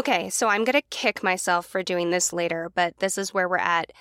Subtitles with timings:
[0.00, 3.58] Okay, so I'm gonna kick myself for doing this later, but this is where we're
[3.58, 3.92] at.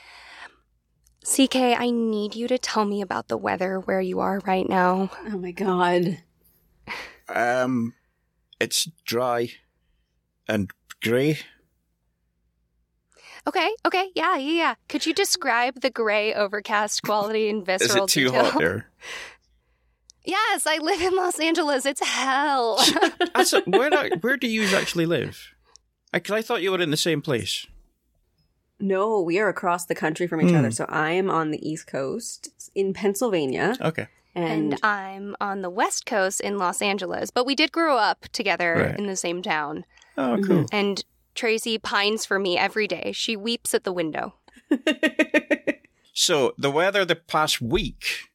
[1.25, 5.11] CK, I need you to tell me about the weather where you are right now.
[5.27, 6.23] Oh my god.
[7.27, 7.95] Um,
[8.61, 9.49] it's dry
[10.47, 10.71] and
[11.03, 11.39] grey.
[13.45, 14.75] Okay, okay, yeah, yeah, yeah.
[14.87, 18.51] Could you describe the gray, overcast quality and visceral Is visceral it too detail?
[18.51, 18.87] hot there?
[20.25, 21.85] Yes, I live in Los Angeles.
[21.87, 22.77] It's hell.
[23.33, 25.55] A, where, where do you actually live?
[26.11, 27.65] Because I thought you were in the same place.
[28.79, 30.55] No, we are across the country from each Hmm.
[30.57, 30.71] other.
[30.71, 33.75] So I am on the East Coast in Pennsylvania.
[33.81, 34.07] Okay.
[34.35, 38.27] And, and I'm on the West Coast in Los Angeles, but we did grow up
[38.31, 38.97] together Right.
[38.97, 39.85] in the same town.
[40.17, 40.47] Oh, Mhm.
[40.47, 40.65] cool.
[40.71, 41.03] And
[41.35, 43.11] Tracy pines for me every day.
[43.13, 44.35] She weeps at the window.
[46.13, 48.29] So the weather the past week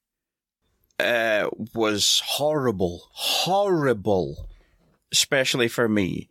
[0.99, 4.49] uh, was horrible, horrible,
[5.13, 6.31] especially for me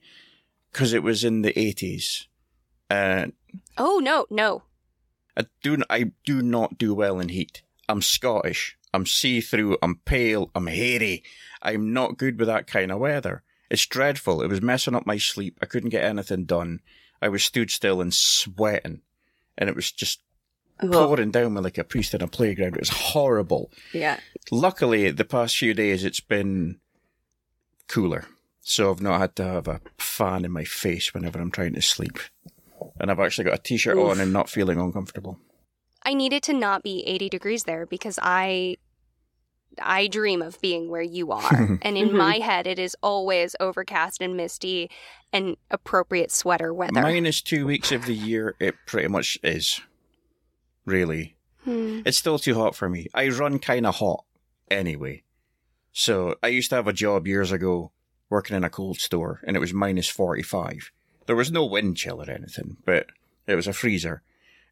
[0.73, 2.27] because it was in the eighties.
[2.89, 3.27] Uh,
[3.77, 4.63] Oh no, no.
[5.38, 7.61] I do I do not do well in heat.
[7.88, 8.77] I'm Scottish.
[8.93, 9.77] I'm see through.
[9.81, 10.52] I'm pale.
[10.53, 11.23] I'm hairy.
[11.61, 13.43] I'm not good with that kind of weather.
[13.69, 14.41] It's dreadful.
[14.43, 15.57] It was messing up my sleep.
[15.61, 16.81] I couldn't get anything done.
[17.21, 19.02] I was stood still and sweating,
[19.58, 20.19] and it was just
[20.81, 20.91] Ugh.
[20.91, 22.75] pouring down me like a priest in a playground.
[22.75, 23.71] It was horrible.
[23.93, 24.19] yeah.
[24.52, 26.80] Luckily, the past few days it's been
[27.87, 28.25] cooler,
[28.64, 31.81] so I've not had to have a fan in my face whenever I'm trying to
[31.81, 32.17] sleep.
[33.00, 35.38] And I've actually got a t-shirt on and not feeling uncomfortable.
[36.03, 38.78] I need it to not be 80 degrees there because I
[39.81, 41.78] I dream of being where you are.
[41.81, 42.17] and in Mhm.
[42.17, 44.89] my head it is always overcast and misty
[45.31, 47.02] and appropriate sweater weather.
[47.02, 49.82] Minus two weeks of the year, it pretty much is.
[50.86, 51.36] Really.
[51.64, 52.02] Hmm.
[52.05, 53.08] It's still too hot for me.
[53.14, 54.26] I run kind of hot
[54.70, 55.23] anyway.
[55.92, 57.92] So I used to have a job years ago
[58.30, 60.92] working in a cold store and it was minus 45.
[61.26, 63.08] There was no wind chill or anything, but
[63.48, 64.22] it was a freezer.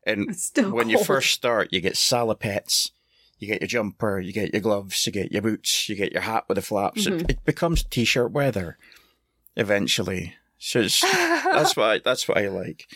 [0.05, 0.35] And
[0.71, 2.91] when you first start, you get salopettes,
[3.37, 6.21] you get your jumper, you get your gloves, you get your boots, you get your
[6.23, 7.05] hat with the flaps.
[7.07, 7.21] Mhm.
[7.23, 8.77] It, it becomes t-shirt weather
[9.55, 10.35] eventually.
[10.57, 12.87] So it's, that's what I, that's what I like.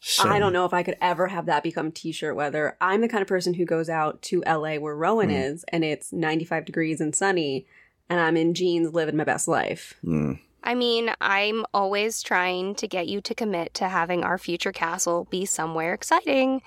[0.00, 2.76] So, I don't know if I could ever have that become t-shirt weather.
[2.80, 5.36] I'm the kind of person who goes out to LA where Rowan Hmm.
[5.36, 7.66] is and it's 95 degrees and sunny
[8.08, 9.94] and I'm in jeans living my best life.
[10.04, 10.40] Mm.
[10.62, 15.26] I mean, I'm always trying to get you to commit to having our future castle
[15.30, 16.62] be somewhere exciting.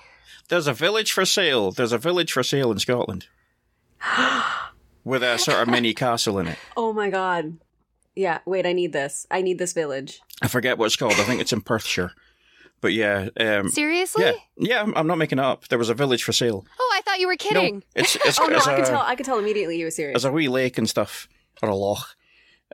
[0.48, 1.72] There's a village for sale.
[1.72, 3.26] There's a village for sale in Scotland
[5.04, 6.58] with a sort of mini castle in it.
[6.76, 7.58] Oh my god.
[8.14, 9.26] Yeah, wait, I need this.
[9.30, 10.20] I need this village.
[10.42, 11.12] I forget what it's called.
[11.12, 12.12] I think it's in Perthshire.
[12.80, 14.24] But yeah, um, Seriously?
[14.24, 14.82] yeah, yeah.
[14.82, 15.66] I'm, I'm not making it up.
[15.68, 16.64] There was a village for sale.
[16.78, 17.76] Oh, I thought you were kidding.
[17.76, 19.84] No, it's it's, Oh no, it's I a, could tell I could tell immediately he
[19.84, 20.14] was serious.
[20.14, 21.28] There's a wee lake and stuff,
[21.62, 22.16] or a loch.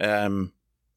[0.01, 0.53] Um,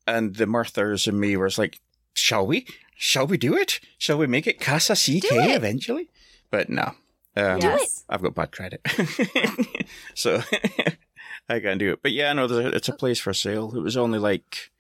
[0.06, 1.80] and the Murthers and me were like,
[2.14, 2.66] shall we?
[2.96, 3.80] Shall we do it?
[3.98, 5.56] Shall we make it Casa CK it.
[5.56, 6.10] eventually?
[6.50, 6.94] But no.
[7.36, 8.04] Um, yes.
[8.10, 8.82] I've got bad credit.
[10.16, 10.42] so
[11.50, 12.00] I can't do it.
[12.02, 13.76] But yeah, no, there's a, it's a place for sale.
[13.76, 14.72] It was only like,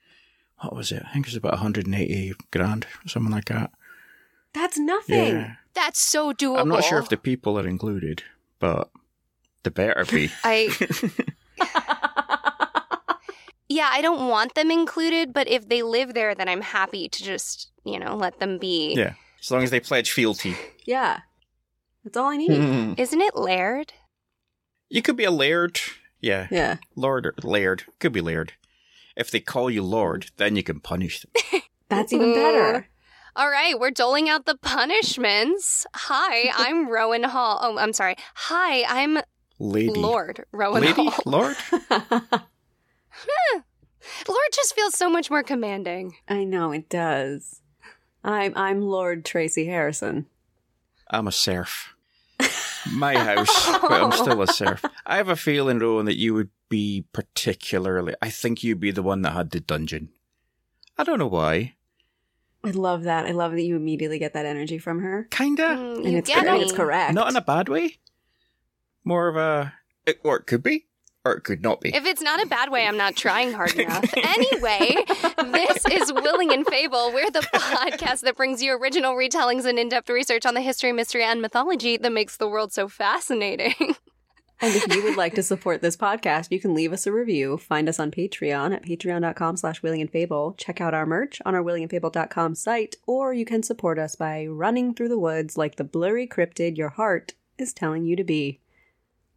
[0.62, 1.04] what was it?
[1.08, 3.72] I think it was about 180 grand, or something like that.
[4.58, 5.36] That's nothing.
[5.36, 5.54] Yeah.
[5.76, 6.60] That's so doable.
[6.60, 8.24] I'm not sure if the people are included,
[8.60, 8.90] but
[9.64, 10.32] the better be.
[10.44, 10.70] I
[13.70, 17.24] Yeah, I don't want them included, but if they live there then I'm happy to
[17.24, 18.94] just, you know, let them be.
[18.96, 19.14] yeah.
[19.40, 20.56] As long as they pledge fealty.
[20.86, 21.20] yeah.
[22.04, 22.52] That's all I need.
[22.54, 23.94] you Isn't it Laird?
[24.90, 25.80] You could be a laird.
[26.22, 26.48] Yeah.
[26.50, 26.78] Yeah.
[26.96, 27.84] Lord or laird.
[28.00, 28.54] Could be laird.
[29.18, 31.62] If they call you lord, then you can punish them.
[31.90, 32.88] That's even better.
[33.38, 35.86] All right, we're doling out the punishments.
[35.94, 37.60] Hi, I'm Rowan Hall.
[37.62, 38.16] Oh, I'm sorry.
[38.34, 39.20] Hi, I'm
[39.60, 39.94] Lady.
[39.94, 41.06] Lord Rowan Lady?
[41.06, 41.22] Hall.
[41.24, 41.56] Lord?
[44.28, 46.16] Lord just feels so much more commanding.
[46.28, 47.62] I know it does.
[48.24, 50.26] I'm I'm Lord Tracy Harrison.
[51.12, 51.94] I'm a serf.
[52.92, 54.84] My house, but I'm still a serf.
[55.06, 58.16] I have a feeling, Rowan, that you would be particularly.
[58.20, 60.10] I think you'd be the one that had the dungeon.
[60.98, 61.76] I don't know why.
[62.64, 63.26] I love that.
[63.26, 65.28] I love that you immediately get that energy from her.
[65.32, 65.64] Kinda.
[65.64, 67.14] Mm, And you it's get and it's correct.
[67.14, 67.98] Not in a bad way.
[69.04, 69.74] More of a.
[70.06, 70.86] It, or it could be,
[71.26, 71.94] or it could not be.
[71.96, 74.06] If it's not a bad way, I'm not trying hard enough.
[74.18, 74.96] anyway,
[75.52, 77.12] this is Willing and Fable.
[77.14, 80.92] We're the podcast that brings you original retellings and in depth research on the history,
[80.94, 83.74] mystery, and mythology that makes the world so fascinating.
[84.60, 87.58] And if you would like to support this podcast, you can leave us a review.
[87.58, 90.56] Find us on Patreon at patreon.com slash Willing Fable.
[90.58, 94.96] Check out our merch on our willingandfable.com site, or you can support us by running
[94.96, 98.60] through the woods like the blurry cryptid your heart is telling you to be.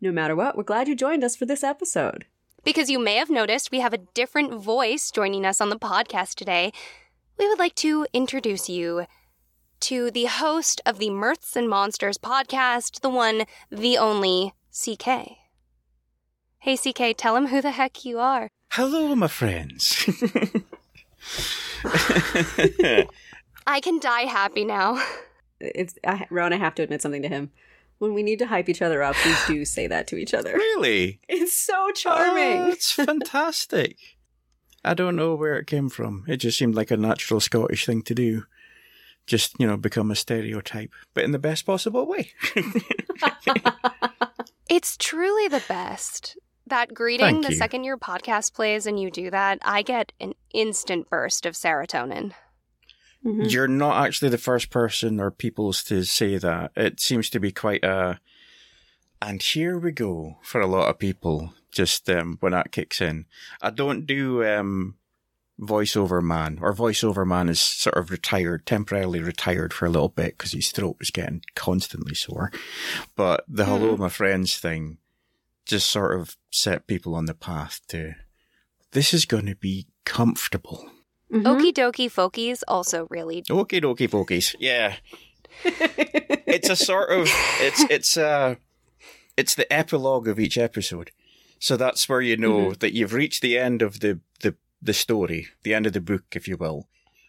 [0.00, 2.24] No matter what, we're glad you joined us for this episode.
[2.64, 6.34] because you may have noticed we have a different voice joining us on the podcast
[6.34, 6.72] today.
[7.38, 9.04] we would like to introduce you
[9.80, 15.36] to the host of the Mirths and Monsters podcast, the one, the only CK.
[16.58, 18.50] Hey, CK, tell him who the heck you are.
[18.72, 20.04] Hello, my friends.
[23.66, 25.02] I can die happy now.
[25.60, 26.52] It's I, Ron.
[26.52, 27.50] I have to admit something to him.
[27.98, 30.52] When we need to hype each other up, we do say that to each other.
[30.54, 31.20] really?
[31.28, 32.72] It's so Oh, charming.
[32.72, 33.96] it's fantastic.
[34.82, 36.24] I don't know where it came from.
[36.26, 38.44] It just seemed like a natural Scottish thing to do.
[39.26, 42.30] Just, you know, become a stereotype, but in the best possible way.
[44.70, 46.38] It's truly the best.
[46.66, 47.58] That greeting, Thank the you.
[47.58, 52.32] second your podcast plays and you do that, I get an instant burst of serotonin.
[53.26, 53.50] Mhm.
[53.50, 56.70] You're not actually the first person or peoples to say that.
[56.76, 58.20] It seems to be quite a.
[59.20, 61.52] And here we go for a lot of people.
[61.72, 63.26] Just um, when that kicks in,
[63.60, 64.96] I don't do um,
[65.60, 70.38] voiceover man, or voiceover man is sort of retired, temporarily retired for a little bit
[70.38, 72.50] because his throat was getting constantly sore.
[73.16, 74.98] But the hello, my friends thing
[75.66, 78.14] just sort of set people on the path to.
[78.92, 80.90] This is going to be comfortable.
[81.32, 81.44] Mhm.
[81.44, 83.42] Okie dokie folkies also really.
[83.42, 84.56] Okie dokie pokies.
[84.58, 84.96] Yeah.
[85.64, 87.28] it's a sort of
[87.60, 88.56] it's it's uh
[89.36, 91.12] it's the epilogue of each episode.
[91.60, 95.48] So that's where you know that you've reached the end of the, the the story,
[95.62, 96.88] the end of the book, if you will.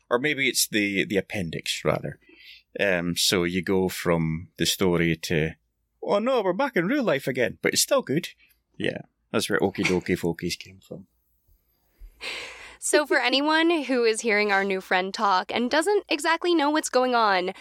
[0.09, 2.19] Or maybe it's the the appendix rather.
[2.79, 5.51] Um so you go from the story to
[6.03, 8.29] Oh no, we're back in real life again, but it's still good.
[8.77, 9.01] Yeah.
[9.31, 11.07] That's where Okie dokie folkies came from.
[12.79, 16.89] So, for anyone who is hearing our new friend talk and doesn't exactly know what's
[16.89, 17.53] going on,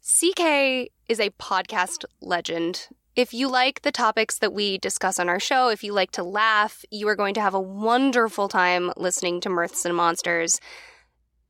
[0.00, 2.88] CK is a podcast legend.
[3.18, 6.22] If you like the topics that we discuss on our show, if you like to
[6.22, 10.60] laugh, you are going to have a wonderful time listening to Mirths and Monsters.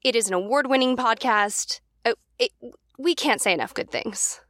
[0.03, 1.81] It is an award winning podcast.
[2.07, 2.53] Uh, it,
[2.99, 4.41] we can't say enough good things.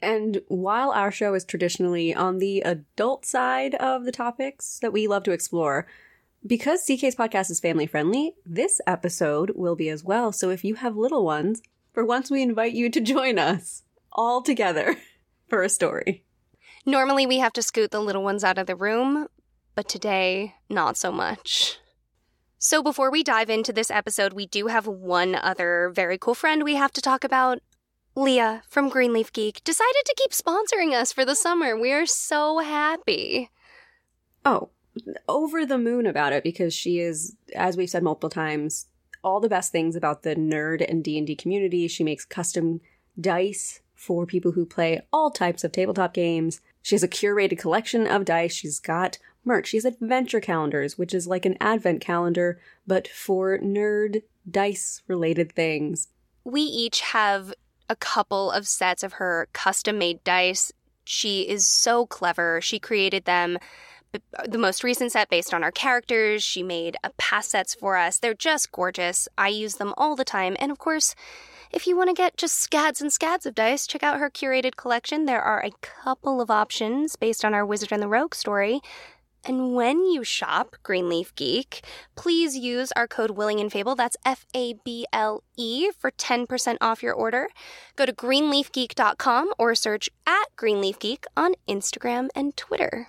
[0.00, 5.06] And while our show is traditionally on the adult side of the topics that we
[5.06, 5.86] love to explore,
[6.46, 10.32] because CK's podcast is family friendly, this episode will be as well.
[10.32, 11.60] So if you have little ones,
[11.92, 14.96] for once we invite you to join us all together
[15.48, 16.24] for a story.
[16.86, 19.28] Normally, we have to scoot the little ones out of the room,
[19.74, 21.78] but today, not so much.
[22.58, 26.62] So, before we dive into this episode, we do have one other very cool friend
[26.62, 27.60] we have to talk about.
[28.16, 31.76] Leah from Greenleaf Geek decided to keep sponsoring us for the summer.
[31.78, 33.50] We are so happy.
[34.44, 34.70] Oh,
[35.28, 38.86] over the moon about it because she is, as we've said multiple times,
[39.24, 41.88] all the best things about the nerd and D&D community.
[41.88, 42.80] She makes custom
[43.20, 46.60] dice for people who play all types of tabletop games.
[46.82, 48.54] She has a curated collection of dice.
[48.54, 49.68] She's got merch.
[49.68, 55.52] She has adventure calendars, which is like an advent calendar, but for nerd dice related
[55.52, 56.08] things.
[56.44, 57.54] We each have
[57.88, 60.72] a couple of sets of her custom made dice.
[61.04, 62.60] She is so clever.
[62.60, 63.58] She created them.
[64.48, 66.42] The most recent set based on our characters.
[66.42, 68.18] She made past sets for us.
[68.18, 69.28] They're just gorgeous.
[69.36, 70.56] I use them all the time.
[70.60, 71.14] And of course,
[71.74, 74.76] if you want to get just scads and scads of dice, check out her curated
[74.76, 75.24] collection.
[75.24, 78.80] There are a couple of options based on our Wizard and the Rogue story.
[79.44, 83.94] And when you shop Greenleaf Geek, please use our code Willing and Fable.
[83.94, 87.48] That's F A B L E for 10% off your order.
[87.96, 93.08] Go to greenleafgeek.com or search at Greenleaf Geek on Instagram and Twitter.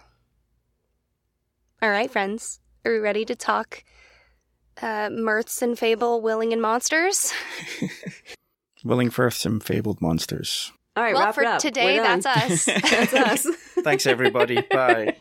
[1.82, 3.84] All right, friends, are we ready to talk
[4.82, 7.32] uh, mirths and fable, willing and monsters?
[8.86, 10.72] Willing for some fabled monsters.
[10.96, 11.60] All right, well, wrap for it up.
[11.60, 12.20] today, We're done.
[12.22, 12.82] that's us.
[13.12, 13.14] that's
[13.48, 13.56] us.
[13.80, 14.62] Thanks, everybody.
[14.72, 15.16] Bye.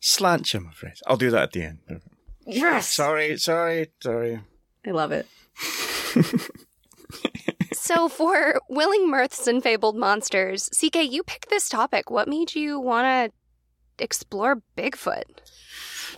[0.00, 1.00] Slant you, my friends.
[1.06, 1.78] I'll do that at the end.
[2.46, 2.88] yes.
[2.88, 4.40] Sorry, sorry, sorry.
[4.84, 5.26] I love it.
[7.72, 12.10] so, for willing mirths and fabled monsters, CK, you picked this topic.
[12.10, 13.32] What made you want
[13.98, 15.22] to explore Bigfoot?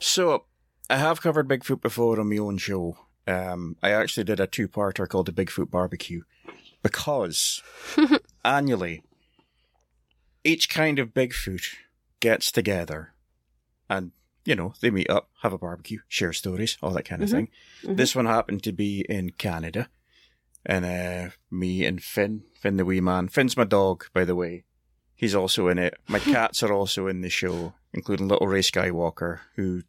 [0.01, 0.45] So,
[0.89, 2.97] I have covered Bigfoot before on my own show.
[3.31, 6.23] Um, I actually did a two-parter called the Bigfoot Barbecue
[6.83, 7.63] because
[8.45, 9.03] annually,
[10.45, 11.63] each kind of Bigfoot
[12.21, 13.13] gets together
[13.89, 14.13] and,
[14.45, 17.33] you know, they meet up, have a barbecue, share stories, all that kind of Mhm.
[17.33, 17.49] thing.
[17.83, 17.97] Mhm.
[17.97, 19.89] This one happened to be in Canada.
[20.67, 23.29] And uh, me and Finn, Finn the wee man.
[23.29, 24.65] Finn's my dog, by the way.
[25.15, 25.95] He's also in it.
[26.09, 29.83] My cats are also in the show, including little Ray Skywalker, who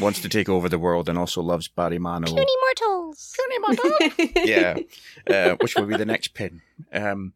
[0.00, 2.36] wants to take over the world and also loves Barry Manilow.
[3.36, 4.32] Puny mortals.
[4.44, 4.78] yeah,
[5.28, 6.62] uh, which will be the next pin.
[6.92, 7.34] Um,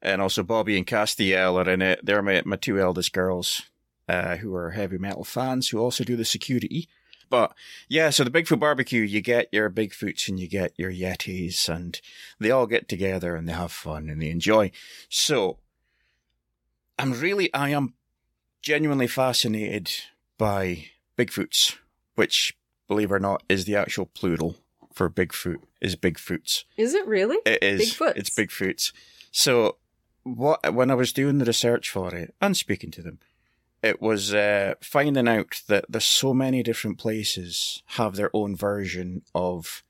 [0.00, 2.04] and also Bobby and Castiel are in it.
[2.04, 3.62] They're my, my two eldest girls,
[4.08, 6.88] uh, who are heavy metal fans, who also do the security.
[7.30, 7.52] But
[7.88, 12.00] yeah, so the Bigfoot barbecue, you get your Bigfoots and you get your Yetis, and
[12.38, 14.70] they all get together and they have fun and they enjoy.
[15.08, 15.58] So
[16.98, 17.94] I'm really, I am
[18.62, 19.90] genuinely fascinated
[20.38, 20.86] by
[21.18, 21.76] Bigfoots,
[22.18, 22.58] which,
[22.88, 24.56] believe it or not, is the actual plural
[24.92, 26.64] for Bigfoot, is Bigfoots.
[26.76, 27.38] Is it really?
[27.46, 27.94] It is.
[27.94, 28.16] Bigfoots.
[28.16, 28.92] It's Bigfoots.
[29.30, 29.76] So,
[30.24, 33.20] what when I was doing the research for it and speaking to them,
[33.84, 39.22] it was uh, finding out that there's so many different places have their own version
[39.32, 39.84] of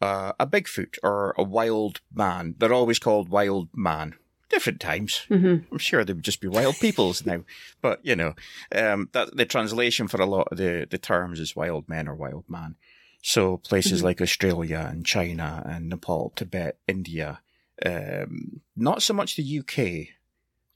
[0.00, 2.54] uh, a Bigfoot or a wild man.
[2.56, 4.14] They're always called wild man.
[4.48, 5.26] Different times.
[5.28, 5.72] Mm-hmm.
[5.72, 7.42] I'm sure they would just be wild peoples now.
[7.82, 8.34] But you know,
[8.74, 12.14] um, that the translation for a lot of the the terms is wild men or
[12.14, 12.76] wild man.
[13.22, 14.04] So places Mhm.
[14.04, 17.40] like Australia and China and Nepal, Tibet, India,
[17.84, 20.10] um, not so much the UK.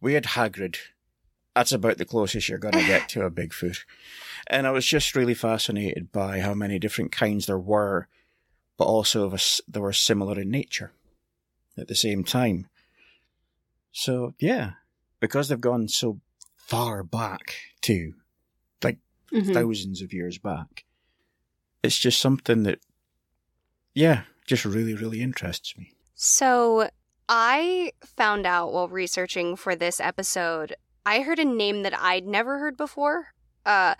[0.00, 0.76] We had Hagrid.
[1.54, 3.78] That's about the closest you're going to get to a Bigfoot.
[4.48, 8.08] And I was just really fascinated by how many different kinds there were,
[8.76, 9.38] but also of a
[9.70, 10.92] they were similar in nature
[11.78, 12.66] at the same time.
[13.92, 14.72] So, yeah,
[15.20, 16.20] because they've gone so
[16.56, 18.14] far back too,
[19.32, 19.54] Mhm.
[19.54, 20.84] thousands of years back,
[21.84, 22.80] it's just something that,
[23.94, 25.92] yeah, just really, really interests me.
[26.14, 26.90] So
[27.28, 30.74] I found out while researching for this episode,
[31.06, 33.28] I heard a name that I'd never heard before.
[33.64, 33.94] Uh,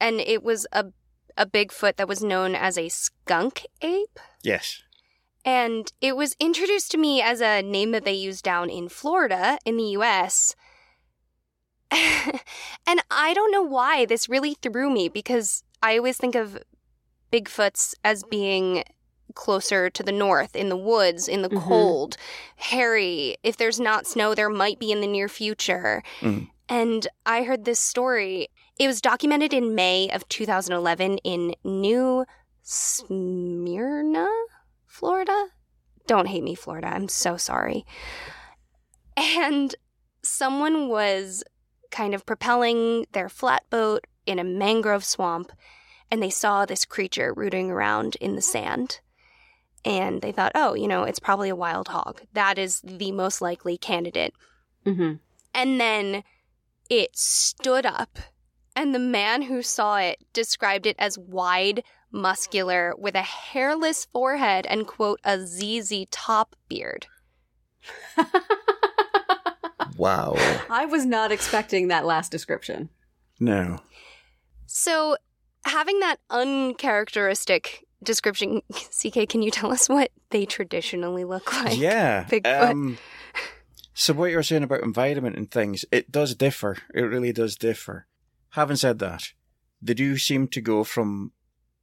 [0.00, 0.86] and it was a
[1.36, 4.20] a Bigfoot that was known as a skunk ape.
[4.42, 4.83] Yes.
[5.44, 9.58] And it was introduced to me as a name that they use down in Florida
[9.64, 10.54] in the US.
[11.90, 16.58] and I don't know why this really threw me because I always think of
[17.32, 18.84] Bigfoots as being
[19.34, 21.62] closer to the north, in the woods, in the Mhm.
[21.68, 22.16] cold,
[22.56, 23.36] hairy.
[23.42, 26.02] If there's not snow, there might be in the near future.
[26.20, 26.48] Mm.
[26.68, 28.48] And I heard this story.
[28.78, 32.24] It was documented in May of 2011 in New
[32.62, 34.28] Smyrna,
[34.94, 35.48] Florida.
[36.06, 36.86] Don't hate me, Florida.
[36.86, 37.84] I'm so sorry.
[39.16, 39.74] And
[40.22, 41.42] someone was
[41.90, 45.50] kind of propelling their flatboat in a mangrove swamp,
[46.12, 49.00] and they saw this creature rooting around in the sand.
[49.84, 52.22] And they thought, oh, you know, it's probably a wild hog.
[52.32, 54.32] That is the most likely candidate.
[54.86, 55.18] Mhm.
[55.52, 56.22] And then
[56.88, 58.20] it stood up,
[58.76, 61.82] and the man who saw it described it as wide,
[62.14, 67.06] muscular, with a hairless forehead and, quote, a ZZ top beard.
[69.96, 70.34] Wow.
[70.70, 72.88] I was not expecting that last description.
[73.40, 73.80] no.
[74.66, 75.16] So,
[75.64, 81.78] having that uncharacteristic description, CK, can you tell us what they traditionally look like?
[81.78, 82.24] yeah.
[82.24, 82.70] Bigfoot.
[82.70, 82.98] Um,
[83.92, 86.78] so what you're saying about environment and things, it does differ.
[86.92, 88.06] It really does differ.
[88.50, 89.28] Having said that,
[89.80, 91.30] they do seem to go from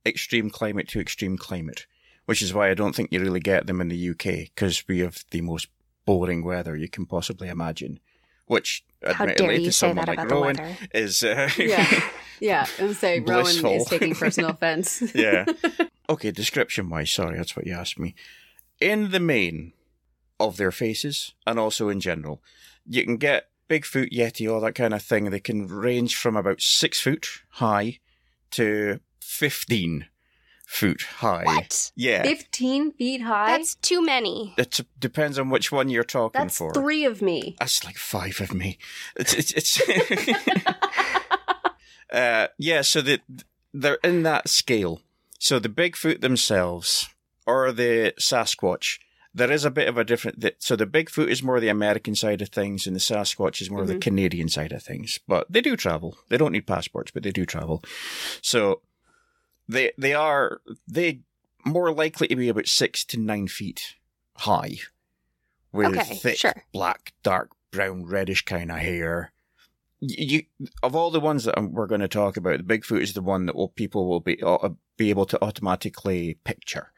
[0.06, 1.86] extreme climate to extreme climate,
[2.26, 5.00] which is why I don't think you really get them in the UK because we
[5.00, 5.68] have the most
[6.06, 8.00] boring weather you can possibly imagine.
[8.48, 10.78] Which, How admittedly, dare you to say someone that like about the Rowan, weather?
[10.94, 12.10] is uh, Yeah.
[12.42, 15.04] Yeah, and say Rowan is taking personal offense.
[15.14, 15.46] yeah.
[16.10, 18.16] Okay, description wise, sorry, that's what you asked me.
[18.80, 19.74] In the main
[20.40, 22.42] of their faces, and also in general,
[22.84, 25.26] you can get Bigfoot, Yeti, all that kind of thing.
[25.30, 28.00] They can range from about six foot high
[28.52, 30.08] to 15
[30.66, 31.44] foot high.
[31.44, 31.92] What?
[31.96, 32.24] Yeah.
[32.24, 33.58] 15 feet high?
[33.58, 34.54] That's too many.
[34.58, 36.74] It depends on which one you're talking That's for.
[36.74, 37.56] three of me.
[37.60, 38.78] That's like five of me.
[39.16, 39.82] It's it's, it's
[42.12, 42.82] uh, yeah.
[42.82, 43.22] So that
[43.74, 45.02] they're in that scale.
[45.40, 47.10] So the Bigfoot themselves
[47.48, 49.00] or the Sasquatch,
[49.34, 50.40] there is a bit of a different.
[50.42, 53.70] th- So the Bigfoot is more the American side of things, and the Sasquatch is
[53.72, 54.02] more the Mhm.
[54.02, 55.20] Canadian side of things.
[55.28, 56.18] But they do travel.
[56.30, 57.84] They don't need passports, but they do travel.
[58.42, 58.82] So
[59.72, 61.22] they they are they
[61.66, 63.96] more likely to be about six to nine feet
[64.38, 64.78] high,
[65.72, 66.64] with Okay, thick sure.
[66.74, 69.32] black, dark brown, reddish kind of hair.
[70.00, 70.44] You,
[70.82, 73.46] of all the ones that we're going to talk about, the Bigfoot is the one
[73.46, 76.92] that will, people will be uh, be able to automatically picture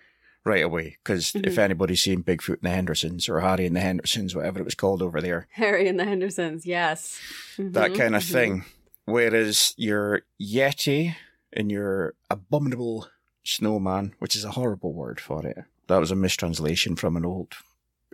[0.46, 0.98] right away.
[1.04, 1.58] Because if Mhm.
[1.58, 5.02] anybody's seen Bigfoot and the Hendersons or Harry and the Hendersons, whatever it was called
[5.02, 7.20] over there, Harry and the Hendersons, yes.
[7.58, 8.32] that Mhm, kind of mhm.
[8.32, 8.66] thing.
[9.06, 11.16] Whereas your Yeti
[11.56, 13.08] and your abominable
[13.44, 15.58] snowman, which is a horrible word for it,
[15.88, 17.54] that was a mistranslation from an old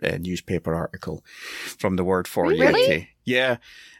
[0.02, 1.24] uh, newspaper article
[1.78, 2.88] from the word for Really?
[2.88, 3.08] Yeti.
[3.24, 3.56] Yeah.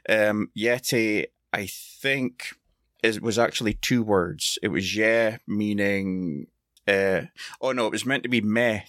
[0.09, 2.54] Um, Yeti, I think,
[3.02, 4.59] is, was actually two words.
[4.62, 6.47] It was yeah, meaning,
[6.88, 7.23] uh,
[7.61, 8.82] oh no, it was meant to be meh.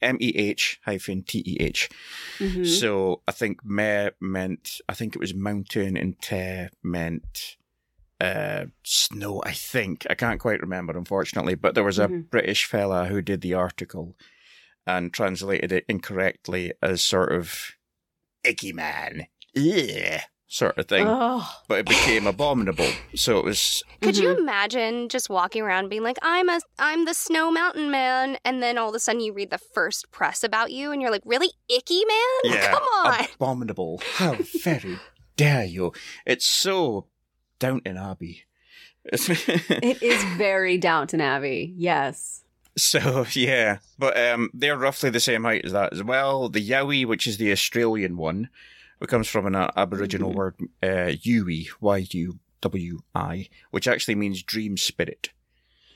[0.00, 1.90] M E H hyphen T E H.
[2.38, 2.66] Mhm.
[2.66, 7.55] So I think me meant, I think it was mountain and te meant
[8.20, 10.06] uh, snow, I think.
[10.08, 12.30] I can't quite remember, unfortunately, but there was a Mhm.
[12.30, 14.16] British fella who did the article
[14.86, 17.72] and translated it incorrectly as sort of
[18.44, 21.04] icky man, yeah, sort of thing.
[21.08, 21.50] Oh.
[21.68, 22.88] But it became abominable.
[23.16, 24.38] So it was, Could you Mhm.
[24.38, 28.78] imagine just walking around being like, "I'm a, I'm the Snow Mountain Man," and then
[28.78, 31.50] all of a sudden you read the first press about you, and you're like, "Really,
[31.68, 32.54] icky man?
[32.54, 34.00] yeah, Come on!" abominable.
[34.14, 34.98] How very
[35.36, 35.92] dare you?
[36.24, 37.08] It's so
[37.58, 38.44] Downton Abbey.
[39.12, 41.72] It is very Downton Abbey.
[41.76, 42.42] Yes.
[42.76, 46.48] So yeah, but um, they're roughly the same height as that as well.
[46.48, 48.48] The Yowie, which is the Australian one,
[49.00, 50.34] it comes from an Aboriginal Mhm.
[50.34, 55.30] word uh, Yuwi, Y U W I, which actually means dream spirit.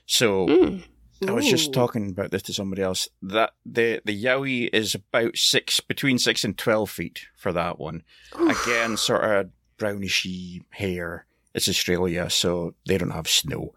[0.06, 0.84] So Mm.
[1.28, 3.08] I was just talking about this to somebody else.
[3.20, 8.04] That the the Yowie is about six, between six and twelve feet for that one.
[8.38, 11.26] Again, sort of brownishy hair.
[11.54, 13.74] It's Australia, so they don't have snow.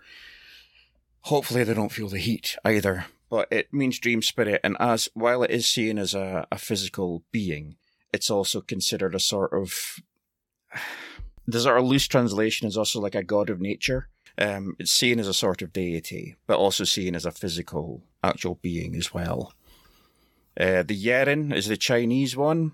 [1.21, 3.05] Hopefully, they don't feel the heat either.
[3.29, 7.23] But it means dream spirit, and as while it is seen as a, a physical
[7.31, 7.77] being,
[8.13, 9.73] it's also considered a sort of
[11.47, 14.09] the sort of loose translation is also like a god of nature.
[14.37, 18.59] Um, it's seen as a sort of deity, but also seen as a physical, actual
[18.61, 19.53] being as well.
[20.59, 22.73] Uh, the Yeren is the Chinese one,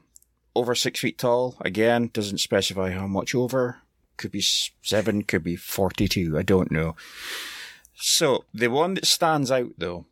[0.55, 1.55] over six feet tall.
[1.61, 3.79] Again, doesn't specify how much over.
[4.19, 6.37] Could be seven, could be 42.
[6.37, 6.95] I don't know.
[7.95, 10.05] So, the one that stands out though,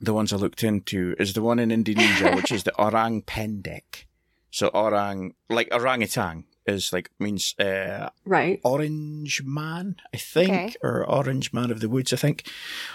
[0.00, 4.06] the ones I looked into, is the one in Indonesia, which is the Orang Pendek.
[4.50, 8.60] So, orang, like orangutan, is like, means, uh, Right.
[8.64, 10.74] Orange Man, I think, Okay.
[10.82, 12.48] or Orange Man of the Woods, I think.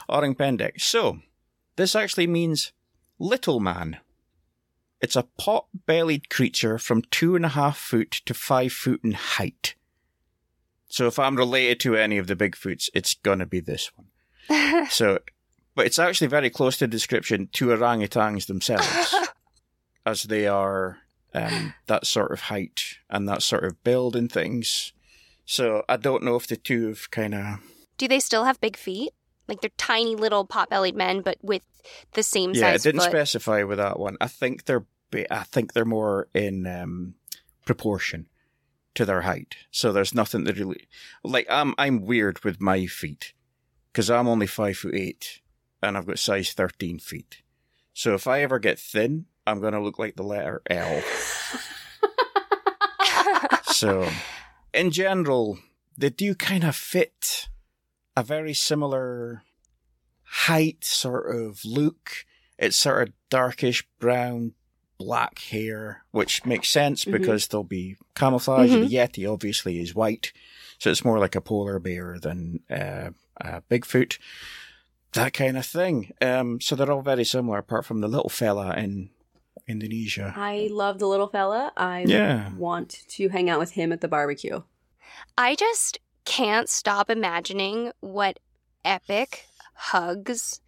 [0.07, 0.79] Orang Pendek.
[0.81, 1.19] So,
[1.75, 2.71] this actually means
[3.19, 3.97] little man.
[5.01, 9.11] It's a pot bellied creature from two and a half foot to five foot in
[9.11, 9.75] height.
[10.89, 14.07] So, if I'm related to any of the Bigfoots, it's gonna be this one.
[14.89, 15.19] So,
[15.75, 19.13] but it's actually very close to description to orangutans themselves,
[20.05, 20.97] as they are
[21.33, 24.93] um, that sort of height and that sort of build and things.
[25.45, 27.59] So I don't know if the two have kind of
[27.97, 29.13] Do they still have big feet?
[29.47, 31.63] Like they're tiny little pot-bellied men, but with
[32.13, 32.61] the same size.
[32.61, 32.73] yeah.
[32.73, 33.09] It didn't foot.
[33.11, 34.17] specify with that one.
[34.21, 34.85] I think they're
[35.31, 37.15] I think they're more in um,
[37.65, 38.27] proportion
[38.95, 39.55] to their height.
[39.71, 40.87] So there's nothing that really
[41.23, 43.33] like I'm I'm weird with my feet
[43.91, 45.41] because I'm only five foot eight
[45.81, 47.43] and I've got size thirteen feet.
[47.93, 51.01] So if I ever get thin, I'm gonna look like the letter L.
[53.79, 54.09] So,
[54.73, 55.57] in general,
[55.97, 57.47] they do kind of fit
[58.13, 59.43] a very similar
[60.23, 62.25] height sort of look.
[62.57, 64.51] It's sort of darkish brown,
[64.99, 67.13] black hair, which makes sense Mhm.
[67.13, 68.69] because they'll be camouflage.
[68.69, 68.87] Mhm.
[68.87, 70.31] The Yeti obviously is white,
[70.77, 74.19] so it's more like a polar bear than uh, a Bigfoot.
[75.13, 76.11] That kind of thing.
[76.21, 79.09] Um, so they're all very similar, apart from the little fella in
[79.67, 80.33] Indonesia.
[80.35, 81.71] I love the little fella.
[81.77, 82.53] I Yeah.
[82.55, 84.61] want to hang out with him at the barbecue.
[85.37, 88.39] I just can't stop imagining what
[88.85, 90.61] epic hugs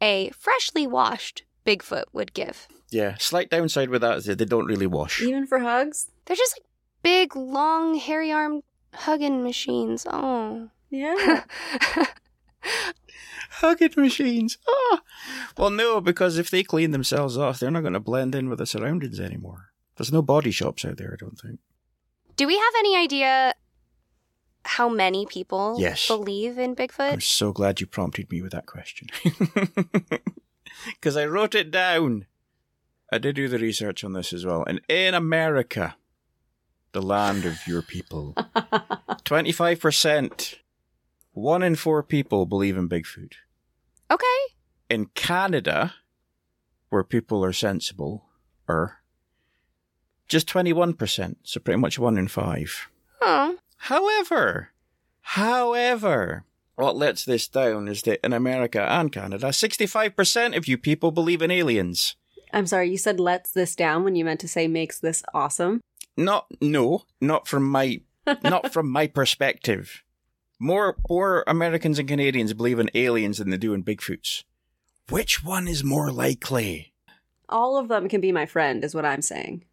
[0.00, 2.68] a freshly washed Bigfoot would give.
[2.90, 5.20] Yeah, slight downside with that is that they don't really wash.
[5.22, 6.08] Even for hugs?
[6.26, 6.66] They're just like
[7.02, 10.06] big, long, hairy armed hugging machines.
[10.08, 10.68] Oh.
[10.90, 11.44] Yeah.
[13.58, 14.58] Hugging machines.
[14.66, 14.98] Oh.
[15.56, 18.58] Well, no, because if they clean themselves off, they're not going to blend in with
[18.58, 19.70] the surroundings anymore.
[19.96, 21.60] There's no body shops out there, I don't think.
[22.36, 23.54] Do we have any idea
[24.64, 26.08] how many people Yes.
[26.08, 27.12] believe in Bigfoot?
[27.12, 29.08] I'm so glad you prompted me with that question.
[30.86, 32.26] Because I wrote it down.
[33.12, 34.64] I did do the research on this as well.
[34.66, 35.96] And in America,
[36.92, 38.34] the land of your people,
[39.24, 40.54] 25%,
[41.32, 43.32] one in four people believe in Bigfoot.
[44.10, 44.24] Okay.
[44.90, 45.94] in Canada,
[46.90, 48.26] where people are sensible,
[48.68, 48.98] are
[50.28, 52.88] just 21%, so pretty much one in five.
[53.20, 53.56] Oh.
[53.76, 54.70] However,
[55.20, 56.44] however,
[56.76, 61.42] what lets this down is that in America and Canada, 65% of you people believe
[61.42, 62.16] in aliens.
[62.52, 65.80] I'm sorry, you said lets this down when you meant to say makes this awesome.
[66.16, 68.00] Not, no, not from my,
[68.42, 70.02] not from my perspective.
[70.60, 74.44] More, more Americans and Canadians believe in aliens than they do in Bigfoots.
[75.10, 76.92] Which one is more likely?
[77.48, 79.64] All of them can be my friend, is what I'm saying.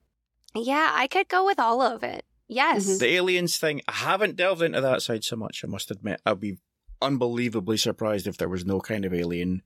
[0.54, 2.26] Yeah, I could go with all of it.
[2.48, 2.86] Yes.
[2.86, 3.00] Mhm.
[3.00, 6.20] The aliens thing, I haven't delved into that side so much, I must admit.
[6.26, 6.58] I'll be
[7.02, 9.64] unbelievably surprised if there was no kind of alien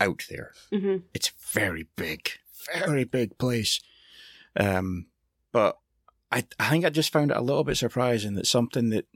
[0.00, 0.52] out there.
[0.70, 2.30] hmm It's very big,
[2.78, 3.80] very big place.
[4.56, 5.06] Um,
[5.52, 5.78] but
[6.30, 9.06] I, I think I just found it a little bit surprising that something that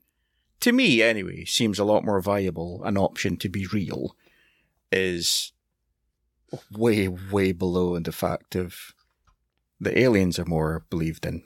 [0.61, 4.17] to me anyway, seems a lot more viable an option to be real
[4.91, 5.53] is
[6.71, 8.95] way, way below in the fact of
[9.79, 11.43] the aliens are more believed in.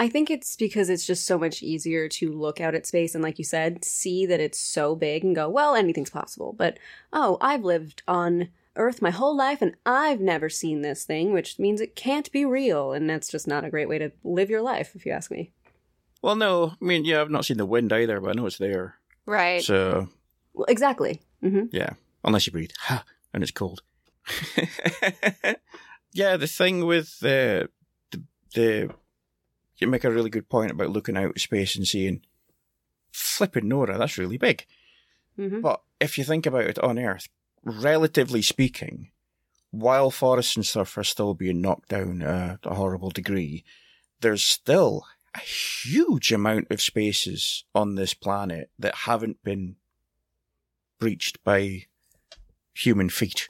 [0.00, 3.22] I think it's because it's just so much easier to look out at space and,
[3.22, 6.54] like you said, see that it's so big and go, well, anything's possible.
[6.56, 6.78] But,
[7.12, 11.58] oh, I've lived on Earth my whole life and I've never seen this thing, which
[11.58, 12.94] means it can't be real.
[12.94, 15.52] And that's just not a great way to live your life, if you ask me.
[16.22, 18.56] Well, no, I mean, yeah, I've not seen the wind either, but I know it's
[18.56, 18.94] there.
[19.26, 19.62] Right.
[19.62, 20.08] So,
[20.54, 21.20] Well, exactly.
[21.42, 21.90] hmm yeah,
[22.24, 23.82] unless you breathe, ha, and it's cold.
[26.12, 27.68] yeah, the thing with the,
[28.10, 28.22] the
[28.54, 28.94] the
[29.80, 32.22] you make a really good point about looking out at space and seeing
[33.12, 34.66] flipping Nora, that's really big.
[35.36, 37.28] hmm But if you think about it on Earth,
[37.64, 39.10] relatively speaking,
[39.70, 43.64] while forests and stuff are still being knocked down uh, a horrible degree,
[44.20, 49.76] there's still a huge amount of spaces on this planet that haven't been
[50.98, 51.86] breached by
[52.74, 53.48] human feet.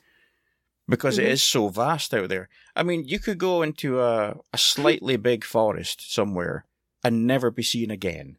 [0.90, 1.30] Because it Mhm.
[1.30, 2.48] is so vast out there.
[2.76, 6.64] I mean, you could go into a, a slightly big forest somewhere
[7.04, 8.36] and never be seen again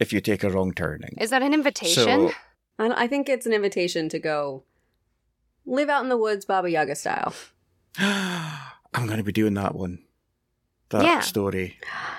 [0.00, 1.16] if you take a wrong turning.
[1.18, 2.04] Is that an invitation?
[2.04, 2.32] So,
[2.78, 4.64] And I think it's an invitation to go
[5.64, 7.32] live out in the woods, Baba Yaga style.
[7.98, 10.04] I'm going to be doing that one.
[10.90, 11.20] That Yeah.
[11.20, 11.78] story,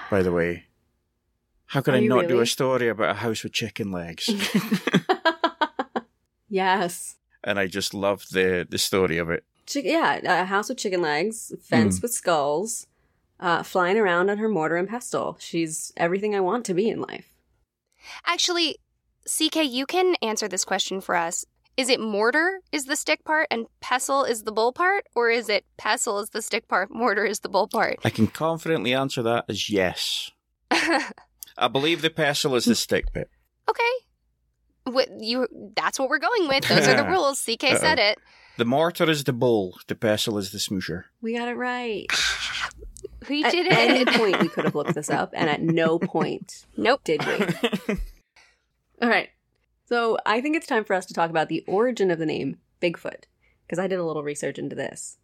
[0.10, 0.66] by the way.
[1.68, 4.30] How could Are I not do a story about a house with chicken legs?
[6.50, 7.16] yes.
[7.44, 9.44] and I just love the, the story of it.
[9.68, 12.88] Chick- yeah, a house with chicken legs, fence with skulls,
[13.40, 15.38] uh, flying around on her mortar and pestle.
[15.40, 17.36] She's everything I want to be in life.
[18.26, 18.78] Actually,
[19.26, 21.46] CK, you can answer this question for us.
[21.76, 25.06] Is it mortar is the stick part and pestle is the bull part?
[25.16, 28.00] Or is it pestle is the stick part, mortar is the bull part?
[28.04, 30.32] I can confidently answer that as yes.
[30.72, 33.30] I believe the pestle is the stick bit.
[33.70, 33.84] Okay.
[34.86, 36.68] What you that's what we're going with.
[36.68, 37.42] Those are the rules.
[37.42, 38.18] CK said it.
[38.58, 41.06] The mortar is the bull, the pestle is the smoosher.
[41.22, 42.08] We got it right.
[43.30, 43.74] We At did it.
[43.74, 47.02] At any point, we could have looked this up, and at no point nope.
[47.04, 47.34] did we.
[49.02, 49.30] All right.
[49.86, 52.58] So I think it's time for us to talk about the origin of the name
[52.82, 53.24] Bigfoot,
[53.66, 55.18] because I did a little research into this.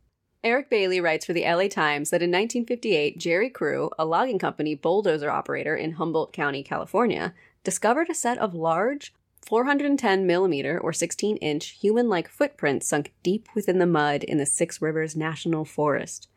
[0.44, 4.76] Eric Bailey writes for the LA Times that in 1958, Jerry Crew, a logging company
[4.76, 9.14] bulldozer operator in Humboldt County, California, discovered a set of large
[9.46, 14.46] 410 millimeter or 16 inch human like footprints sunk deep within the mud in the
[14.46, 16.30] Six Rivers National Forest.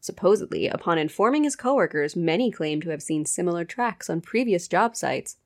[0.00, 4.96] Supposedly, upon informing his coworkers, many claimed to have seen similar tracks on previous job
[4.96, 5.36] sites,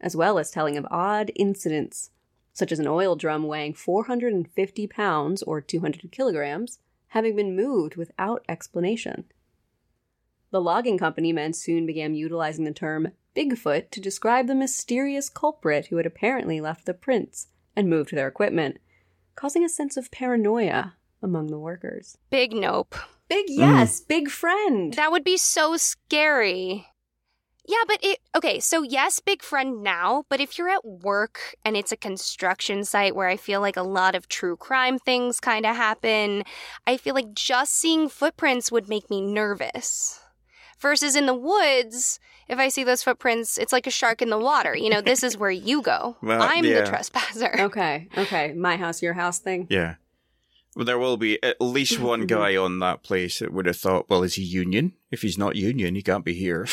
[0.00, 2.10] as well as telling of odd incidents,
[2.52, 8.44] such as an oil drum weighing 450 pounds or 200 kilograms having been moved without
[8.48, 9.24] explanation.
[10.52, 15.86] The logging company men soon began utilizing the term Bigfoot to describe the mysterious culprit
[15.86, 18.78] who had apparently left the prints and moved their equipment,
[19.34, 22.18] causing a sense of paranoia among the workers.
[22.28, 22.94] Big nope.
[23.30, 23.56] Big mm.
[23.56, 24.92] yes, big friend.
[24.92, 26.86] That would be so scary.
[27.64, 31.78] Yeah, but it okay, so yes, big friend now, but if you're at work and
[31.78, 35.64] it's a construction site where I feel like a lot of true crime things kind
[35.64, 36.42] of happen,
[36.86, 40.21] I feel like just seeing footprints would make me nervous.
[40.82, 42.18] Versus in the woods,
[42.48, 44.76] if I see those footprints, it's like a shark in the water.
[44.76, 46.16] You know, this is where you go.
[46.22, 46.80] Well, I'm yeah.
[46.80, 47.54] the trespasser.
[47.60, 49.68] okay, okay, my house, your house thing.
[49.70, 49.94] Yeah.
[50.74, 54.08] Well, there will be at least one guy on that place that would have thought,
[54.08, 54.94] well, is he union?
[55.12, 56.66] If he's not union, he can't be here.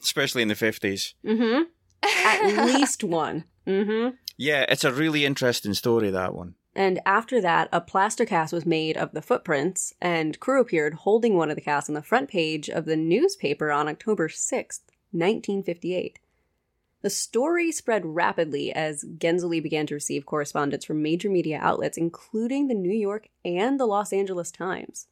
[0.00, 1.14] Especially in the 50s.
[1.24, 1.62] Mm-hmm.
[2.02, 3.44] At least one.
[3.66, 4.16] Mm-hmm.
[4.38, 6.54] Yeah, it's a really interesting story, that one.
[6.74, 11.36] And after that, a plaster cast was made of the footprints, and Crew appeared holding
[11.36, 16.20] one of the casts on the front page of the newspaper on October 6th, 1958.
[17.02, 22.68] The story spread rapidly as Genzoli began to receive correspondence from major media outlets, including
[22.68, 25.06] the New York and the Los Angeles Times.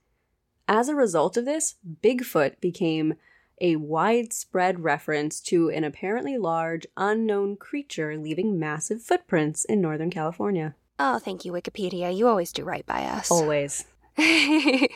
[0.68, 3.14] As a result of this, Bigfoot became
[3.60, 10.76] a widespread reference to an apparently large, unknown creature leaving massive footprints in Northern California.
[10.98, 12.14] Oh, thank you, Wikipedia.
[12.16, 13.30] You always do right by us.
[13.30, 13.84] Always.
[14.18, 14.88] I,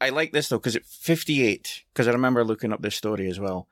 [0.00, 3.40] I like this, though, because it's 58, because I remember looking up this story as
[3.40, 3.66] well.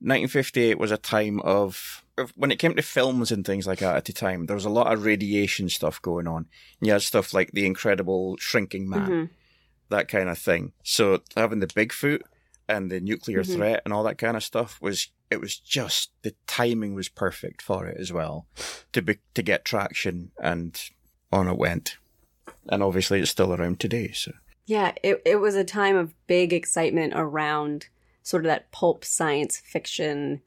[0.00, 3.96] 1958 was a time of, of, when it came to films and things like that
[3.96, 6.46] at the time, there was a lot of radiation stuff going on.
[6.80, 9.10] You had stuff like The Incredible Shrinking Man.
[9.10, 9.30] Mhm.
[9.90, 10.72] that kind of thing.
[10.82, 12.20] So having the Bigfoot
[12.66, 13.54] and the nuclear Mhm.
[13.56, 17.60] threat and all that kind of stuff was it was just the timing was perfect
[17.60, 18.46] for it as well
[18.92, 20.80] to be to get traction and
[21.32, 21.96] on it went.
[22.68, 24.12] And obviously it's still around today.
[24.12, 24.32] So
[24.66, 27.88] Yeah, it, it was a time of big excitement around
[28.22, 30.42] sort of that pulp science fiction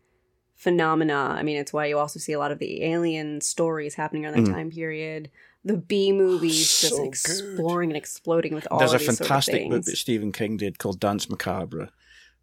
[0.56, 1.36] phenomena.
[1.38, 4.36] I mean, it's why you also see a lot of the alien stories happening around
[4.46, 5.30] that time period.
[5.64, 7.08] The B movies just So good.
[7.08, 9.98] exploring and exploding with all There's a fantastic sort of book that.
[9.98, 11.90] Stephen King did called Dance Macabre,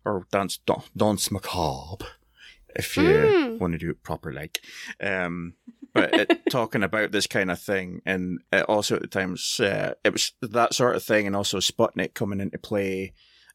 [0.05, 0.59] or Dance
[0.96, 2.05] Dance Macabre,
[2.74, 3.61] if you Mm.
[3.61, 4.61] want to do it proper, like.
[5.00, 5.55] Um,
[5.94, 10.12] but it, talking about this kind of thing, and also at the times uh, it
[10.12, 13.12] was that sort of thing, and also Sputnik coming into play.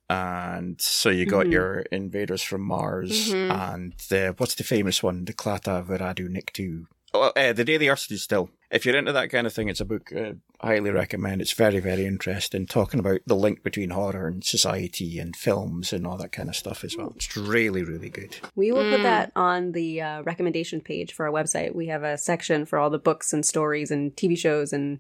[0.10, 1.52] And so you got Mhm.
[1.52, 3.52] your invaders from Mars, Mhm.
[3.52, 5.26] and the, what's the famous one?
[5.26, 6.86] The Klaatu Barada Nikto.
[7.14, 8.50] Oh, uh, the Day the Earth Stood Still.
[8.70, 11.42] If you're into that kind of thing, it's a book I highly recommend.
[11.42, 16.06] It's very, very interesting, talking about the link between horror and society and films and
[16.06, 17.14] all that kind of stuff as well.
[17.16, 18.36] It's really, really good.
[18.56, 19.04] We will put Mm.
[19.04, 21.74] that on the uh, recommendation page for our website.
[21.74, 25.00] We have a section for all the books and stories and TV shows and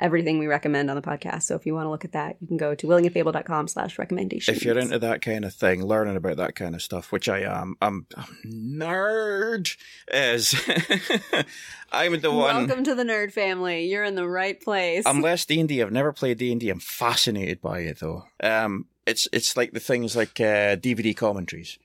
[0.00, 1.44] everything we recommend on the podcast.
[1.44, 4.56] So if you want to look at that, you can go to willingandfable.com slash recommendations.
[4.56, 7.40] If you're into that kind of thing, learning about that kind of stuff, which I
[7.40, 9.76] am, I'm, I'm nerd.
[10.12, 10.54] Is
[11.92, 12.66] I'm the one.
[12.66, 13.86] Welcome to the nerd family.
[13.86, 15.06] You're in the right place.
[15.06, 15.82] I'm less D and D.
[15.82, 16.70] I've never played D and D.
[16.70, 18.24] I'm fascinated by it though.
[18.42, 21.78] Um, it's it's like the things like uh, DVD commentaries.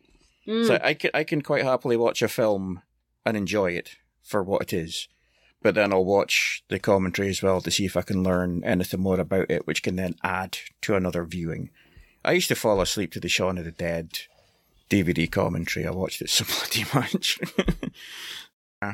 [0.48, 0.68] Mm.
[0.68, 2.82] So I can I can quite happily watch a film
[3.26, 5.08] and enjoy it for what it is,
[5.66, 9.00] but then I'll watch the commentary as well to see if I can learn anything
[9.00, 11.72] more about it, which can then add to another viewing.
[12.24, 14.20] I used to fall asleep to the Shaun of the Dead
[14.92, 15.88] DVD commentary.
[15.88, 17.40] I watched it so bloody much.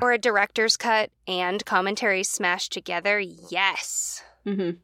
[0.02, 3.20] Or a director's cut and commentary smashed together?
[3.20, 4.24] Yes.
[4.46, 4.78] Mhm.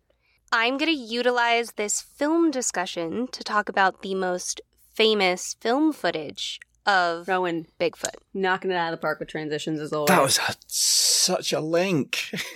[0.52, 4.60] I'm going to utilize this film discussion to talk about the most
[4.93, 8.15] famous film footage of Rowan, Bigfoot.
[8.34, 10.08] knocking it out of the park with transitions as always.
[10.08, 12.32] that was a, such a link.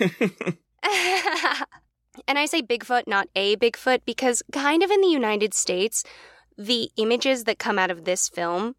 [2.26, 6.02] and I say Bigfoot, not a Bigfoot, because kind of in the United States,
[6.56, 8.74] the images that come out of this film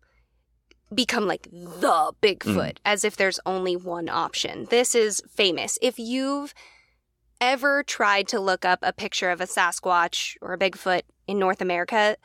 [0.93, 2.77] become like the Bigfoot, mm.
[2.83, 4.67] as if there's only one option.
[4.69, 5.77] This is famous.
[5.81, 6.53] If you've
[7.39, 11.61] ever tried to look up a picture of a Sasquatch or a Bigfoot in North
[11.61, 12.17] America,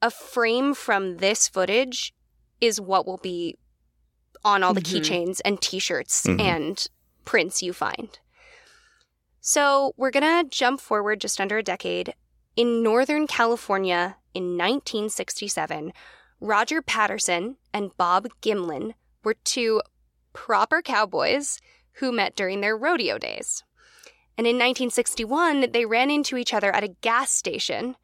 [0.00, 2.12] a frame from this footage
[2.62, 3.58] is what will be
[4.44, 5.00] on all the Mhm.
[5.00, 6.40] keychains and t shirts Mhm.
[6.40, 6.88] and
[7.24, 8.18] prints you find.
[9.40, 12.14] So we're going to jump forward just under a decade.
[12.56, 15.92] In Northern California in 1967,
[16.40, 18.94] Roger Patterson and Bob Gimlin
[19.24, 19.82] were two
[20.32, 21.58] proper cowboys
[21.94, 23.64] who met during their rodeo days.
[24.38, 27.96] And in 1961, they ran into each other at a gas station.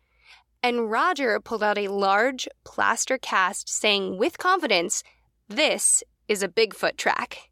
[0.63, 5.03] And Roger pulled out a large plaster cast saying with confidence,
[5.49, 7.51] This is a Bigfoot track.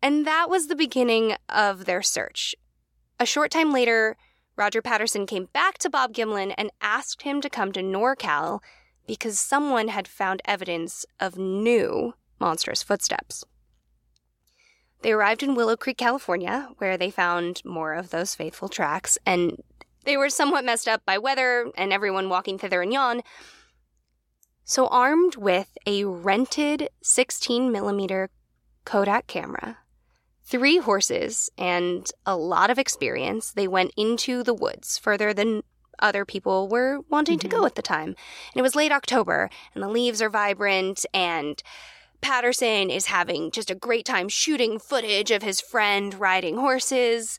[0.00, 2.54] And that was the beginning of their search.
[3.20, 4.16] A short time later,
[4.56, 8.60] Roger Patterson came back to Bob Gimlin and asked him to come to NorCal
[9.06, 13.44] because someone had found evidence of new monstrous footsteps.
[15.02, 19.60] They arrived in Willow Creek, California, where they found more of those faithful tracks, and
[20.04, 23.22] they were somewhat messed up by weather and everyone walking thither and yon.
[24.64, 28.30] So, armed with a rented 16 millimeter
[28.84, 29.78] Kodak camera,
[30.44, 35.62] three horses, and a lot of experience, they went into the woods further than
[35.98, 37.66] other people were wanting to go mm-hmm.
[37.66, 38.08] at the time.
[38.08, 41.62] And it was late October, and the leaves are vibrant, and
[42.20, 47.38] Patterson is having just a great time shooting footage of his friend riding horses.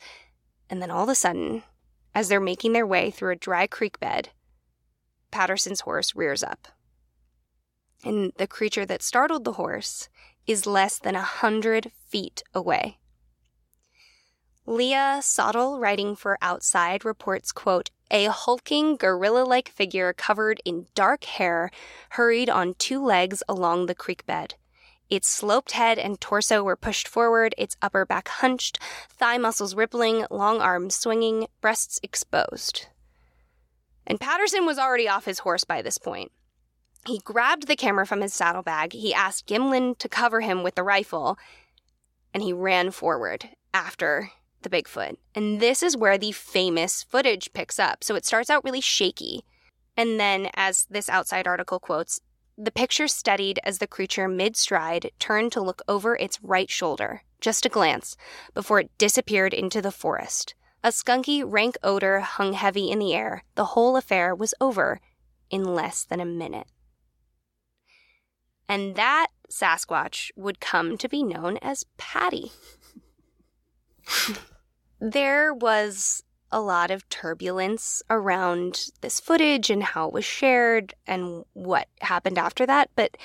[0.69, 1.63] And then all of a sudden,
[2.15, 4.29] as they're making their way through a dry creek bed,
[5.31, 6.67] Patterson's horse rears up.
[8.03, 10.09] And the creature that startled the horse
[10.45, 12.99] is less than a hundred feet away.
[14.65, 21.69] Leah Sottile, writing for Outside, reports, quote, a hulking gorilla-like figure covered in dark hair
[22.11, 24.55] hurried on two legs along the creek bed.
[25.13, 28.79] Its sloped head and torso were pushed forward, its upper back hunched,
[29.11, 32.87] thigh muscles rippling, long arms swinging, breasts exposed.
[34.07, 36.31] And Patterson was already off his horse by this point.
[37.05, 40.81] He grabbed the camera from his saddlebag, he asked Gimlin to cover him with the
[40.81, 41.37] rifle,
[42.33, 44.31] and he ran forward after
[44.63, 45.17] the Bigfoot.
[45.35, 48.03] And this is where the famous footage picks up.
[48.03, 49.45] So it starts out really shaky.
[49.95, 52.19] And then, as this outside article quotes,
[52.57, 57.23] the picture steadied as the creature mid stride turned to look over its right shoulder,
[57.41, 58.15] just a glance,
[58.53, 60.55] before it disappeared into the forest.
[60.83, 63.43] A skunky, rank odor hung heavy in the air.
[63.55, 64.99] The whole affair was over
[65.49, 66.67] in less than a minute.
[68.67, 72.51] And that Sasquatch would come to be known as Patty.
[74.99, 81.43] there was a lot of turbulence around this footage and how it was shared and
[81.53, 83.17] what happened after that, but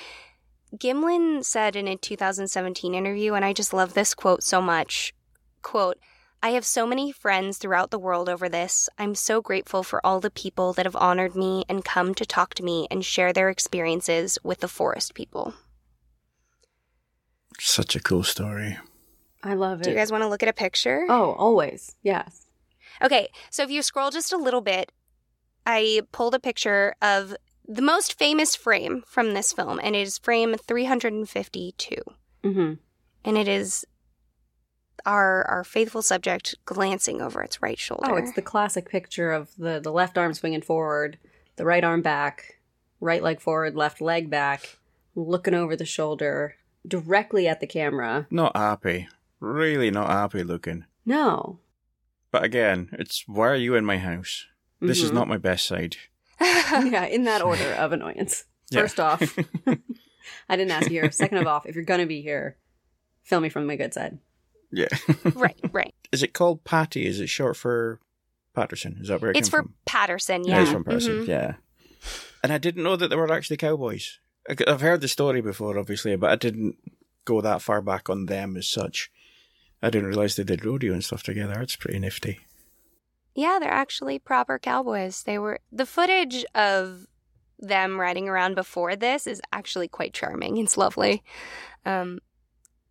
[0.75, 5.13] Gimlin said in a 2017 interview, and I just love this quote so much
[5.61, 5.97] quote,
[6.41, 8.87] I have so many friends throughout the world over this.
[8.97, 12.53] I'm so grateful for all the people that have honored me and come to talk
[12.55, 15.53] to me and share their experiences with the forest people.
[17.59, 18.77] Such a cool story.
[19.43, 19.83] I love it.
[19.83, 21.05] Do you guys want to look at a picture?
[21.09, 21.95] oh, always.
[22.03, 22.45] Yes.
[23.01, 24.91] Okay, so if you scroll just a little bit,
[25.65, 27.35] I pulled a picture of
[27.67, 31.95] the most famous frame from this film, and it is frame 352.
[32.43, 32.73] Mm-hmm.
[33.25, 33.85] And it is
[35.05, 38.11] our our faithful subject glancing over its right shoulder.
[38.11, 41.17] Oh, it's the classic picture of the, the left arm swinging forward,
[41.55, 42.59] the right arm back,
[42.99, 44.77] right leg forward, left leg back,
[45.15, 46.55] looking over the shoulder,
[46.87, 48.27] directly at the camera.
[48.29, 49.07] Not happy.
[49.39, 50.85] Really not happy looking.
[51.05, 51.59] No.
[52.31, 54.45] But again, it's why are you in my house?
[54.81, 55.15] This is Mhm.
[55.15, 55.97] not my best side.
[56.41, 58.45] yeah, in that order of annoyance.
[58.71, 58.81] Yeah.
[58.81, 59.21] First off,
[60.47, 61.11] I didn't ask you here.
[61.11, 62.57] Second of off, if you're gonna be here,
[63.23, 64.19] film me from my good side.
[64.71, 64.87] Yeah.
[65.33, 65.93] right, right.
[66.11, 67.07] is it called Patty?
[67.07, 67.99] Is it short for
[68.53, 68.99] Patterson?
[69.01, 69.73] Is that where it It's came for from?
[69.87, 70.61] Patterson, Yeah, yeah.
[70.61, 71.25] it's from Patterson.
[71.25, 71.27] Mhm.
[71.27, 71.53] Yeah.
[72.43, 74.19] And I didn't know that they were actually cowboys.
[74.67, 76.77] I've heard the story before, obviously, but I didn't
[77.25, 79.11] go that far back on them as such.
[79.81, 81.59] I didn't realize they did rodeo and stuff together.
[81.61, 82.39] It's pretty nifty.
[83.35, 85.23] Yeah, they're actually proper cowboys.
[85.23, 87.07] They were the footage of
[87.57, 90.57] them riding around before this is actually quite charming.
[90.57, 91.23] It's lovely.
[91.85, 92.19] Um,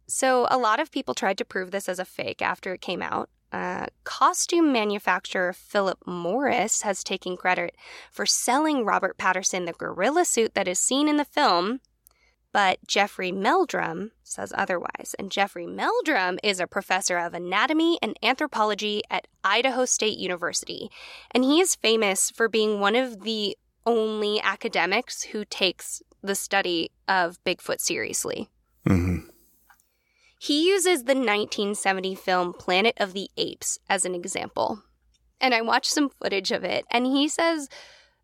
[0.07, 3.03] so a lot of people tried to prove this as a fake after it came
[3.03, 3.29] out.
[3.51, 7.75] Uh, costume manufacturer Philip Morris has taken credit
[8.11, 11.81] for selling Robert Patterson the gorilla suit that is seen in the film,
[12.53, 15.15] but Jeffrey Meldrum says otherwise.
[15.19, 20.91] And Jeffrey Meldrum is a professor of anatomy and anthropology at Idaho State University.
[21.33, 23.57] And he is famous for being one of the
[23.87, 28.49] only academics who takes the study of Bigfoot seriously.
[28.87, 29.19] hmm
[30.39, 34.83] He uses the 1970 film Planet of the Apes as an example.
[35.41, 37.69] And I watched some footage of it, and he says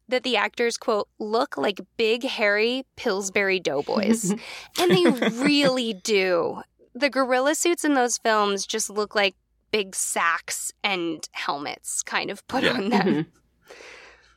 [0.08, 4.30] that the actors, quote, look like big, hairy Pillsbury doughboys.
[4.78, 5.04] and they
[5.42, 6.62] really do.
[6.94, 9.34] The gorilla suits in those films just look like
[9.70, 12.72] big sacks and helmets kind of put Yeah.
[12.74, 13.06] on them.
[13.06, 13.26] Mhm.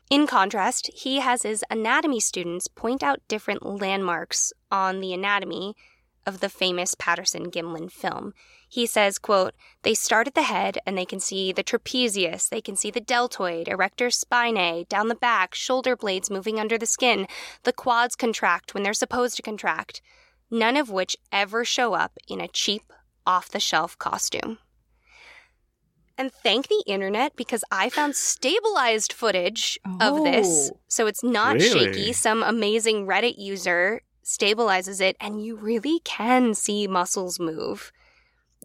[0.10, 5.76] In contrast, he has his anatomy students point out different landmarks on the anatomy
[6.28, 8.34] of the famous Patterson Gimlin film.
[8.70, 12.60] He says, quote, they start at the head and they can see the trapezius, they
[12.62, 17.28] can see the deltoid, erector spinae, down the back, shoulder blades moving under the skin,
[17.64, 20.02] the quads contract when they're supposed to contract,
[20.52, 22.92] none of which ever show up in a cheap,
[23.26, 24.58] off the shelf costume.
[26.18, 30.72] And thank the internet because I found stabilized footage of this.
[30.74, 30.80] Oh.
[30.88, 31.94] So it's not Really?
[31.94, 32.14] shaky.
[32.14, 37.94] Some amazing Reddit user stabilizes it, and you really can see muscles move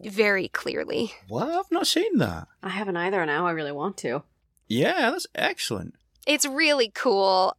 [0.03, 1.13] very clearly.
[1.29, 1.47] What?
[1.47, 2.47] I've not seen that.
[2.61, 3.47] I haven't either now.
[3.47, 4.23] I really want to.
[4.67, 5.95] Yeah, that's excellent.
[6.27, 7.55] It's really cool.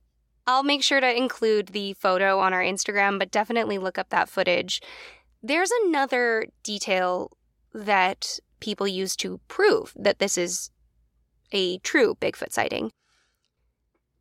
[0.46, 4.28] I'll make sure to include the photo on our Instagram, but definitely look up that
[4.28, 4.82] footage.
[5.42, 7.30] There's another detail
[7.72, 10.70] that people use to prove that this is
[11.52, 12.92] a true Bigfoot sighting.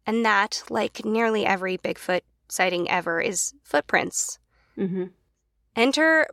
[0.06, 4.40] And that, like nearly every Bigfoot sighting ever, is footprints.
[4.78, 5.06] Mm-hmm.
[5.76, 6.28] Enter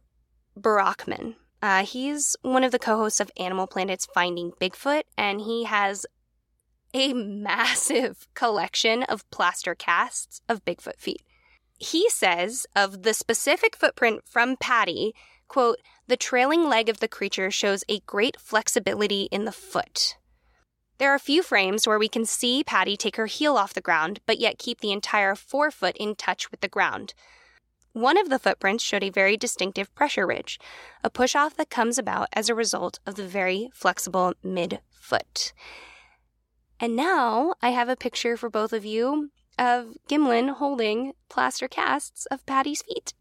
[0.59, 1.37] Barackman.
[1.62, 6.07] Uh, he's one of the co hosts of Animal Planet's Finding Bigfoot, and he has
[6.94, 11.23] a massive collection of plaster casts of Bigfoot feet.
[11.79, 15.14] He says of the specific footprint from Patty,
[15.49, 20.16] quote, the trailing leg of the creature shows a great flexibility in the foot.
[21.01, 23.81] There are a few frames where we can see Patty take her heel off the
[23.81, 27.15] ground, but yet keep the entire forefoot in touch with the ground.
[27.94, 30.61] One of the footprints showed a very distinctive pressure ridge,
[31.03, 35.55] a push off that comes about as a result of the very flexible midfoot.
[36.79, 42.27] And now I have a picture for both of you of Gimlin holding plaster casts
[42.27, 43.15] of Patty's feet.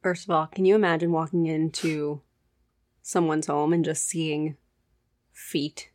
[0.00, 2.22] First of all, can you imagine walking into
[3.02, 4.56] someone's home and just seeing
[5.32, 5.90] feet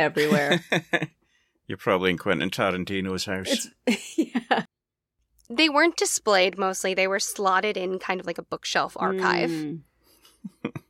[0.00, 0.60] everywhere?
[1.66, 3.68] You're probably in Quentin Tarantino's house.
[3.86, 4.64] it's yeah.
[5.48, 9.50] They weren't displayed mostly, they were slotted in kind of like a bookshelf archive.
[9.50, 9.80] Mm.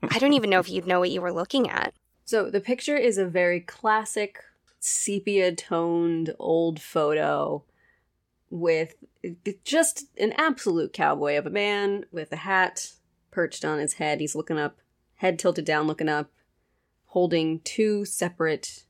[0.03, 1.95] I don't even know if you'd know what you were looking at.
[2.25, 4.39] So the picture is a very classic
[4.79, 7.65] sepia toned old photo
[8.49, 8.95] with
[9.65, 12.93] just an absolute cowboy of a man with a hat
[13.31, 14.21] perched on his head.
[14.21, 14.79] He's looking up,
[15.17, 16.31] head tilted down, looking up,
[17.07, 18.85] holding two separate,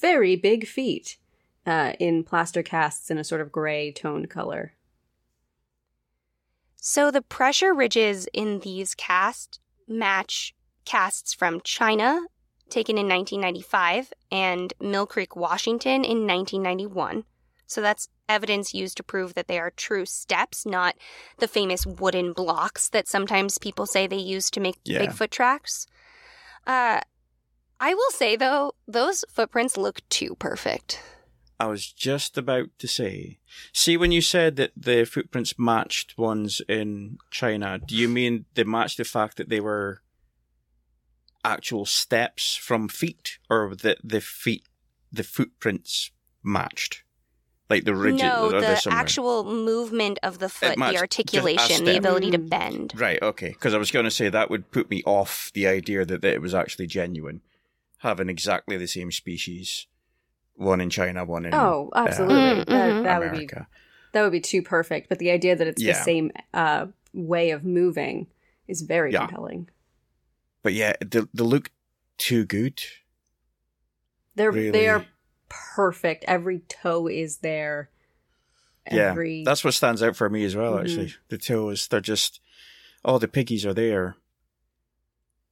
[0.00, 1.18] very big feet
[1.66, 4.72] uh, in plaster casts in a sort of gray tone color.
[6.76, 12.20] So the pressure ridges in these casts match casts from China,
[12.68, 17.24] taken in 1995, and Mill Creek, Washington in 1991.
[17.66, 20.96] So that's evidence used to prove that they are true steps, not
[21.38, 25.06] the famous wooden blocks that sometimes people say they use to make Yeah.
[25.06, 25.86] Bigfoot tracks.
[26.66, 27.00] Uh,
[27.80, 31.02] I will say though, those footprints look too perfect.
[31.60, 33.38] I was just about to say.
[33.72, 38.64] See, when you said that the footprints matched ones in China, do you mean they
[38.64, 40.02] matched the fact that they were
[41.44, 44.64] actual steps from feet, or that the feet,
[45.12, 46.10] the footprints
[46.42, 47.04] matched,
[47.70, 48.22] like the ridges?
[48.22, 52.48] no, the actual movement of the foot, the articulation, the ability to Mm.
[52.48, 52.92] bend.
[52.96, 53.22] Right.
[53.22, 53.50] Okay.
[53.50, 56.34] Because I was going to say that would put me off the idea that, that
[56.34, 57.42] it was actually genuine,
[58.04, 59.86] having exactly the same species,
[60.54, 62.62] one in China, one in Oh, absolutely.
[62.62, 63.02] Mm, that mhm.
[63.02, 63.66] that would be America.
[64.12, 65.08] that would be too perfect.
[65.08, 68.28] But the idea that it's the same uh, way of moving
[68.68, 69.26] is very Yeah.
[69.26, 69.68] compelling.
[70.62, 71.70] But yeah, they, they look
[72.16, 72.80] too good.
[74.36, 74.70] They're Really.
[74.70, 75.04] they are
[75.48, 76.24] perfect.
[76.28, 77.90] Every toe is there.
[78.86, 80.74] Every Yeah, that's what stands out for me as well.
[80.74, 80.80] Mhm.
[80.82, 82.40] Actually, the toes, they're just,
[83.04, 84.16] oh, the piggies are there.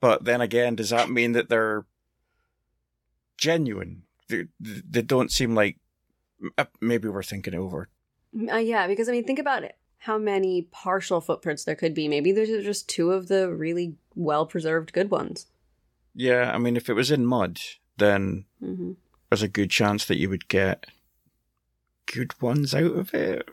[0.01, 1.85] But then again, does that mean that they're
[3.43, 4.03] genuine?
[4.29, 5.79] They, they don't seem like.
[6.57, 7.89] uh, Maybe we're thinking it over.
[8.51, 9.77] Uh, yeah, because I mean, think about it.
[9.99, 12.09] How many partial footprints there could be?
[12.09, 15.47] Maybe there's just two of the really well preserved good ones.
[16.15, 17.61] Yeah, I mean, if it was in mud,
[17.99, 18.93] then hmm
[19.29, 20.87] there's a good chance that you would get
[22.07, 23.49] good ones out of it.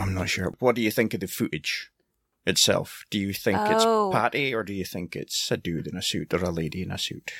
[0.00, 0.54] I'm not sure.
[0.60, 1.90] What do you think of the footage
[2.46, 3.04] itself?
[3.10, 3.72] Do you think Oh.
[3.72, 3.86] it's
[4.16, 6.90] Patty or do you think it's a dude in a suit or a lady in
[6.90, 7.32] a suit?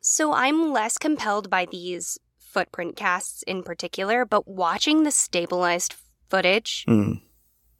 [0.00, 5.94] So I'm less compelled by these footprint casts in particular, but watching the stabilized
[6.28, 7.14] footage Hmm.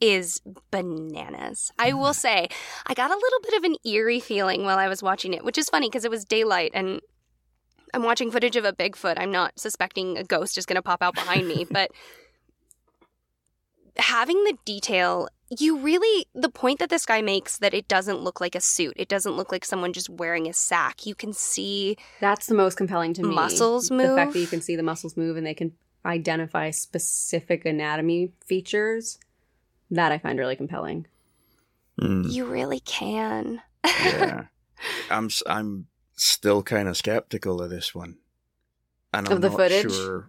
[0.00, 0.40] is
[0.70, 1.72] bananas.
[1.78, 2.48] I will say,
[2.86, 5.58] I got a little bit of an eerie feeling while I was watching it, which
[5.58, 7.00] is funny because it was daylight and
[7.94, 9.18] I'm watching footage of a Bigfoot.
[9.18, 11.90] I'm not suspecting a ghost is going to pop out behind me, but
[13.96, 18.40] having the detail, you really, the point that this guy makes that it doesn't look
[18.40, 21.06] like a suit, it doesn't look like someone just wearing a sack.
[21.06, 23.34] You can see That's the most compelling to me.
[23.34, 25.72] Muscles move The fact that you can see the muscles move and they can
[26.04, 29.18] identify specific anatomy features.
[29.90, 31.06] That I find really compelling.
[31.98, 32.24] Hmm.
[32.28, 33.62] You really can.
[33.84, 34.44] Yeah.
[35.10, 38.18] I'm s- I'm still kind of skeptical of this one.
[39.14, 39.90] And I'm Of the not footage?
[39.92, 40.28] Sure.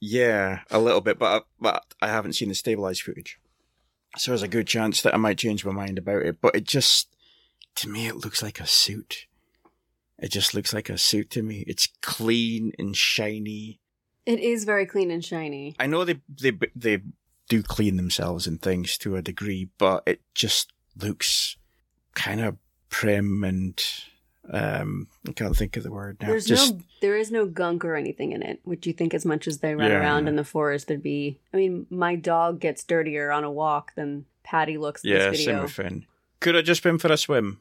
[0.00, 3.38] Yeah, a little bit, but but I haven't seen the stabilized footage,
[4.16, 6.40] so there's a good chance that I might change my mind about it.
[6.40, 7.08] But it just,
[7.76, 9.26] to me, it looks like a suit.
[10.18, 11.64] It just looks like a suit to me.
[11.66, 13.80] It's clean and shiny.
[14.26, 15.74] It is very clean and shiny.
[15.78, 17.00] I know they they they
[17.48, 21.56] do clean themselves and things to a degree, but it just looks
[22.14, 22.56] kind of
[22.88, 23.82] prim and
[24.52, 26.28] um I can't think of the word now.
[26.28, 28.60] There's just no, there is no gunk or anything in it.
[28.64, 29.98] Which you think, as much as they run Yeah.
[29.98, 31.38] around in the forest, there'd be.
[31.52, 35.02] I mean, my dog gets dirtier on a walk than Patty looks.
[35.04, 35.62] In yeah, this same video.
[35.62, 36.06] with Finn.
[36.40, 37.60] Could have just been for a swim.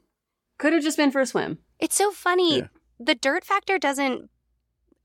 [0.58, 1.60] Could have just been for a swim.
[1.80, 2.60] It's so funny.
[2.60, 2.68] Yeah.
[3.00, 4.30] The dirt factor doesn't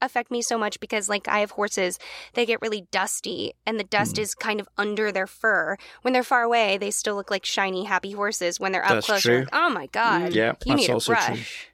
[0.01, 1.99] affect me so much because like I have horses,
[2.35, 4.23] they get really dusty and the dust Hmm.
[4.23, 5.77] is kind of under their fur.
[6.03, 8.59] When they're far away, they still look like shiny happy horses.
[8.61, 9.33] When they're up That's close, true.
[9.33, 10.33] you're like, oh my god.
[10.35, 11.25] Yeah, You that's need a also true.
[11.27, 11.69] brush.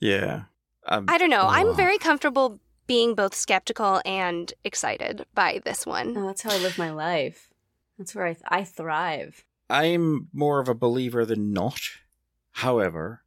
[0.00, 0.42] Yeah.
[0.86, 1.42] Um, I don't know.
[1.42, 1.48] oh.
[1.48, 6.14] I'm very comfortable being both skeptical and excited by this one.
[6.14, 7.50] No, that's how I live my life.
[7.98, 9.44] That's where I I thrive.
[9.68, 11.80] I'm more of a believer than not.
[12.52, 13.22] However,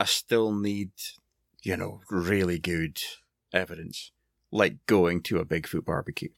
[0.00, 0.92] I still need,
[1.62, 2.98] you know, really good
[3.52, 4.12] evidence,
[4.50, 6.30] like going to a Bigfoot barbecue.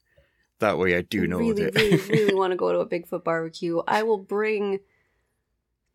[0.59, 1.75] That way, I do know really, that.
[1.75, 3.81] really, really want to go to a Bigfoot barbecue.
[3.87, 4.79] I will bring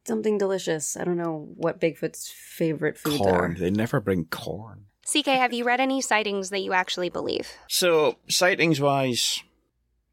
[0.07, 0.97] something delicious.
[0.97, 3.53] I don't know what Bigfoot's favorite food corn.
[3.53, 3.55] are.
[3.55, 4.87] They never bring corn.
[5.07, 7.49] CK, have you read any sightings that you actually believe?
[7.69, 9.43] So, sightings wise,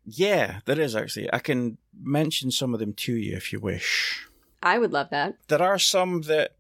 [0.06, 1.32] yeah, there is actually.
[1.34, 4.28] I can mention some of them to you if you wish.
[4.64, 5.36] I would love that.
[5.50, 6.56] There are some that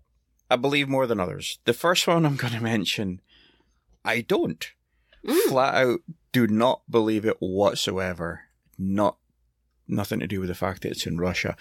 [0.51, 1.59] I believe more than others.
[1.65, 3.21] The first one I'm going to mention,
[4.07, 4.71] I don't.
[5.25, 5.49] Mm.
[5.49, 5.99] Flat out
[6.31, 8.41] do not believe it whatsoever.
[8.77, 9.17] Not
[9.87, 11.55] nothing to do with the fact that it's in Russia.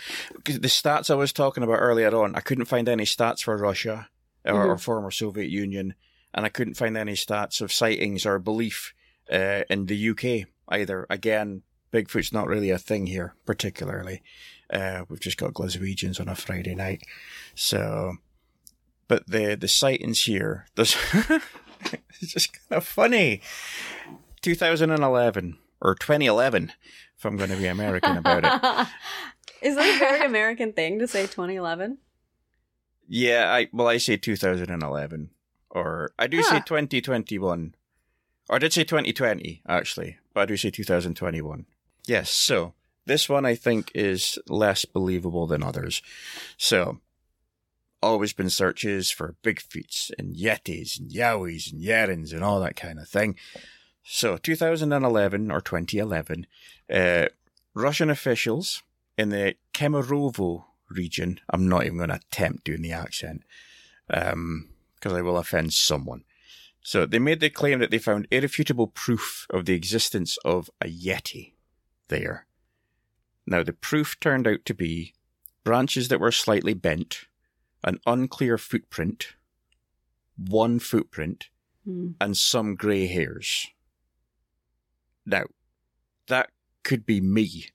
[0.44, 4.08] The stats I was talking about earlier on, I couldn't find any stats for Russia
[4.44, 5.94] or, or former Soviet Union,
[6.34, 8.94] and I couldn't find any stats of sightings or belief
[9.30, 11.06] uh, in the UK either.
[11.08, 14.22] Again, Bigfoot's not really a thing here, particularly.
[14.68, 17.02] Uh, we've just got Glaswegians on a Friday night,
[17.54, 18.16] so.
[19.08, 20.96] But the the sightings here, there's
[22.20, 23.40] it's just kind of funny.
[24.42, 26.72] 2011 or 2011,
[27.16, 28.88] if I'm going to be American about it.
[29.62, 31.98] Is that a very American thing to say 2011?
[33.08, 35.30] Yeah, I well, I say 2011,
[35.70, 37.74] or I do say 2021,
[38.48, 41.66] or I did say 2020 actually, but I do say 2021.
[42.06, 42.74] Yes, so
[43.06, 46.02] this one I think is less believable than others.
[46.56, 47.00] So,
[48.06, 52.98] always been searches for Bigfoots and Yetis and Yowies and Yerens and all that kind
[52.98, 53.36] of thing.
[54.02, 56.46] So, 2011 or 2011,
[56.92, 57.26] uh,
[57.74, 58.82] Russian officials
[59.18, 61.40] in the Kemerovo region.
[61.50, 63.42] I'm not even going to attempt doing the accent
[64.06, 66.24] because I will offend someone.
[66.82, 70.86] So they made the claim that they found irrefutable proof of the existence of a
[70.86, 71.54] Yeti
[72.08, 72.46] there.
[73.46, 75.12] Now, the proof turned out to be
[75.64, 77.26] branches that were slightly bent,
[77.86, 79.28] an unclear footprint,
[80.36, 81.48] one footprint,
[81.86, 82.10] Hmm.
[82.20, 83.68] and some grey hairs.
[85.24, 85.44] Now,
[86.26, 86.50] that
[86.82, 87.66] could be me,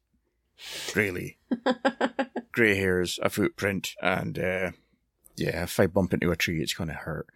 [0.93, 1.38] really
[2.51, 4.72] grey hairs, a footprint, and uh,
[5.38, 7.28] yeah, if I bump into a tree, it's going to hurt.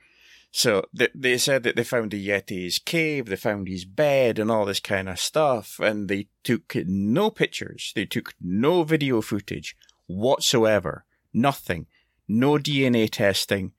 [0.51, 4.51] So they, they said that they found the Yeti's cave, they found his bed, and
[4.51, 9.77] all this kind of stuff, and they took no pictures, they took no video footage
[10.07, 11.87] whatsoever, nothing,
[12.27, 13.73] no DNA testing,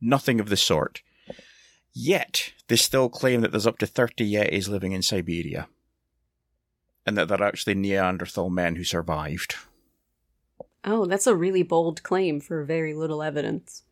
[0.00, 1.02] nothing of the sort.
[1.92, 5.68] Yet they still claim that there's up to 30 Yetis living in Siberia,
[7.06, 9.54] and that they're actually Neanderthal men who survived.
[10.84, 13.82] Oh, that's a really bold claim for very little evidence.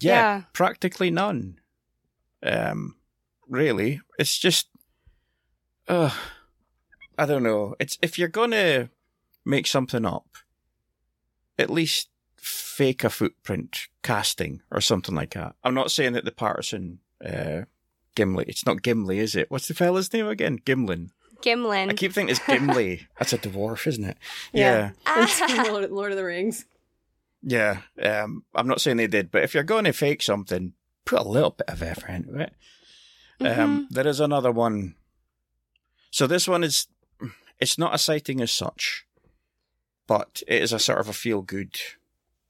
[0.00, 0.42] Yeah, Yeah.
[0.52, 1.60] practically none.
[2.42, 2.96] Um,
[3.48, 4.68] really, it's just,
[5.88, 6.10] uh,
[7.16, 7.74] I don't know.
[7.78, 8.90] It's if you're gonna
[9.46, 10.26] make something up,
[11.58, 12.08] at least
[12.44, 15.54] fake a footprint casting or something like that.
[15.64, 17.62] I'm not saying that the Patterson, uh,
[18.14, 18.44] Gimli.
[18.46, 19.50] It's not Gimli, is it?
[19.50, 20.58] What's the fella's name again?
[20.58, 21.10] Gimlin.
[21.40, 21.90] Gimlin.
[21.90, 23.06] I keep thinking it's Gimli.
[23.18, 24.18] That's a dwarf, isn't it?
[24.52, 24.90] Yeah.
[25.06, 25.22] yeah.
[25.24, 26.66] It's from Lord, Lord of the Rings.
[27.42, 30.72] Yeah, um, I'm not saying they did, but if you're going to fake something,
[31.04, 32.54] put a little bit of effort into it.
[33.40, 34.94] Um, there is another one.
[36.10, 36.88] So this one is,
[37.58, 39.06] it's not a sighting as such,
[40.06, 41.78] but it is a sort of a feel good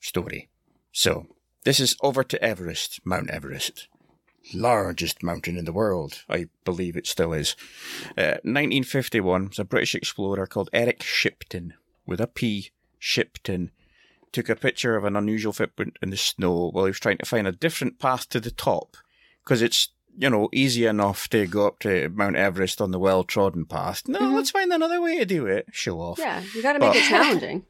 [0.05, 0.49] story.
[0.93, 1.27] So
[1.65, 3.89] this is over to Everest, Mount Everest.
[4.53, 6.23] Largest mountain in the world.
[6.29, 7.57] I believe it still is.
[8.19, 11.73] Uh, 1951, a British explorer called Eric Shipton,
[12.07, 13.71] with a P, Shipton,
[14.33, 17.25] took a picture of an unusual footprint in the snow while he was trying to
[17.27, 18.99] find a different path to the top.
[19.43, 19.89] Because it's,
[20.19, 24.03] you know, easy enough to go up to Mount Everest on the well trodden path.
[24.07, 24.35] No, Mhm.
[24.35, 25.67] let's find another way to do it.
[25.73, 26.19] Show off.
[26.19, 27.65] Yeah, you got to make But- it challenging.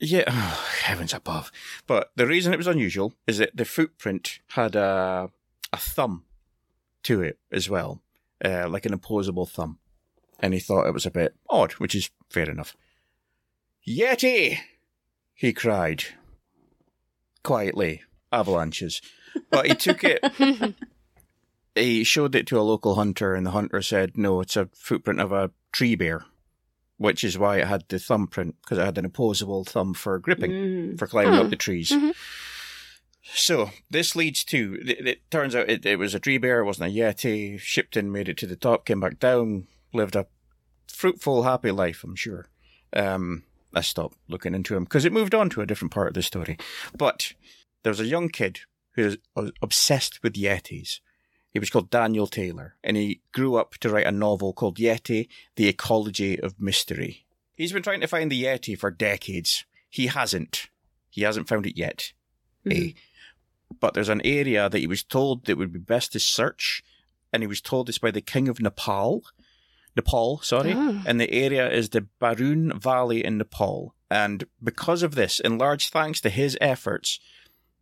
[0.00, 1.50] Yeah, oh, heavens above.
[1.86, 5.30] But the reason it was unusual is that the footprint had a,
[5.72, 6.24] a thumb
[7.04, 8.02] to it as well,
[8.44, 9.78] uh, like an opposable thumb.
[10.40, 12.76] And he thought it was a bit odd, which is fair enough.
[13.86, 14.58] Yeti!
[15.34, 16.04] He cried.
[17.42, 18.02] Quietly.
[18.30, 19.00] Avalanches.
[19.50, 20.22] But he took it,
[21.74, 25.20] he showed it to a local hunter, and the hunter said, no, it's a footprint
[25.20, 26.24] of a tree bear,
[26.98, 30.50] which is why it had the thumbprint, because it had an opposable thumb for gripping,
[30.50, 30.98] Mm.
[30.98, 31.50] for climbing up Hmm.
[31.50, 31.90] the trees.
[31.90, 32.14] Mhm.
[33.34, 36.64] So this leads to, it, it turns out it, it was a tree bear, it
[36.64, 37.58] wasn't a Yeti.
[37.60, 40.26] Shipton made it to the top, came back down, lived a
[40.86, 42.46] fruitful, happy life, I'm sure.
[42.94, 43.44] Um,
[43.74, 46.22] I stopped looking into him because it moved on to a different part of the
[46.22, 46.56] story.
[46.96, 47.34] But
[47.82, 48.60] there was a young kid
[48.92, 51.00] who was obsessed with Yetis.
[51.52, 55.28] He was called Daniel Taylor, and he grew up to write a novel called Yeti,
[55.56, 57.24] The Ecology of Mystery.
[57.54, 59.64] He's been trying to find the Yeti for decades.
[59.88, 60.68] He hasn't.
[61.10, 62.12] He hasn't found it yet.
[62.64, 62.90] Mhm.
[62.90, 62.92] Eh?
[63.80, 66.82] But there's an area that he was told that would be best to search,
[67.32, 69.24] and he was told this by the King of Nepal.
[69.96, 70.72] Nepal, sorry.
[70.74, 71.02] Oh.
[71.06, 73.94] And the area is the Barun Valley in Nepal.
[74.10, 77.18] And because of this, in large thanks to his efforts,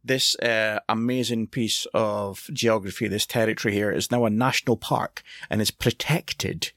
[0.07, 5.61] this uh, amazing piece of geography, this territory here, is now a national park and
[5.61, 6.73] is protected.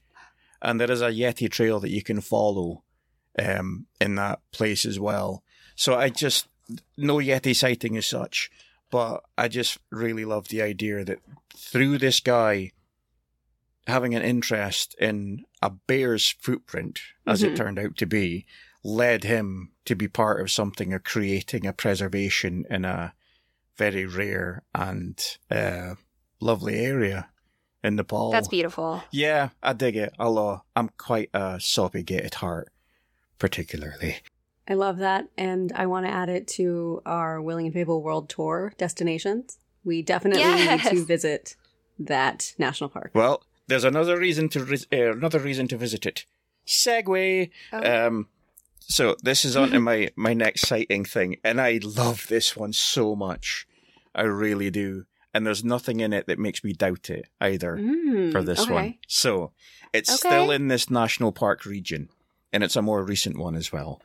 [0.62, 2.82] And there is a Yeti trail that you can follow
[3.38, 5.42] um, in that place as well.
[5.74, 6.48] So I just,
[6.96, 8.50] no Yeti sighting as such,
[8.90, 11.20] but I just really love the idea that
[11.56, 12.72] through this guy
[13.86, 17.56] having an interest in a bear's footprint, as it Mhm.
[17.56, 18.46] turned out to be,
[18.82, 23.14] led him to be part of something of creating a preservation in a
[23.80, 25.18] very rare and
[25.50, 25.94] uh,
[26.38, 27.30] lovely area
[27.82, 28.30] in Nepal.
[28.30, 29.02] That's beautiful.
[29.10, 30.64] Yeah, I dig it a lot.
[30.76, 32.68] I'm quite a soppy gate at heart,
[33.38, 34.16] particularly.
[34.68, 35.28] I love that.
[35.38, 39.58] And I want to add it to our Willing and Fable World Tour destinations.
[39.82, 40.84] We definitely Yes.
[40.92, 41.56] need to visit
[41.98, 43.10] that national park.
[43.14, 46.26] Well, there's another reason to ris- uh, another reason to visit it.
[46.66, 47.50] Segue.
[47.72, 48.06] Oh.
[48.06, 48.28] Um,
[48.80, 52.72] So this is on to my my next sighting thing, and I love this one
[52.72, 53.66] so much.
[54.14, 55.06] I really do.
[55.32, 58.72] And there's nothing in it that makes me doubt it either Mm, for this okay.
[58.72, 58.94] one.
[59.06, 59.52] So
[59.92, 60.28] it's Okay.
[60.28, 62.08] still in this national park region,
[62.52, 64.02] and it's a more recent one as well.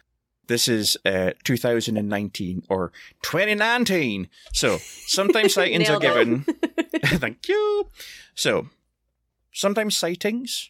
[0.48, 2.92] This is uh, 2019 or
[3.24, 4.30] 2019.
[4.54, 6.46] So sometimes sightings are given.
[7.06, 7.90] Thank you.
[8.36, 8.70] So
[9.52, 10.70] sometimes sightings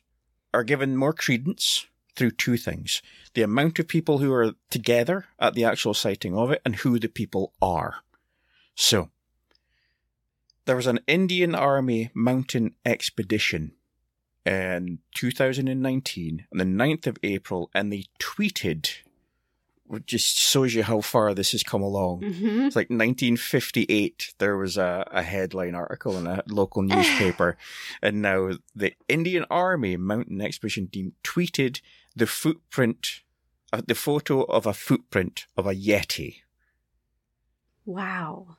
[0.54, 3.02] are given more credence through two things
[3.34, 6.98] the amount of people who are together at the actual sighting of it and who
[6.98, 7.98] the people are.
[8.76, 9.10] So,
[10.66, 13.74] there was an Indian Army mountain expedition
[14.46, 18.90] in 2019 on the 9th of April, and they tweeted,
[19.88, 22.22] which just shows you how far this has come along.
[22.22, 22.68] Mhm.
[22.68, 24.34] It's like 1958.
[24.38, 27.58] There was a, a headline article in a local newspaper,
[28.02, 31.82] and now the Indian Army Mountain Expedition Team tweeted
[32.16, 33.22] the footprint,
[33.74, 36.38] uh, the photo of a footprint of a yeti.
[37.86, 38.58] Wow.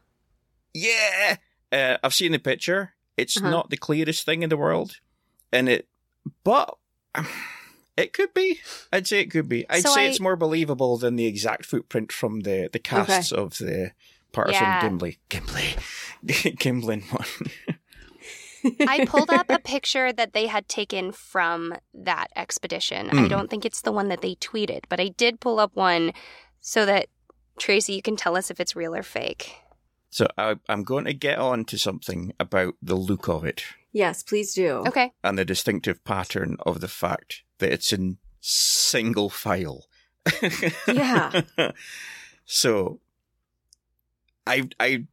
[0.75, 1.37] Yeah,
[1.73, 2.95] uh, I've seen the picture.
[3.17, 3.51] It's Uh-huh.
[3.51, 5.01] not the clearest thing in the world,
[5.53, 5.89] and it,
[6.45, 6.77] but.
[7.99, 8.61] It could be.
[8.93, 9.65] I'd say it could be.
[9.71, 13.33] I'd So say I- it's more believable than the exact footprint from the, the casts
[13.33, 13.93] of the
[14.33, 14.83] Patterson Yeah.
[14.83, 15.19] Gimli.
[15.31, 15.77] Gimli.
[16.27, 17.79] Gimlin one.
[18.87, 23.09] I pulled up a picture that they had taken from that expedition.
[23.09, 23.29] I Hmm.
[23.29, 26.13] don't think it's the one that they tweeted, but I did pull up one
[26.61, 27.09] so that
[27.59, 29.55] Tracy, you can tell us if it's real or fake.
[30.17, 33.63] So I, I'm going to get on to something about the look of it
[33.93, 34.83] Yes, please do.
[34.89, 35.13] Okay.
[35.23, 39.85] and the distinctive pattern of the fact that it's in single file.
[40.89, 41.43] Yeah.
[42.47, 43.01] so
[44.47, 45.05] I I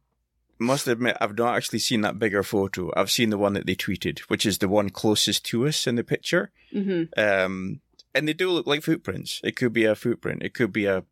[0.58, 2.90] must admit I've not actually seen that bigger photo.
[2.96, 5.96] I've seen the one that they tweeted, which is the one closest to us in
[5.96, 6.50] the picture.
[6.72, 7.80] hmm Um,
[8.14, 9.40] and they do look like footprints.
[9.44, 10.42] It could be a footprint.
[10.42, 11.04] It could be a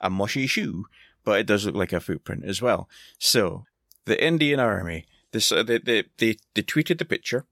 [0.00, 0.86] a mushy shoe,
[1.24, 2.88] but it does look like a footprint as well.
[3.18, 3.64] So
[4.04, 7.46] the Indian Army, this uh, they, they they they tweeted the picture,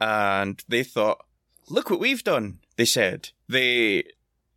[0.00, 1.24] and they thought,
[1.68, 4.04] "Look what we've done." They said they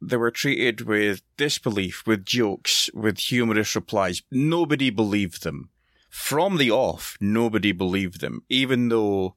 [0.01, 4.23] they were treated with disbelief, with jokes, with humorous replies.
[4.31, 5.69] Nobody believed them.
[6.09, 9.35] From the off, nobody believed them, even though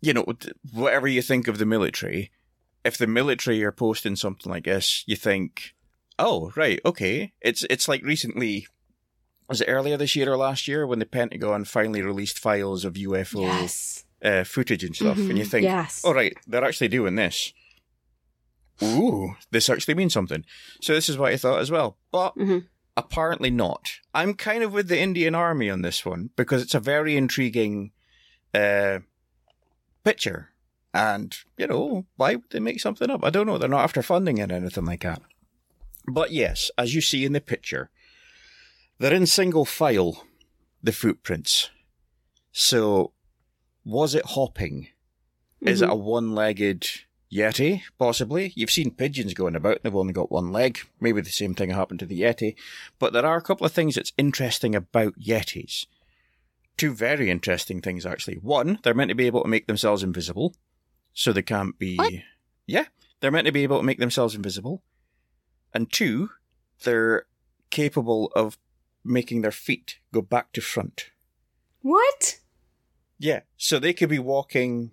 [0.00, 0.24] you know,
[0.72, 2.30] whatever you think of the military,
[2.84, 5.74] if the military are posting something like this, you think,
[6.18, 7.32] oh, right, okay.
[7.40, 8.66] It's it's like recently,
[9.48, 12.94] was it earlier this year or last year when the Pentagon finally released files of
[12.94, 14.04] UFO Yes.
[14.22, 15.50] uh, footage and stuff, and you Mhm.
[15.50, 16.02] think, yes.
[16.04, 17.52] oh, right, they're actually doing this.
[18.82, 20.44] Ooh, this actually means something.
[20.80, 21.98] So this is what I thought as well.
[22.12, 22.66] But Mhm.
[22.96, 23.90] apparently not.
[24.14, 27.92] I'm kind of with the Indian Army on this one because it's a very intriguing
[28.54, 29.00] uh,
[30.04, 30.50] picture.
[30.94, 33.22] And, you know, why would they make something up?
[33.22, 33.58] I don't know.
[33.58, 35.20] They're not after funding it or anything like that.
[36.10, 37.90] But yes, as you see in the picture,
[38.98, 40.24] they're in single file,
[40.82, 41.70] the footprints.
[42.52, 43.12] So,
[43.84, 44.88] was it hopping?
[45.60, 45.92] Is it Mhm.
[45.92, 46.86] a one legged
[47.32, 47.82] Yeti?
[47.98, 48.52] Possibly.
[48.56, 50.78] You've seen pigeons going about and they've only got one leg.
[51.00, 52.54] Maybe the same thing happened to the Yeti.
[52.98, 55.86] But there are a couple of things that's interesting about Yetis.
[56.76, 58.36] Two very interesting things, actually.
[58.36, 60.54] One, they're meant to be able to make themselves invisible.
[61.12, 61.96] So they can't be.
[61.96, 62.12] What?
[62.66, 62.86] Yeah.
[63.20, 64.82] They're meant to be able to make themselves invisible.
[65.74, 66.30] And two,
[66.84, 67.24] they're
[67.70, 68.58] capable of
[69.04, 71.10] making their feet go back to front.
[71.82, 72.38] What?
[73.18, 74.92] Yeah, so they could be walking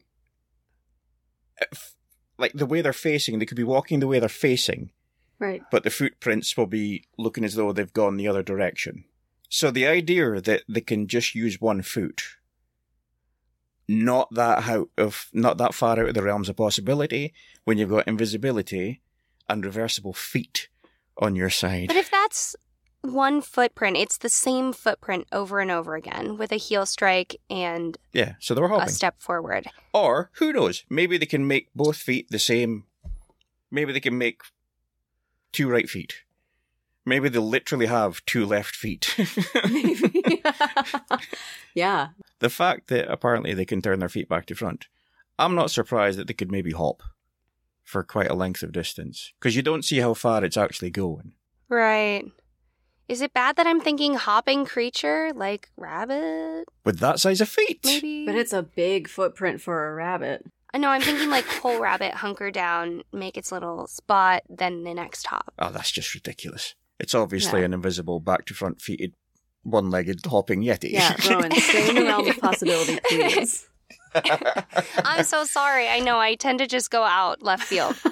[2.37, 4.91] like the way they're facing, they could be walking the way they're facing,
[5.39, 5.61] Right.
[5.71, 9.05] but the footprints will be looking as though they've gone the other direction.
[9.49, 12.21] So the idea that they can just use one foot,
[13.87, 17.89] not that out of not that far out of the realms of possibility when you've
[17.91, 19.01] got invisibility
[19.47, 20.69] and reversible feet
[21.17, 21.87] on your side.
[21.87, 22.55] But if that's
[23.01, 27.97] one footprint, it's the same footprint over and over again with a heel strike and
[28.13, 29.67] yeah, so they were a step forward.
[29.93, 30.83] Or who knows?
[30.89, 32.85] Maybe they can make both feet the same.
[33.71, 34.41] Maybe they can make
[35.51, 36.23] two right feet.
[37.07, 39.15] Maybe they literally have two left feet.
[39.63, 40.41] Maybe.
[41.75, 42.09] yeah.
[42.39, 44.87] the fact that apparently they can turn their feet back to front,
[45.37, 47.03] I'm not surprised that they could maybe hop
[47.85, 51.33] for quite a length of distance because you don't see how far it's actually going.
[51.69, 52.25] Right.
[53.07, 56.65] Is it bad that I'm thinking hopping creature like rabbit?
[56.83, 58.25] With that size of feet, Maybe.
[58.25, 60.41] But it's a big footprint for a rabbit.
[60.45, 64.83] Uh, I know I'm thinking like whole rabbit hunker down, make its little spot, then
[64.83, 65.53] the next hop.
[65.59, 66.73] oh, that's just ridiculous.
[66.99, 67.67] It's obviously Yeah.
[67.67, 69.13] an invisible, back to front feeted,
[69.63, 70.91] one legged hopping yeti.
[70.91, 73.69] Yeah, Rowan, stay in the realm of possibility, please.
[75.03, 75.87] I'm so sorry.
[75.87, 77.95] I know I tend to just go out left field.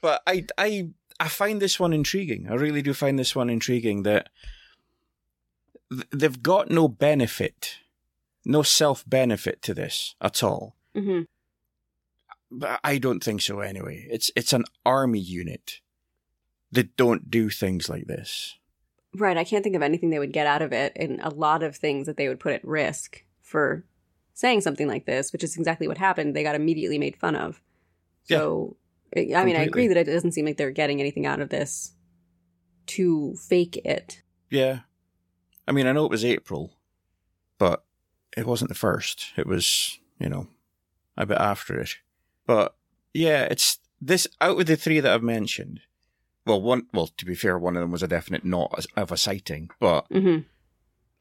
[0.00, 0.88] but I, I,
[1.20, 2.48] I find this one intriguing.
[2.50, 4.28] I really do find this one intriguing that
[6.10, 7.78] they've got no benefit,
[8.44, 10.76] no self benefit to this at all.
[10.94, 11.22] hmm
[12.50, 14.06] But I don't think so anyway.
[14.10, 15.80] It's it's an army unit
[16.72, 18.58] that don't do things like this.
[19.16, 19.36] Right.
[19.36, 21.76] I can't think of anything they would get out of it, and a lot of
[21.76, 23.84] things that they would put at risk for
[24.34, 26.36] saying something like this, which is exactly what happened.
[26.36, 27.62] They got immediately made fun of.
[28.26, 28.38] Yeah.
[28.38, 28.76] So,
[29.16, 31.48] I I mean, I agree that it doesn't seem like they're getting anything out of
[31.48, 31.92] this
[32.86, 34.22] to fake it.
[34.50, 34.80] Yeah.
[35.66, 36.74] I mean, I know it was April,
[37.58, 37.84] but
[38.36, 39.32] it wasn't the first.
[39.36, 40.48] It was, you know,
[41.16, 41.96] a bit after it.
[42.46, 42.76] But
[43.14, 45.80] yeah, it's this out of the three that I've mentioned.
[46.46, 49.16] Well, one, well, to be fair, one of them was a definite not of a
[49.16, 50.38] sighting, but hmm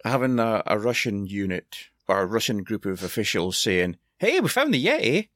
[0.04, 4.72] having a, a Russian unit or a Russian group of officials saying, "Hey, we found
[4.72, 5.30] the Yeti,"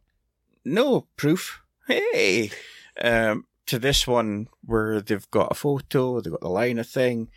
[0.64, 1.62] no proof.
[1.88, 2.52] Hey,
[3.02, 7.30] um, to this one where they've got a photo, they've got the liner thing.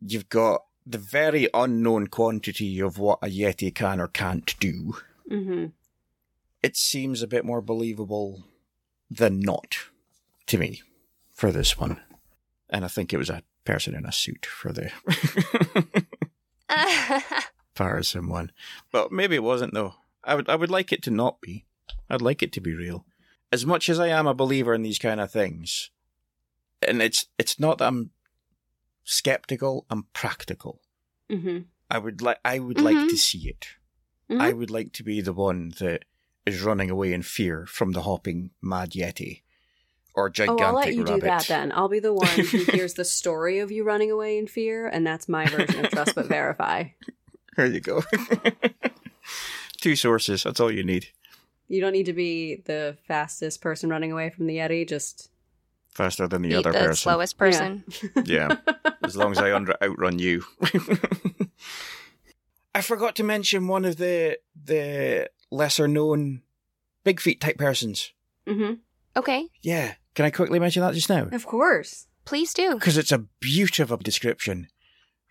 [0.00, 4.96] You've got the very unknown quantity of what a Yeti can or can't do.
[5.28, 5.66] hmm
[6.60, 8.48] It seems a bit more believable
[9.08, 9.76] than not
[10.46, 10.82] to me
[11.38, 12.00] for this one,
[12.68, 14.90] and I think it was a person in a suit for the.
[17.74, 18.50] tiresome one.
[18.90, 19.94] But maybe it wasn't though.
[20.24, 21.64] I would I would like it to not be.
[22.10, 23.06] I'd like it to be real.
[23.52, 25.90] As much as I am a believer in these kind of things,
[26.82, 28.10] and it's it's not that I'm
[29.04, 30.80] skeptical, I'm practical.
[31.30, 31.58] hmm
[31.90, 33.08] I would like I would like Mhm.
[33.10, 33.68] to see it.
[34.28, 34.40] Mhm.
[34.40, 36.04] I would like to be the one that
[36.44, 39.42] is running away in fear from the hopping mad yeti
[40.18, 41.20] or Oh, I'll let you rabbit.
[41.20, 41.70] do that then.
[41.72, 45.06] I'll be the one who hears the story of you running away in fear, and
[45.06, 46.84] that's my version of trust but verify.
[47.56, 48.02] There you go.
[49.80, 50.44] Two sources.
[50.44, 51.08] That's all you need.
[51.66, 55.30] You don't need to be the fastest person running away from the Yeti, just
[55.90, 56.94] Faster than the other the person.
[57.10, 57.82] slowest person.
[58.24, 58.56] Yeah,
[59.04, 60.44] as long as I under outrun you.
[62.74, 66.42] I forgot to mention one of the the lesser known
[67.02, 68.12] big feet type persons.
[68.46, 68.74] hmm
[69.16, 71.28] Okay, Yeah, can I quickly mention that just now?
[71.32, 72.06] Of course.
[72.24, 72.74] please do.
[72.74, 74.68] Because it's a beautiful description.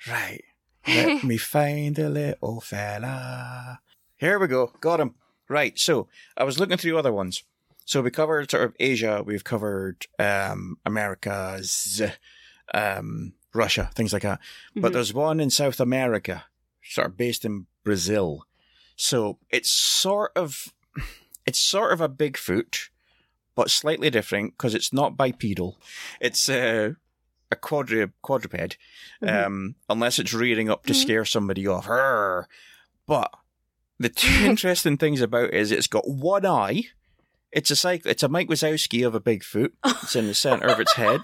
[0.07, 0.43] Right.
[0.87, 3.79] Let me find the little fella.
[4.15, 4.71] Here we go.
[4.79, 5.15] Got him.
[5.49, 5.77] Right.
[5.77, 7.43] So I was looking through other ones.
[7.85, 9.23] So we covered sort of Asia.
[9.25, 12.01] We've covered um, Americas,
[12.73, 14.39] um, Russia, things like that.
[14.75, 14.93] But Mhm.
[14.93, 16.45] there's one in South America,
[16.83, 18.45] sort of based in Brazil.
[18.95, 20.73] So it's sort of,
[21.45, 22.89] it's sort of a Bigfoot,
[23.57, 25.77] but slightly different because it's not bipedal.
[26.21, 26.91] It's uh,
[27.51, 28.77] a quadru- quadruped,
[29.21, 29.45] Mhm.
[29.45, 31.01] um, unless it's rearing up to Mhm.
[31.01, 31.87] scare somebody off.
[31.87, 32.45] Arrgh.
[33.07, 33.31] But
[33.99, 36.83] the two interesting things about it is it's got one eye.
[37.51, 38.11] It's a cycle.
[38.11, 39.71] It's a Mike Wazowski of a Bigfoot.
[40.03, 41.21] It's in the center of its head,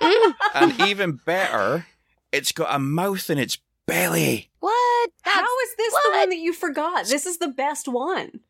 [0.54, 1.86] and even better,
[2.32, 4.50] it's got a mouth in its belly.
[4.60, 5.10] what?
[5.22, 7.06] How That's- is this the one that you forgot?
[7.06, 8.40] This is the best one.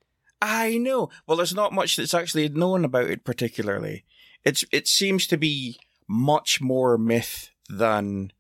[0.41, 1.11] I know.
[1.27, 4.05] Well, there's not much that's actually known about it particularly.
[4.45, 8.33] It's it seems to be much more myth than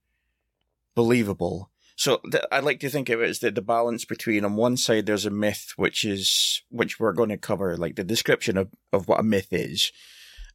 [0.94, 1.70] believable.
[1.96, 4.76] So th- I like to think of it as the, the balance between on one
[4.76, 8.68] side there's a myth which is which we're going to cover like the description of,
[8.92, 9.90] of what a myth is,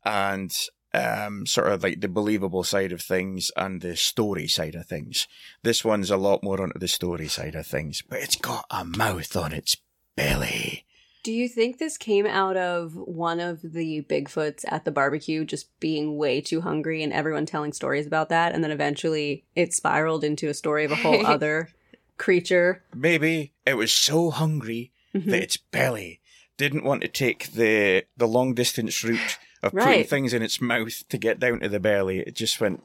[0.05, 0.57] and
[0.93, 5.27] um sort of like the believable side of things and the story side of things.
[5.63, 8.85] This one's a lot more onto the story side of things, but it's got a
[8.85, 9.75] mouth on its
[10.15, 10.85] belly.
[11.23, 15.67] Do you think this came out of one of the Bigfoots at the barbecue just
[15.79, 18.53] being way too hungry and everyone telling stories about that?
[18.53, 21.69] And then eventually it spiraled into a story of a whole other
[22.17, 22.83] creature?
[22.93, 25.25] Maybe it was so hungry Mhm.
[25.25, 26.19] that its belly
[26.57, 31.07] didn't want to take the the long distance route of putting things in its mouth
[31.09, 32.19] to get down to the belly.
[32.19, 32.83] It just went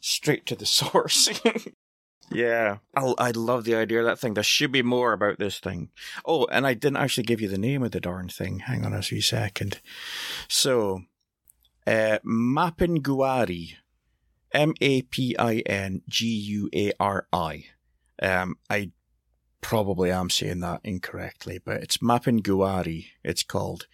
[0.00, 1.28] straight to the source.
[2.30, 4.34] Yeah, I I love the idea of that thing.
[4.34, 5.90] There should be more about this thing.
[6.24, 8.60] Oh, and I didn't actually give you the name of the darn thing.
[8.60, 9.80] Hang on a wee second.
[10.48, 11.02] So,
[11.86, 13.74] uh, Mapinguari,
[14.52, 17.64] M A P I N G U A R I.
[18.22, 18.90] Um, I
[19.60, 23.06] probably am saying that incorrectly, but it's Mapinguari.
[23.24, 23.86] It's called,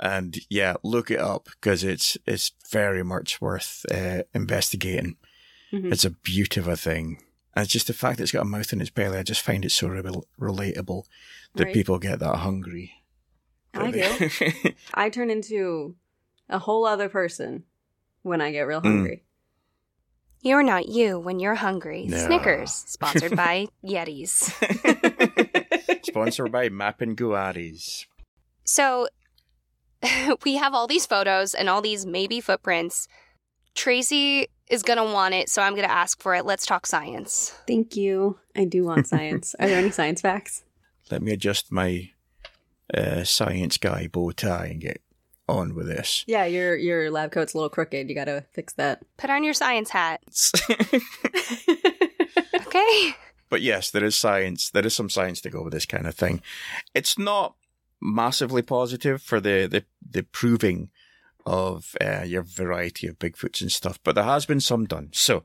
[0.00, 5.16] and yeah, look it up because it's it's very much worth uh, investigating.
[5.72, 5.92] Mhm.
[5.92, 7.22] It's a beautiful thing.
[7.56, 9.18] And it's just the fact that it's got a mouth in its belly.
[9.18, 11.04] I just find it so rel- relatable
[11.54, 11.74] that Right.
[11.74, 12.92] people get that hungry.
[13.74, 14.30] I do.
[14.94, 15.96] I turn into
[16.48, 17.64] a whole other person
[18.22, 18.84] when I get real Mm.
[18.84, 19.22] hungry.
[20.42, 22.04] You're not you when you're hungry.
[22.06, 22.18] No.
[22.18, 24.52] Snickers, sponsored by Yetis.
[26.04, 28.04] Sponsored by Mapinguaris.
[28.64, 29.08] So,
[30.44, 33.08] we have all these photos and all these maybe footprints.
[33.74, 36.44] Tracy is going to want it, so I'm going to ask for it.
[36.44, 37.54] Let's talk science.
[37.66, 38.38] Thank you.
[38.56, 39.54] I do want science.
[39.58, 40.64] Are there any science facts?
[41.10, 42.10] Let me adjust my
[42.92, 45.00] uh, science guy bow tie and get
[45.48, 46.24] on with this.
[46.26, 48.08] Yeah, your your lab coat's a little crooked.
[48.08, 49.02] You got to fix that.
[49.16, 50.20] Put on your science hat.
[52.66, 53.14] Okay.
[53.48, 54.70] but yes, there is science.
[54.70, 56.42] There is some science to go with this kind of thing.
[56.94, 57.54] It's not
[58.00, 60.90] massively positive for the the, the proving
[61.46, 65.10] of uh, your variety of Bigfoots and stuff, but there has been some done.
[65.12, 65.44] So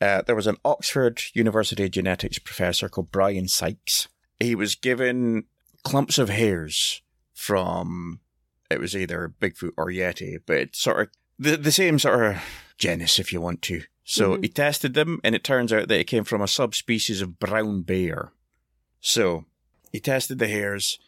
[0.00, 4.08] uh, there was an Oxford University genetics professor called Brian Sykes.
[4.40, 5.44] He was given
[5.84, 8.20] clumps of hairs from
[8.70, 11.08] it was either Bigfoot or Yeti, but it's sort of
[11.38, 12.42] the the same sort of
[12.76, 13.82] genus, if you want to.
[14.04, 14.42] So Mhm.
[14.42, 17.82] he tested them, and it turns out that it came from a subspecies of brown
[17.82, 18.32] bear.
[19.00, 19.44] So
[19.92, 20.98] he tested the hairs,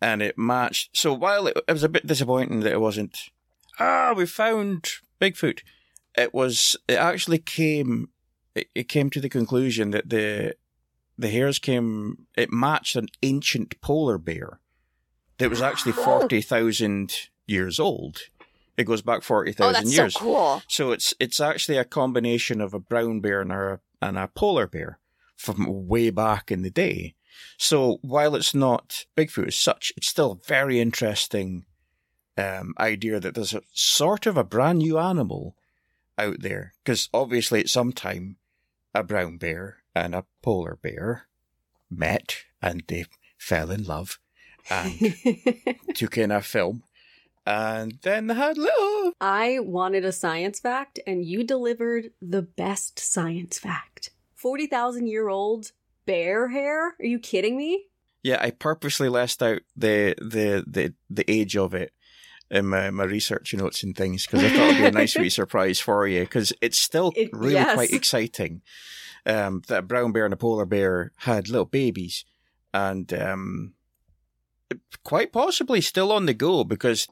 [0.00, 0.96] and it matched.
[0.96, 3.18] So while it, it was a bit disappointing that it wasn't,
[3.78, 4.88] ah, we found
[5.20, 5.60] Bigfoot.
[6.16, 6.76] It was.
[6.88, 8.08] It actually came.
[8.54, 10.54] It, it came to the conclusion that the
[11.18, 12.26] the hairs came.
[12.36, 14.60] It matched an ancient polar bear
[15.38, 18.18] that was actually forty thousand years old.
[18.76, 20.14] It goes back forty Oh, thousand that's years.
[20.14, 20.62] so cool.
[20.68, 24.66] So it's it's actually a combination of a brown bear and a and a polar
[24.66, 24.98] bear
[25.36, 27.14] from way back in the day.
[27.58, 31.66] So while it's not Bigfoot as such, it's still a very interesting
[32.36, 35.56] um, idea that there's a sort of a brand new animal
[36.18, 36.74] out there.
[36.84, 38.36] Because obviously at some time
[38.94, 41.26] a brown bear and a polar bear
[41.90, 43.06] met and they
[43.38, 44.18] fell in love
[44.70, 45.14] and
[45.94, 46.82] took in a film.
[47.46, 52.98] And then they had little I wanted a science fact, and you delivered the best
[52.98, 54.10] science fact.
[54.34, 55.70] 40,000 year old
[56.06, 56.96] bear hair?
[56.98, 57.84] Are you kidding me?
[58.22, 61.92] Yeah, I purposely left out the the the, the age of it
[62.50, 65.28] in my, my research notes and things because I thought it'd be a nice wee
[65.40, 67.74] surprise for you because it's still It- really yes.
[67.74, 68.62] quite exciting.
[69.24, 72.24] Um, that a brown bear and a polar bear had little babies,
[72.72, 73.74] and um,
[75.02, 77.08] quite possibly still on the go because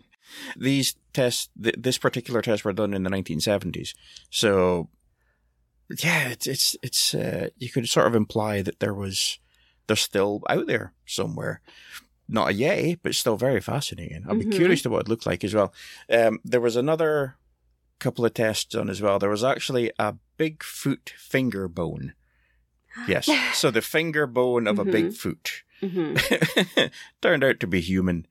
[0.57, 3.95] these tests, th- this particular test, were done in the 1970s.
[4.31, 4.91] So,
[6.05, 9.39] yeah, it's it's it's uh, you could sort of imply that there was
[9.89, 11.61] they're still out there somewhere.
[12.29, 14.25] Not a yay, but still very fascinating.
[14.29, 14.53] I'd be Mhm.
[14.57, 15.73] curious to what it looked like as well.
[16.09, 17.37] Um, there was another
[17.99, 19.19] couple of tests done as well.
[19.19, 22.15] There was actually a Bigfoot finger bone.
[23.07, 23.29] Yes.
[23.55, 24.89] So the finger bone of Mhm.
[24.89, 25.51] a Bigfoot
[25.81, 26.89] hmm
[27.23, 28.27] turned out to be human.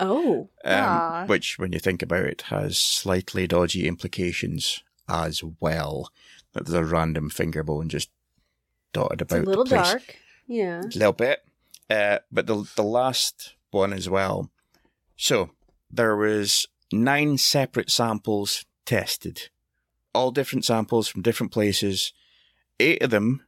[0.00, 0.48] Oh.
[0.64, 6.10] Um, which, when you think about it, has slightly dodgy implications as well.
[6.54, 8.10] That there's a random finger bone just
[8.92, 9.38] dotted about.
[9.40, 10.16] It's a little dark.
[10.46, 10.80] Yeah.
[10.80, 11.45] A little bit.
[11.88, 14.50] Uh, but the the last one as well.
[15.16, 15.50] So
[15.90, 19.48] there was nine separate samples tested,
[20.14, 22.12] all different samples from different places.
[22.80, 23.42] Eight of them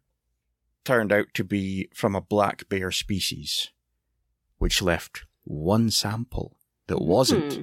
[0.84, 3.70] turned out to be from a black bear species,
[4.58, 7.62] which left one sample that wasn't Hmm.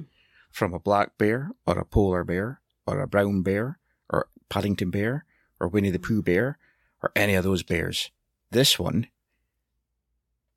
[0.50, 5.24] from a black bear or a polar bear or a brown bear or Paddington bear
[5.58, 6.58] or Winnie the Pooh bear
[7.02, 8.10] or any of those bears.
[8.50, 9.08] This one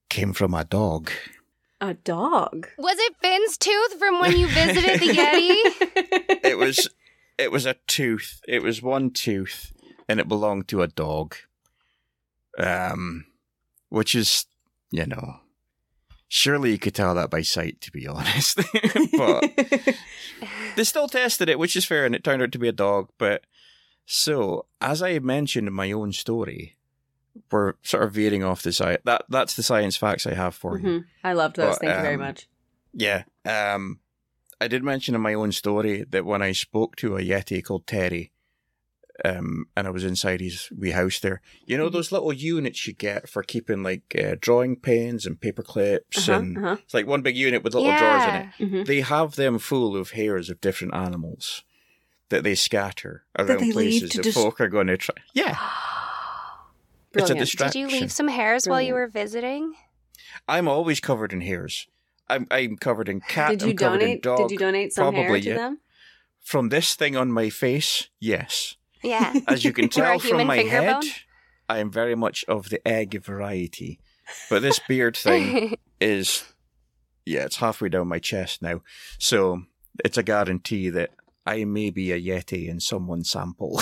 [0.10, 1.12] came from a dog.
[1.82, 2.68] A dog.
[2.78, 6.39] Was it Finn's tooth from when you visited the Yeti?
[6.49, 6.89] It was
[7.38, 8.41] it was a tooth.
[8.47, 9.72] It was one tooth
[10.07, 11.36] and it belonged to a dog.
[12.57, 13.26] Um
[13.89, 14.45] which is,
[14.91, 15.38] you know,
[16.28, 18.57] surely you could tell that by sight to be honest.
[19.18, 19.43] but
[20.76, 23.10] they still tested it, which is fair, and it turned out to be a dog.
[23.18, 23.43] But
[24.05, 26.78] so, as I mentioned in my own story,
[27.51, 28.99] we're sort of veering off the side.
[29.05, 30.86] That that's the science facts I have for you.
[30.88, 31.05] Mhm.
[31.23, 31.77] I loved those.
[31.80, 32.47] But, Thank you very um, much.
[32.93, 33.23] Yeah.
[33.45, 33.99] Um,
[34.61, 37.88] I did mention in my own story that when I spoke to a yeti called
[37.88, 38.32] Terry,
[39.25, 41.93] um, and I was inside his wee house there, you know Mhm.
[41.93, 46.39] those little units you get for keeping like uh, drawing pens and paper clips, Uh-huh,
[46.39, 46.77] and uh-huh.
[46.84, 48.65] it's like one big unit with little drawers in it yeah.
[48.67, 48.86] Mhm.
[48.86, 51.63] they have them full of hairs of different animals
[52.30, 55.15] that they scatter around they places that dis- folk are going to try.
[55.34, 55.57] Yeah,
[57.14, 57.84] it's a distraction.
[57.84, 59.74] Did you leave some hairs while you were visiting?
[60.47, 61.88] I'm always covered in hairs.
[62.30, 63.51] I'm I'm covered in cat.
[63.51, 64.16] Did you I'm covered donate?
[64.16, 64.38] in dog.
[64.38, 65.55] Did you donate some hair Probably, to yeah.
[65.55, 65.80] them?
[66.41, 68.76] From this thing on my face, yes.
[69.03, 69.34] Yeah.
[69.47, 71.12] As you can tell from my head, bone?
[71.68, 73.99] I am very much of the egg variety.
[74.49, 76.43] But this beard thing is,
[77.26, 78.82] yeah, it's halfway down my chest now.
[79.18, 79.64] So
[80.05, 81.12] it's a guarantee that
[81.45, 83.82] I may be a Yeti in someone's sample.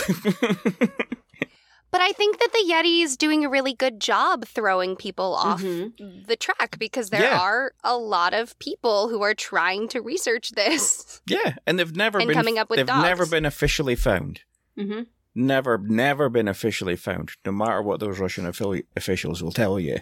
[1.90, 5.62] But I think that the Yeti is doing a really good job throwing people off
[5.62, 6.28] Mhm.
[6.28, 7.40] the track because there Yeah.
[7.40, 11.22] are a lot of people who are trying to research this.
[11.28, 13.04] Yeah, and they've never And been coming up with they've dogs.
[13.04, 14.42] never been officially found.
[14.78, 15.04] Mm-hmm.
[15.36, 17.32] Never, never been officially found.
[17.46, 20.00] No matter what those Russian affili- officials will tell you,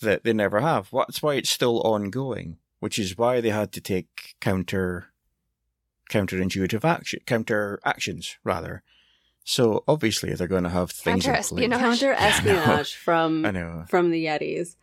[0.00, 0.88] that they never have.
[0.92, 2.58] That's why it's still ongoing.
[2.80, 5.12] Which is why they had to take counter
[6.10, 8.82] counterintuitive action, counter actions rather.
[9.44, 11.50] So obviously they're going to have things in place.
[11.50, 11.80] Counter-espionage.
[11.80, 13.84] Counter espionage from I know.
[13.88, 14.76] from the Yetis.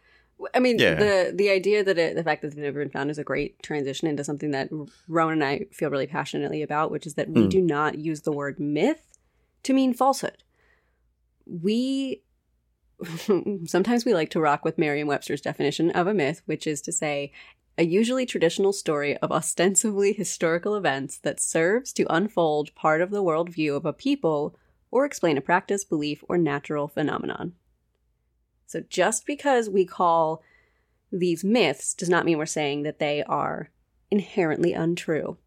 [0.55, 0.95] I mean, Yeah.
[0.95, 3.61] the the idea that it, the fact that they've never been found is a great
[3.63, 4.69] transition into something that
[5.07, 7.49] Rowan and I feel really passionately about, which is that we Hmm.
[7.49, 9.03] do not use the word myth
[9.63, 10.43] to mean falsehood.
[11.45, 12.21] We
[13.65, 17.31] sometimes we like to rock with Merriam-Webster's definition of a myth, which is to say
[17.81, 23.23] a usually traditional story of ostensibly historical events that serves to unfold part of the
[23.23, 24.55] worldview of a people
[24.91, 27.53] or explain a practice, belief, or natural phenomenon.
[28.67, 30.43] So just because we call
[31.11, 33.71] these myths does not mean we're saying that they are
[34.11, 35.39] inherently untrue.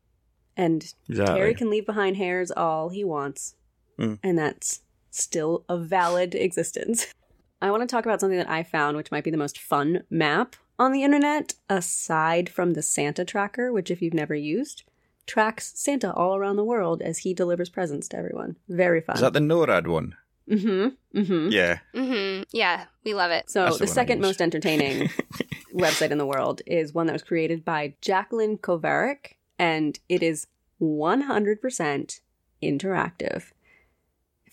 [0.57, 1.37] And Exactly.
[1.37, 3.55] Terry can leave behind hairs all he wants,
[3.97, 4.19] Mm.
[4.25, 4.81] and that's
[5.13, 7.15] still a valid existence.
[7.63, 10.03] I want to talk about something that I found, which might be the most fun
[10.11, 14.83] map on the internet, aside from the Santa tracker, which, if you've never used,
[15.27, 18.57] tracks Santa all around the world as he delivers presents to everyone.
[18.69, 19.17] Very fun.
[19.17, 20.17] Is that the NORAD one?
[20.49, 21.19] mm-hmm.
[21.19, 21.49] Mm-hmm.
[21.51, 21.79] Yeah.
[21.95, 23.49] hmm Yeah, we love it.
[23.49, 25.09] So That's the the second most entertaining
[25.75, 30.47] website in the world is one that was created by Jacqueline Kovarik, and it is
[30.83, 32.21] 100%
[32.63, 33.45] interactive.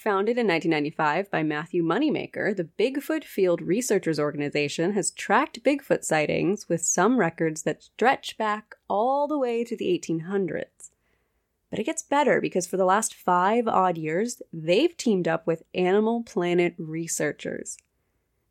[0.03, 6.67] Founded in 1995 by Matthew Moneymaker, the Bigfoot Field Researchers Organization has tracked Bigfoot sightings
[6.67, 10.89] with some records that stretch back all the way to the 1800s.
[11.69, 15.61] But it gets better because for the last five odd years, they've teamed up with
[15.75, 17.77] Animal Planet researchers.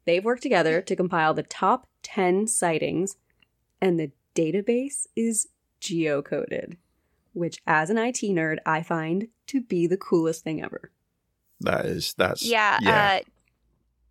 [0.04, 3.16] They've worked together to compile the top 10 sightings,
[3.80, 5.48] and the database is
[5.80, 6.76] geocoded,
[7.32, 10.92] which, as an IT nerd, I find to be the coolest thing ever.
[11.60, 13.20] That is that's Yeah, yeah.
[13.20, 13.24] Uh,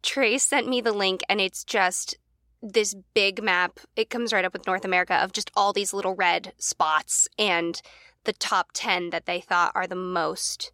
[0.01, 2.17] Trace sent me the link, and it's just
[2.61, 3.79] this big map.
[3.95, 7.81] It comes right up with North America of just all these little red spots and
[8.25, 10.71] the top 10 that they thought are the most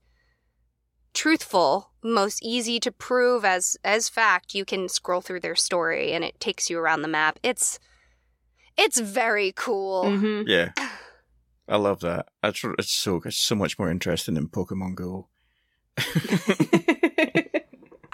[1.14, 4.54] truthful, most easy to prove as as fact.
[4.54, 7.40] You can scroll through their story and it takes you around the map.
[7.42, 7.80] It's
[8.78, 10.04] it's very cool.
[10.06, 10.48] Mm-hmm.
[10.48, 10.72] yeah.
[11.68, 12.28] I love that.
[12.44, 15.30] That's it's so it's so much more interesting than Pokemon Go.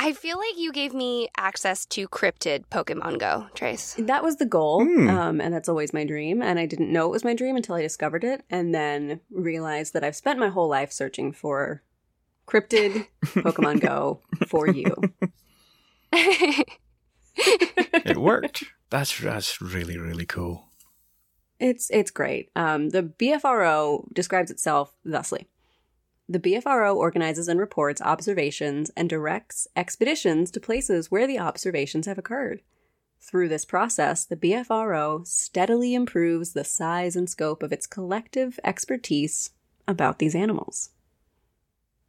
[0.03, 3.95] I feel like you gave me access to cryptid Pokemon Go, Trace.
[3.99, 5.07] that was the goal, Hmm.
[5.09, 6.41] um, and that's always my dream.
[6.41, 9.93] And I didn't know it was my dream until I discovered it, and then realized
[9.93, 11.84] that I've spent my whole life searching for
[12.47, 14.95] cryptid Pokemon Go for you.
[18.03, 18.63] It worked.
[18.89, 20.65] that's that's really really cool.
[21.59, 22.49] It's it's great.
[22.55, 25.47] Um, the BFRO describes itself thusly:
[26.32, 32.17] the BFRO organizes and reports observations and directs expeditions to places where the observations have
[32.17, 32.61] occurred.
[33.19, 39.51] Through this process, the BFRO steadily improves the size and scope of its collective expertise
[39.88, 40.91] about these animals.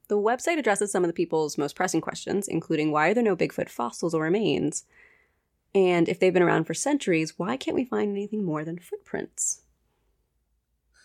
[0.08, 3.36] The website addresses some of the people's most pressing questions, including why are there no
[3.36, 4.84] Bigfoot fossils or remains?
[5.74, 9.62] And if they've been around for centuries, why can't we find anything more than footprints?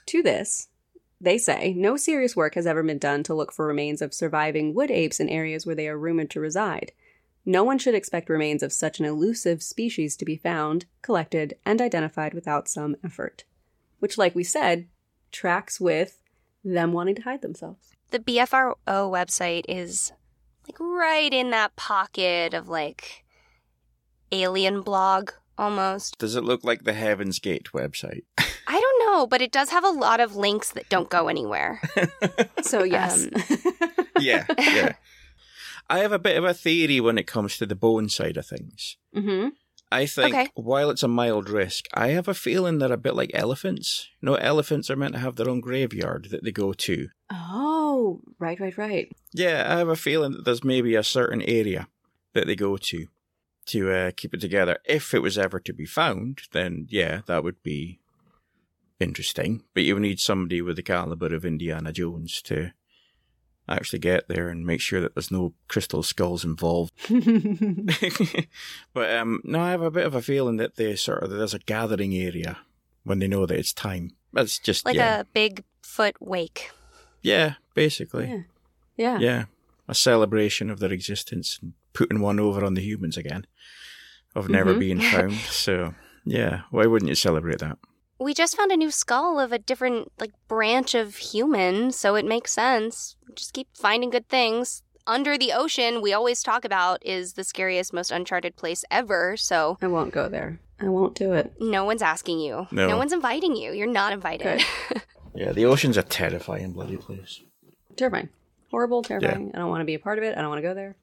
[0.08, 0.68] To this,
[1.20, 4.74] they say no serious work has ever been done to look for remains of surviving
[4.74, 6.92] wood apes in areas where they are rumored to reside.
[7.46, 11.82] No one should expect remains of such an elusive species to be found, collected, and
[11.82, 13.46] identified without some effort.
[14.00, 14.88] Which, like we said,
[15.32, 16.20] tracks with
[16.64, 17.94] them wanting to hide themselves.
[18.12, 20.12] the BFRO website is
[20.68, 23.24] like right in that pocket of like
[24.32, 26.18] alien blog almost.
[26.18, 28.24] Does it look like the Heaven's Gate website?
[29.08, 31.82] I don't know, but it does have a lot of links that don't go anywhere.
[32.62, 33.28] So, yes.
[34.20, 34.94] yeah, yeah.
[35.90, 38.46] I have a bit of a theory when it comes to the bone side of
[38.46, 38.98] things.
[39.14, 39.50] hmm
[39.90, 40.50] I think Okay.
[40.56, 44.10] while it's a mild risk, I have a feeling they're a bit like elephants.
[44.22, 47.08] You know, elephants are meant to have their own graveyard that they go to.
[47.32, 49.10] Oh, right, right, right.
[49.34, 51.88] Yeah, I have a feeling that there's maybe a certain area
[52.34, 53.08] that they go to
[53.68, 54.78] to uh, keep it together.
[54.84, 58.00] If it was ever to be found, then yeah, that would be
[59.00, 59.64] interesting.
[59.74, 62.72] But you would need somebody with the caliber of Indiana Jones to
[63.70, 66.94] actually get there and make sure that there's no crystal skulls involved.
[68.94, 71.54] but um, no, I have a bit of a feeling that they sort of there's
[71.54, 72.58] a gathering area
[73.04, 74.12] when they know that it's time.
[74.34, 76.72] That's just Like yeah, a big foot wake.
[77.22, 78.46] yeah, basically,
[78.96, 79.18] yeah.
[79.20, 79.46] yeah.
[79.88, 83.46] a celebration of their existence and putting one over on the humans again
[84.36, 84.80] of never Mhm.
[84.80, 85.34] being found.
[85.50, 85.96] So,
[86.26, 87.78] yeah, why wouldn't you celebrate that?
[88.20, 92.26] We just found a new skull of a different like branch of human, so it
[92.26, 93.16] makes sense.
[93.36, 94.82] Just keep finding good things.
[95.06, 99.38] Under the ocean, we always talk about is the scariest, most uncharted place ever.
[99.38, 100.60] So I won't go there.
[100.80, 101.54] I won't do it.
[101.60, 102.68] no one's asking you.
[102.72, 102.98] No.
[102.98, 103.72] one's inviting you.
[103.72, 104.64] You're not invited.
[105.36, 107.42] Yeah, the ocean's a terrifying bloody place.
[107.96, 108.30] Terrifying.
[108.72, 109.52] Horrible, terrifying.
[109.54, 110.36] I don't want to be a part of it.
[110.36, 110.96] I don't want to go there.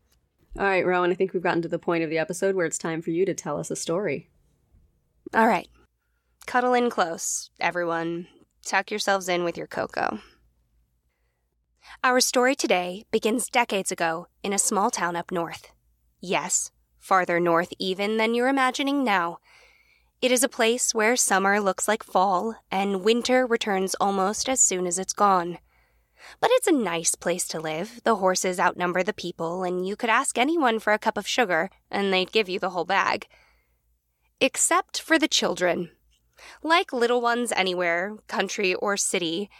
[0.58, 2.76] All right, Rowan, I think we've gotten to the point of the episode where it's
[2.76, 4.28] time for you to tell us a story.
[5.34, 5.68] All right.
[6.46, 8.28] Cuddle in close, everyone.
[8.64, 10.20] Tuck yourselves in with your cocoa.
[12.02, 15.72] Our story today begins decades ago in a small town up north.
[16.20, 19.38] Yes, farther north even than you're imagining now.
[20.20, 24.86] It is a place where summer looks like fall and winter returns almost as soon
[24.86, 25.58] as it's gone.
[26.40, 28.00] But it's a nice place to live.
[28.04, 31.68] The horses outnumber the people, and you could ask anyone for a cup of sugar,
[31.90, 33.26] and they'd give you the whole bag.
[34.40, 35.90] Except for the children.
[36.62, 39.50] Like little ones anywhere, country or city,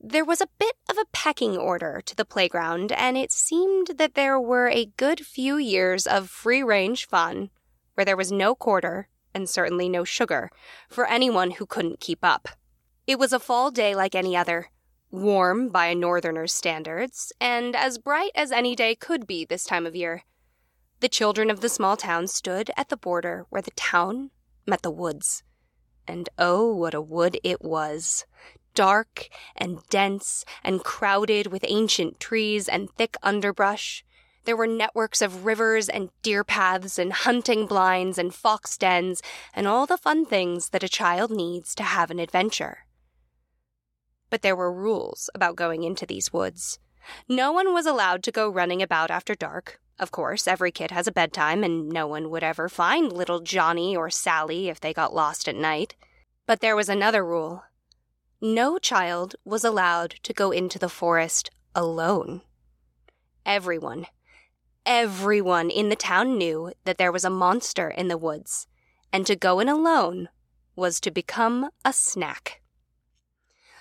[0.00, 4.14] there was a bit of a pecking order to the playground, and it seemed that
[4.14, 7.50] there were a good few years of free range fun
[7.94, 10.50] where there was no quarter and certainly no sugar
[10.88, 12.48] for anyone who couldn't keep up.
[13.06, 14.70] It was a fall day like any other,
[15.10, 19.86] warm by a northerner's standards, and as bright as any day could be this time
[19.86, 20.24] of year.
[21.00, 24.30] The children of the small town stood at the border where the town
[24.66, 25.42] met the woods.
[26.08, 28.24] And oh, what a wood it was!
[28.74, 34.04] Dark and dense and crowded with ancient trees and thick underbrush.
[34.44, 39.20] There were networks of rivers and deer paths and hunting blinds and fox dens
[39.52, 42.86] and all the fun things that a child needs to have an adventure.
[44.30, 46.78] But there were rules about going into these woods.
[47.28, 49.80] No one was allowed to go running about after dark.
[49.98, 53.96] Of course, every kid has a bedtime, and no one would ever find little Johnny
[53.96, 55.96] or Sally if they got lost at night.
[56.46, 57.64] But there was another rule
[58.40, 62.42] no child was allowed to go into the forest alone.
[63.44, 64.06] Everyone,
[64.86, 68.68] everyone in the town knew that there was a monster in the woods,
[69.12, 70.28] and to go in alone
[70.76, 72.60] was to become a snack.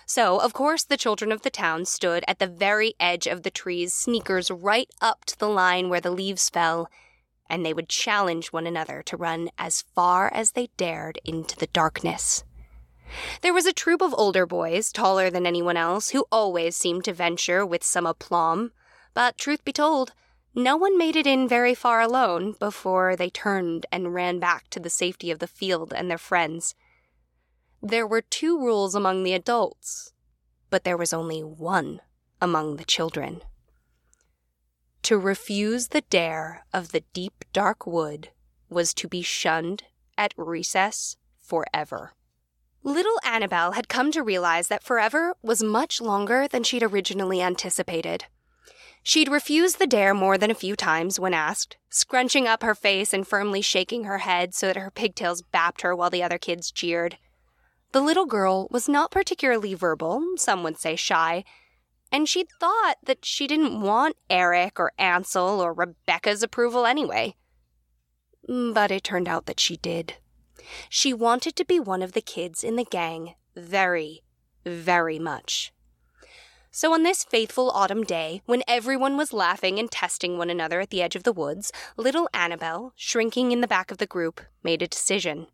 [0.10, 3.52] So, of course, the children of the town stood at the very edge of the
[3.52, 6.90] trees, sneakers right up to the line where the leaves fell,
[7.50, 11.68] and they would challenge one another to run as far as they dared into the
[11.68, 12.46] darkness.
[13.42, 17.14] There was a troop of older boys, taller than anyone else, who always seemed to
[17.14, 18.72] venture with some aplomb,
[19.14, 20.14] but truth be told,
[20.56, 24.80] no one made it in very far alone before they turned and ran back to
[24.80, 26.76] the safety of the field and their friends.
[27.82, 30.14] There were two rules among the adults,
[30.70, 32.02] but there was only one
[32.42, 33.42] among the children.
[35.04, 38.32] To refuse the dare of the deep, dark wood
[38.70, 39.84] was to be shunned
[40.18, 42.14] at recess forever.
[42.84, 48.26] Little Annabel had come to realize that forever was much longer than she'd originally anticipated.
[49.04, 53.14] She'd refused the dare more than a few times when asked, scrunching up her face
[53.14, 56.72] and firmly shaking her head so that her pigtails bapped her while the other kids
[56.72, 57.18] jeered.
[57.98, 61.44] The little girl was not particularly verbal, some would say shy,
[62.12, 67.38] and she'd thought that she didn't want Eric or Ansel or Rebecca's approval anyway.
[68.48, 70.18] But it turned out that she did.
[70.90, 74.22] She wanted to be one of the kids in the gang very,
[74.64, 75.74] very much.
[76.70, 80.92] So on this faithful autumn day, when everyone was laughing and testing one another at
[80.92, 84.84] the edge of the woods, little Annabel, shrinking in the back of the group, made
[84.84, 85.48] a decision.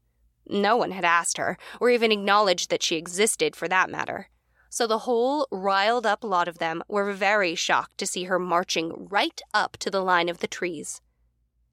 [0.48, 4.30] No one had asked her, or even acknowledged that she existed for that matter.
[4.70, 9.08] So the whole riled up lot of them were very shocked to see her marching
[9.10, 11.00] right up to the line of the trees.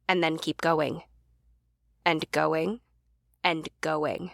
[0.06, 1.02] And then keep going.
[2.04, 2.80] And going.
[3.42, 4.32] And going.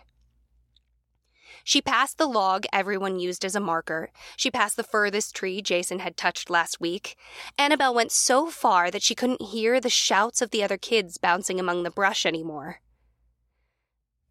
[1.62, 4.10] She passed the log everyone used as a marker.
[4.36, 7.16] She passed the furthest tree Jason had touched last week.
[7.58, 11.58] Annabelle went so far that she couldn't hear the shouts of the other kids bouncing
[11.58, 12.80] among the brush anymore.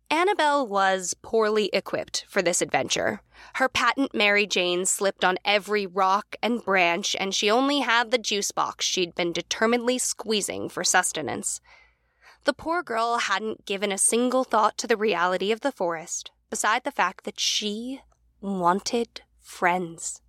[0.10, 3.22] Annabelle was poorly equipped for this adventure.
[3.56, 8.18] Her patent Mary Jane slipped on every rock and branch, and she only had the
[8.18, 11.60] juice box she'd been determinedly squeezing for sustenance.
[12.44, 16.84] The poor girl hadn't given a single thought to the reality of the forest, beside
[16.84, 18.02] the fact that she
[18.40, 20.22] wanted friends.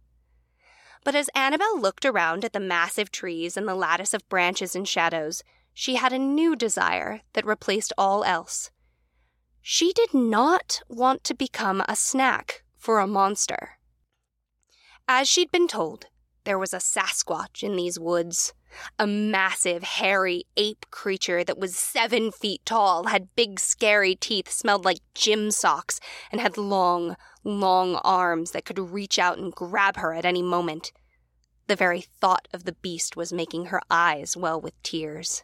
[1.04, 4.88] But as Annabelle looked around at the massive trees and the lattice of branches and
[4.88, 5.42] shadows,
[5.74, 8.70] she had a new desire that replaced all else.
[9.68, 13.80] She did not want to become a snack for a monster.
[15.08, 16.06] As she'd been told,
[16.44, 18.54] there was a Sasquatch in these woods.
[18.96, 24.84] A massive, hairy ape creature that was seven feet tall, had big, scary teeth, smelled
[24.84, 25.98] like gym socks,
[26.30, 30.92] and had long, long arms that could reach out and grab her at any moment.
[31.66, 35.42] The very thought of the beast was making her eyes well with tears.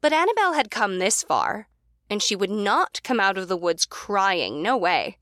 [0.00, 1.68] But Annabel had come this far,
[2.14, 5.18] and she would not come out of the woods crying, no way.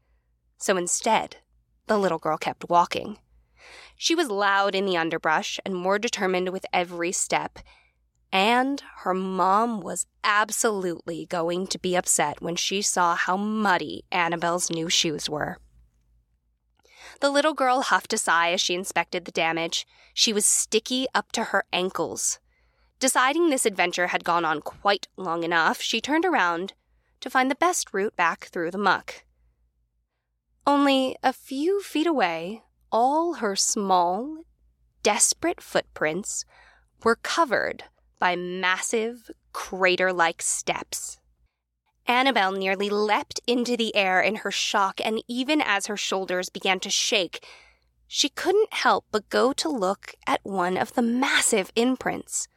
[0.58, 1.38] So instead,
[1.86, 3.16] the little girl kept walking.
[3.96, 7.60] She was loud in the underbrush and more determined with every step.
[8.30, 14.68] And her mom was absolutely going to be upset when she saw how muddy Annabelle's
[14.68, 15.56] new shoes were.
[17.22, 19.86] The little girl huffed a sigh as she inspected the damage.
[20.12, 22.38] She was sticky up to her ankles.
[22.98, 26.74] Deciding this adventure had gone on quite long enough, she turned around
[27.22, 29.24] to find the best route back through the muck.
[30.66, 34.44] Only a few feet away, all her small,
[35.02, 36.44] desperate footprints
[37.02, 37.84] were covered
[38.18, 41.18] by massive, crater like steps.
[42.06, 46.80] Annabel nearly leapt into the air in her shock, and even as her shoulders began
[46.80, 47.46] to shake,
[48.06, 52.48] she couldn't help but go to look at one of the massive imprints.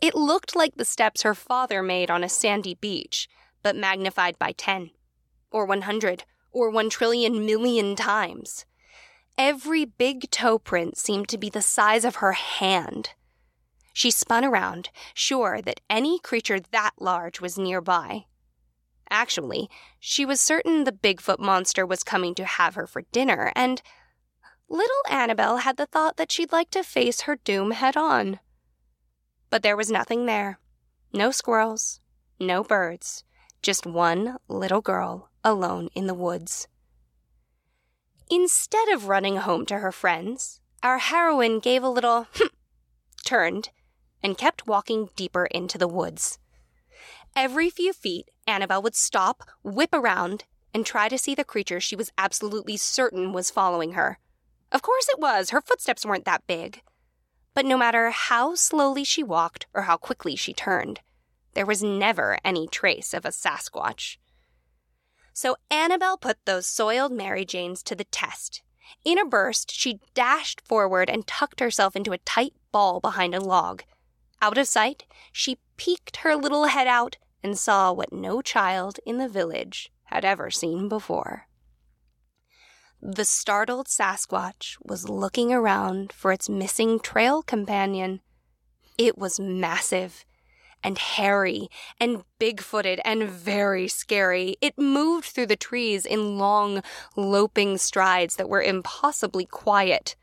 [0.00, 3.28] It looked like the steps her father made on a sandy beach,
[3.66, 4.90] but magnified by 10,
[5.50, 6.22] or 100,
[6.52, 8.64] or 1 trillion million times.
[9.36, 13.10] Every big toe print seemed to be the size of her hand.
[13.92, 18.26] She spun around, sure that any creature that large was nearby.
[19.10, 19.68] Actually,
[19.98, 23.82] she was certain the Bigfoot monster was coming to have her for dinner, and
[24.68, 28.38] little Annabel had the thought that she'd like to face her doom head on.
[29.50, 30.60] But there was nothing there
[31.12, 31.98] no squirrels,
[32.38, 33.24] no birds,
[33.66, 36.68] just one little girl alone in the woods.
[38.30, 42.46] Instead of running home to her friends, our heroine gave a little hmm,
[43.24, 43.70] turned,
[44.22, 46.38] and kept walking deeper into the woods.
[47.34, 51.96] Every few feet, Annabel would stop, whip around, and try to see the creature she
[51.96, 54.20] was absolutely certain was following her.
[54.70, 56.82] Of course it was, her footsteps weren't that big.
[57.52, 61.00] But no matter how slowly she walked or how quickly she turned,
[61.56, 64.18] there was never any trace of a Sasquatch.
[65.32, 68.62] So Annabel put those soiled Mary Janes to the test.
[69.06, 73.40] In a burst, she dashed forward and tucked herself into a tight ball behind a
[73.40, 73.84] log.
[74.42, 79.16] Out of sight, she peeked her little head out and saw what no child in
[79.16, 81.48] the village had ever seen before.
[83.00, 88.20] The startled Sasquatch was looking around for its missing trail companion.
[88.98, 90.25] It was massive
[90.86, 91.68] and hairy
[92.00, 94.56] and big footed and very scary.
[94.60, 96.80] It moved through the trees in long,
[97.16, 100.14] loping strides that were impossibly quiet.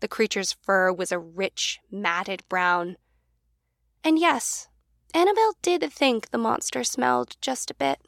[0.00, 2.96] The creature's fur was a rich, matted brown.
[4.04, 4.68] And yes,
[5.14, 7.98] Annabel did think the monster smelled just a bit.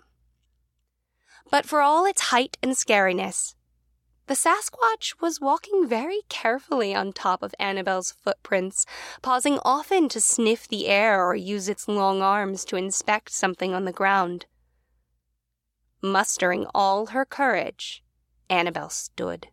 [1.50, 3.54] But for all its height and scariness,
[4.28, 8.84] the Sasquatch was walking very carefully on top of Annabel's footprints,
[9.22, 13.86] pausing often to sniff the air or use its long arms to inspect something on
[13.86, 14.44] the ground.
[16.02, 18.04] Mustering all her courage,
[18.50, 19.48] Annabel stood.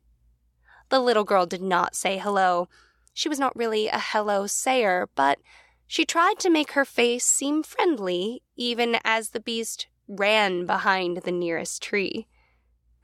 [0.90, 2.68] The little girl did not say hello.
[3.14, 5.40] She was not really a hello sayer, but
[5.88, 11.32] she tried to make her face seem friendly, even as the beast ran behind the
[11.32, 12.28] nearest tree.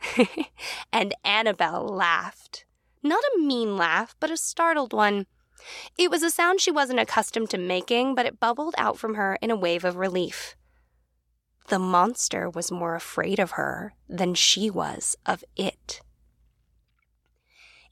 [0.94, 2.66] and Annabel laughed.
[3.04, 5.26] Not a mean laugh, but a startled one.
[5.98, 9.38] It was a sound she wasn't accustomed to making, but it bubbled out from her
[9.42, 10.56] in a wave of relief.
[11.68, 16.02] The monster was more afraid of her than she was of it.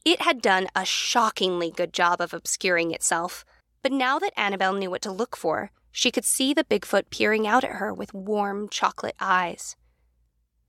[0.06, 3.46] It had done a shockingly good job of obscuring itself.
[3.82, 7.48] But now that Annabel knew what to look for, she could see the Bigfoot peering
[7.48, 9.76] out at her with warm chocolate eyes.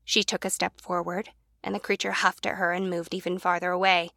[0.05, 1.31] She took a step forward,
[1.62, 4.10] and the creature huffed at her and moved even farther away.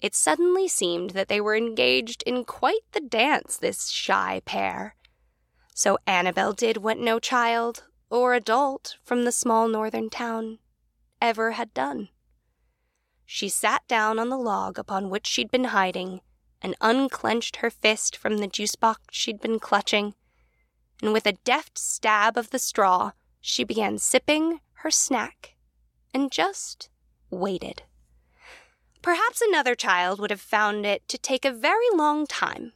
[0.00, 4.94] It suddenly seemed that they were engaged in quite the dance, this shy pair.
[5.74, 10.58] So Annabel did what no child or adult from the small northern town
[11.20, 12.08] ever had done.
[13.24, 16.20] She sat down on the log upon which she'd been hiding
[16.62, 20.14] and unclenched her fist from the juice box she'd been clutching,
[21.02, 25.56] and with a deft stab of the straw, she began sipping her snack
[26.14, 26.88] and just
[27.28, 27.82] waited.
[29.02, 32.72] Perhaps another child would have found it to take a very long time,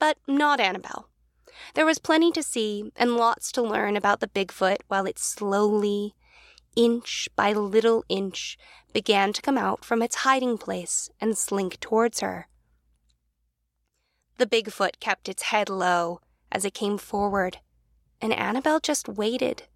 [0.00, 1.10] but not Annabel.
[1.74, 6.16] There was plenty to see and lots to learn about the Bigfoot while it slowly,
[6.74, 8.58] inch by little inch,
[8.92, 12.48] began to come out from its hiding place and slink towards her.
[14.38, 16.20] The Bigfoot kept its head low
[16.50, 17.58] as it came forward,
[18.20, 19.68] and Annabelle just waited,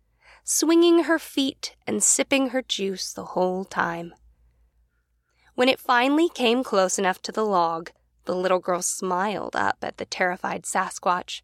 [0.50, 4.14] swinging her feet and sipping her juice the whole time.
[5.54, 7.90] When it finally came close enough to the log,
[8.24, 11.42] the little girl smiled up at the terrified Sasquatch.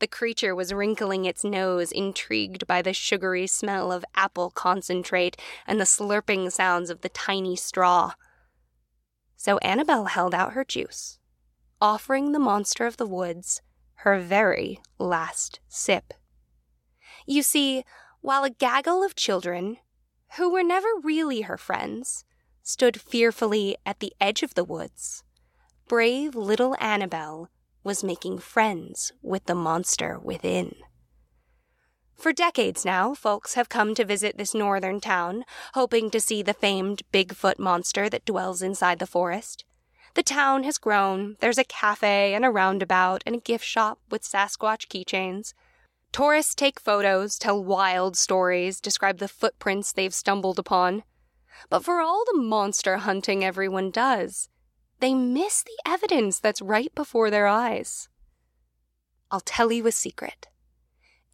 [0.00, 5.78] The creature was wrinkling its nose, intrigued by the sugary smell of apple concentrate and
[5.78, 8.14] the slurping sounds of the tiny straw.
[9.36, 11.20] So Annabelle held out her juice,
[11.80, 13.62] offering the monster of the woods
[13.98, 16.14] her very last sip.
[17.26, 17.84] You see,
[18.20, 19.78] while a gaggle of children,
[20.36, 22.24] who were never really her friends,
[22.62, 25.22] stood fearfully at the edge of the woods,
[25.88, 27.48] brave little Annabelle
[27.82, 30.74] was making friends with the monster within.
[32.16, 36.52] For decades now, folks have come to visit this northern town, hoping to see the
[36.52, 39.64] famed Bigfoot monster that dwells inside the forest.
[40.14, 41.36] The town has grown.
[41.40, 45.54] There's a cafe and a roundabout and a gift shop with Sasquatch keychains.
[46.12, 51.04] Tourists take photos, tell wild stories, describe the footprints they've stumbled upon.
[51.68, 54.48] But for all the monster hunting everyone does,
[54.98, 58.08] they miss the evidence that's right before their eyes.
[59.30, 60.48] I'll tell you a secret.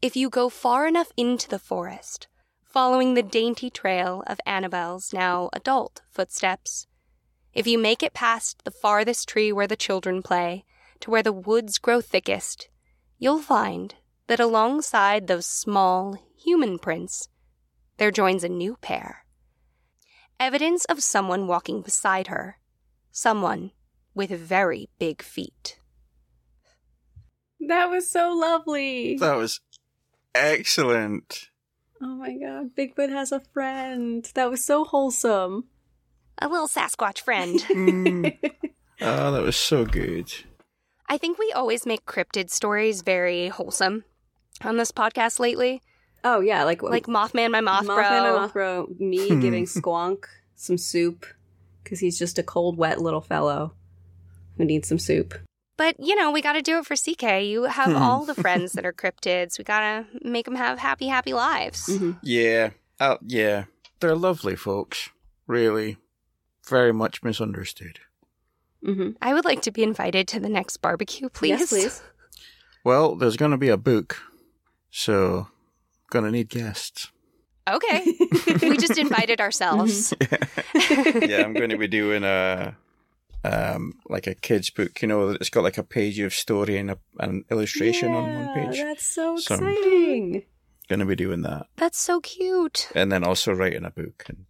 [0.02, 2.28] If you go far enough into the forest,
[2.62, 6.86] following the dainty trail of Annabelle's now adult footsteps,
[7.54, 10.66] if you make it past the farthest tree where the children play,
[11.00, 12.68] to where the woods grow thickest,
[13.18, 13.94] you'll find
[14.28, 17.28] that alongside those small human prints,
[17.98, 19.24] there joins a new pair.
[20.38, 22.58] Evidence of someone walking beside her
[23.16, 23.70] someone
[24.14, 25.80] with very big feet.
[27.60, 29.16] That was so lovely.
[29.16, 29.60] That was
[30.34, 31.48] excellent.
[32.02, 34.30] Oh my god, Bigfoot has a friend.
[34.34, 35.64] That was so wholesome.
[36.38, 37.58] A little Sasquatch friend.
[37.70, 38.36] Mm.
[39.00, 40.32] oh, that was so good.
[41.08, 44.04] I think we always make cryptid stories very wholesome
[44.62, 45.82] on this podcast lately.
[46.24, 47.96] Oh yeah, like Like Mothman, my moth bro.
[47.96, 48.88] Mothman, my moth bro.
[48.98, 50.24] Me giving Squonk
[50.54, 51.26] some soup
[51.84, 53.74] because he's just a cold, wet little fellow
[54.56, 55.34] who needs some soup.
[55.76, 57.44] But, you know, we got to do it for CK.
[57.44, 57.96] You have Hmm.
[57.98, 59.58] all the friends that are cryptids.
[59.58, 61.86] We got to make them have happy, happy lives.
[61.86, 62.12] Mm-hmm.
[62.22, 62.70] Yeah.
[62.98, 63.64] Uh, yeah.
[64.00, 65.10] They're lovely folks.
[65.46, 65.98] Really.
[66.66, 68.00] Very much misunderstood.
[68.82, 69.10] Mm-hmm.
[69.20, 71.60] I would like to be invited to the next barbecue, please.
[71.60, 72.02] Yes, please.
[72.82, 74.16] Well, there's going to be a book,
[74.90, 75.48] so
[76.10, 77.10] gonna need guests.
[77.68, 78.04] Okay.
[78.62, 80.14] we just invited ourselves.
[80.74, 82.76] yeah, I'm going to be doing a
[83.42, 85.02] um like a kids book.
[85.02, 88.44] You know, it's got like a page of story and a, an illustration on one
[88.44, 88.76] Yeah, page.
[88.80, 90.44] That's so Some- exciting.
[90.88, 92.88] Going to be doing that, That's so cute.
[92.94, 94.22] and then also writing a book.
[94.28, 94.46] And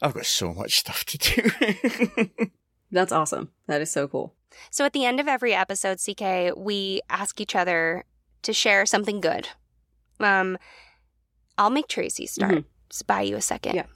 [0.00, 2.46] I've got so much stuff to do.
[2.92, 3.50] That's awesome.
[3.66, 4.36] That is so cool.
[4.70, 8.04] So at the end of every episode, CK, we ask each other
[8.42, 9.48] to share something good.
[10.20, 10.58] Um,
[11.58, 12.52] I'll make Tracy start.
[12.54, 12.64] Mhm.
[12.88, 13.74] Just buy you a second.
[13.76, 13.86] Yeah.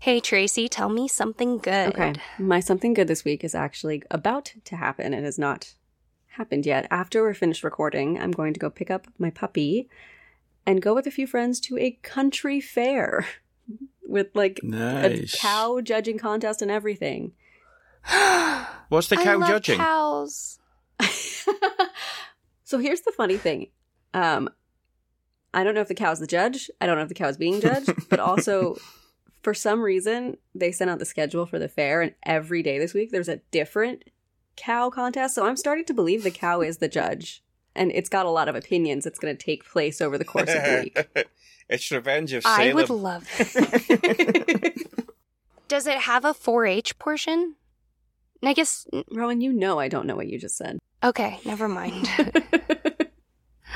[0.00, 1.88] Hey, Tracy, tell me something good.
[1.88, 2.14] Okay.
[2.38, 5.14] My something good this week is actually about to happen.
[5.14, 5.74] It has not
[6.28, 6.86] happened yet.
[6.90, 9.88] After we're finished recording, I'm going to go pick up my puppy
[10.66, 13.26] and go with a few friends to a country fair
[14.06, 15.34] with like nice.
[15.34, 17.32] a cow judging contest and everything.
[18.88, 19.78] What's the I cow love judging?
[19.78, 20.58] cows.
[22.64, 23.68] so here's the funny thing.
[24.18, 24.50] Um,
[25.54, 26.70] I don't know if the cow's the judge.
[26.80, 28.76] I don't know if the cow's being judged, but also
[29.42, 32.94] for some reason they sent out the schedule for the fair, and every day this
[32.94, 34.04] week there's a different
[34.56, 35.34] cow contest.
[35.34, 37.42] So I'm starting to believe the cow is the judge,
[37.76, 39.06] and it's got a lot of opinions.
[39.06, 41.28] It's going to take place over the course of the week.
[41.68, 42.60] it's Revenge of Salem.
[42.60, 43.54] I would love this.
[45.68, 47.54] Does it have a 4-H portion?
[48.42, 48.86] I guess.
[49.10, 50.78] Rowan, you know I don't know what you just said.
[51.04, 52.08] Okay, never mind.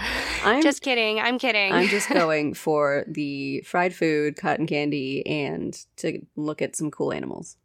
[0.45, 1.21] I'm just kidding.
[1.21, 1.73] I'm kidding.
[1.73, 7.13] I'm just going for the fried food, cotton candy, and to look at some cool
[7.13, 7.57] animals.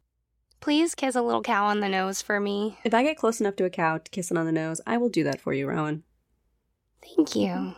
[0.59, 2.77] Please kiss a little cow on the nose for me.
[2.83, 4.97] If I get close enough to a cow to kiss it on the nose, I
[4.97, 6.03] will do that for you, Rowan.
[7.15, 7.73] Thank you.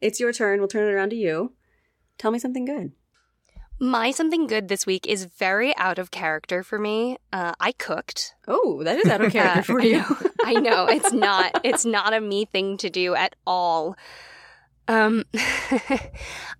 [0.00, 0.58] It's your turn.
[0.58, 1.52] We'll turn it around to you.
[2.18, 2.92] Tell me something good.
[3.80, 7.18] My something good this week is very out of character for me.
[7.32, 8.34] Uh, I cooked.
[8.46, 9.98] Oh, that is out of character Uh, for I you.
[9.98, 10.16] know.
[10.44, 11.60] I know it's not.
[11.64, 13.96] It's not a me thing to do at all.
[14.86, 15.24] Um,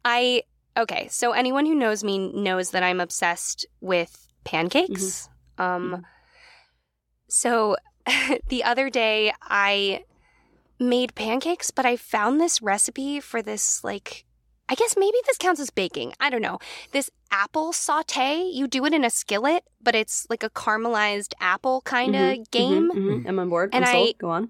[0.04, 0.42] I
[0.76, 1.08] okay.
[1.08, 5.28] So anyone who knows me knows that I'm obsessed with pancakes.
[5.56, 6.04] Um,
[7.28, 7.76] so
[8.48, 10.04] the other day I
[10.80, 14.24] made pancakes, but I found this recipe for this like.
[14.68, 16.14] I guess maybe this counts as baking.
[16.20, 16.58] I don't know.
[16.92, 21.82] This apple saute, you do it in a skillet, but it's like a caramelized apple
[21.82, 22.90] kind of Mhm, game.
[22.90, 23.28] mhm, mhm.
[23.28, 23.70] I'm on board.
[23.74, 24.08] And I'm sold.
[24.08, 24.48] I- Go on.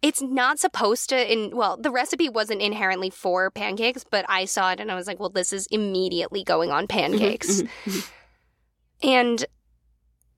[0.00, 4.72] it's not supposed to in well the recipe wasn't inherently for pancakes but i saw
[4.72, 8.04] it and i was like well this is immediately going on pancakes mhm,
[9.02, 9.44] and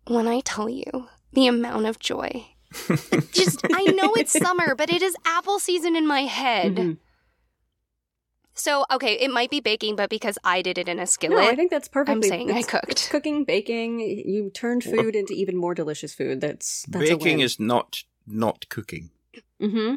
[0.06, 2.44] when i tell you the amount of joy
[3.32, 6.98] just i know it's summer but it is apple season in my head.
[8.54, 11.44] So okay it might be baking but because i did it in a No, skillet
[11.44, 12.14] I think that's perfectly.
[12.14, 12.90] I'm saying I cooked.
[12.90, 14.00] it's cooking, baking.
[14.00, 16.40] You turned food into even more delicious food.
[16.40, 19.10] That's that's Baking is not not cooking.
[19.60, 19.94] Mm-hmm.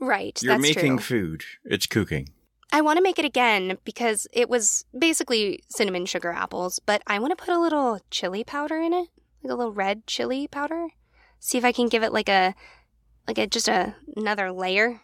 [0.00, 1.44] right You're that's making true food.
[1.64, 2.28] It's cooking.
[2.72, 7.18] I want to make it again because it was basically cinnamon sugar apples, but I
[7.20, 9.08] want to put a little chili powder in it,
[9.42, 10.88] like a little red chili powder.
[11.38, 12.54] See if I can give it like a,
[13.28, 15.02] like a just a, another layer.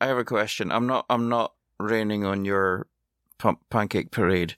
[0.00, 0.70] I have a question.
[0.72, 1.06] I'm not.
[1.10, 2.86] I'm not raining on your
[3.38, 4.56] pump pancake parade.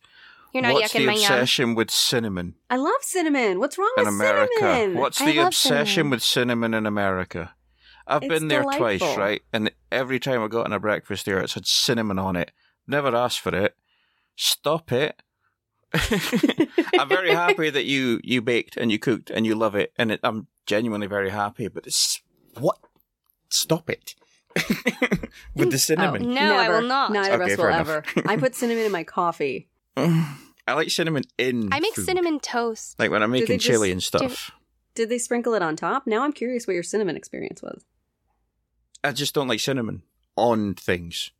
[0.52, 1.23] You're not What's yucking the my yum.
[1.23, 3.59] obsession with cinnamon I love cinnamon.
[3.59, 4.52] What's wrong in with America?
[4.60, 4.98] cinnamon?
[4.98, 6.10] What's I the love obsession cinnamon.
[6.10, 7.55] with cinnamon in America?
[8.06, 9.16] I've It's been there twice, delightful.
[9.16, 9.43] right?
[9.52, 12.51] And every time I got in a breakfast there, it's had cinnamon on it.
[12.86, 13.77] Never asked for it.
[14.36, 15.23] Stop it.
[16.98, 20.10] I'm very happy that you you baked and you cooked and you love it, and
[20.12, 21.69] it, I'm genuinely very happy.
[21.69, 22.20] But it's
[22.59, 22.78] what?
[23.51, 24.14] Stop it
[25.55, 26.35] with the cinnamon.
[26.35, 27.12] No, I will not.
[27.12, 27.81] Neither of us will enough.
[27.89, 28.05] ever.
[28.27, 29.69] I put cinnamon in my coffee.
[29.97, 31.73] I like cinnamon in.
[31.73, 32.05] I make food.
[32.07, 32.99] cinnamon toast.
[32.99, 34.51] like when I'm they making just chili and do- stuff.
[34.95, 36.07] Did they sprinkle it on top?
[36.07, 37.85] Now I'm curious what your cinnamon experience was.
[39.03, 40.03] I just don't like cinnamon
[40.37, 41.31] on things.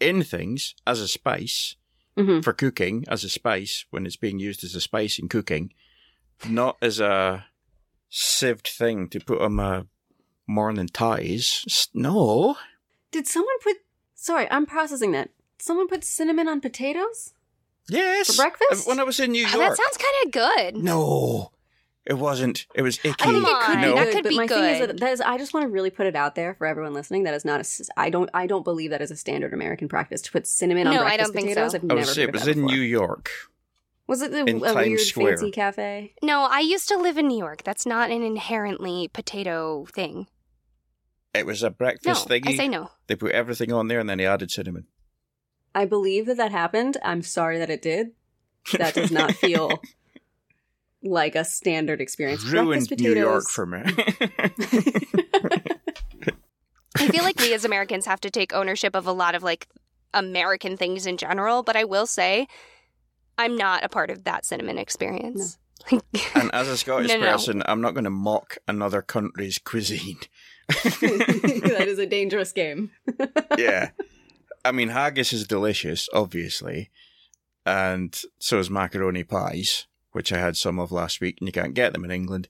[0.00, 1.76] In things as a spice
[2.16, 2.42] Mm-hmm.
[2.42, 5.72] for cooking, as a spice when it's being used as a spice in cooking,
[6.48, 7.46] not as a
[8.08, 9.82] sieved thing to put on my
[10.46, 11.64] morning ties.
[11.68, 12.56] S- No,
[13.10, 13.76] Did someone put?
[14.14, 15.30] Sorry, I'm processing that.
[15.58, 17.32] Someone put cinnamon on potatoes?
[17.88, 18.86] yes, For breakfast?
[18.88, 20.82] When I was in New Oh, York, that sounds kind of good.
[20.82, 21.52] no,
[22.06, 22.66] it wasn't.
[22.74, 23.10] It was icky.
[23.20, 24.78] I think it could on, be no, that good, could but be my thing is
[24.86, 27.22] that, that is, I just want to really put it out there for everyone listening.
[27.24, 27.84] That is not a.
[27.96, 28.28] I don't.
[28.34, 31.16] I don't believe that is a standard American practice to put cinnamon on No, I
[31.16, 31.72] don't think potatoes.
[31.72, 31.78] so.
[31.78, 31.98] I've I never.
[32.00, 32.76] Oh, was say it was that in before.
[32.76, 33.30] New York.
[34.06, 35.36] Was it the, in a Times weird Square.
[35.38, 36.14] fancy cafe?
[36.22, 37.62] No, I used to live in New York.
[37.64, 40.26] That's not an inherently potato thing.
[41.34, 42.48] It was a No, breakfast thingy.
[42.48, 42.90] I say no.
[43.08, 44.86] They put everything on there and then they added cinnamon.
[45.74, 46.96] I believe that that happened.
[47.04, 48.12] I'm sorry that it did.
[48.78, 49.82] That does not feel
[51.02, 52.44] like a standard experience.
[52.44, 53.82] Ruined Breakfast New York potatoes- for me.
[56.96, 59.68] I feel like we as Americans have to take ownership of a lot of like
[60.14, 62.46] American things in general, but I will say
[63.36, 65.58] I'm not a part of that cinnamon experience.
[65.90, 67.32] and as a Scottish No, no.
[67.32, 70.18] person, I'm not going to mock another country's cuisine.
[70.68, 72.90] that is a dangerous game.
[73.58, 73.90] yeah.
[74.64, 76.90] I mean, haggis is delicious, obviously.
[77.66, 81.74] And so is macaroni pies, which I had some of last week, and you can't
[81.74, 82.48] get them in England.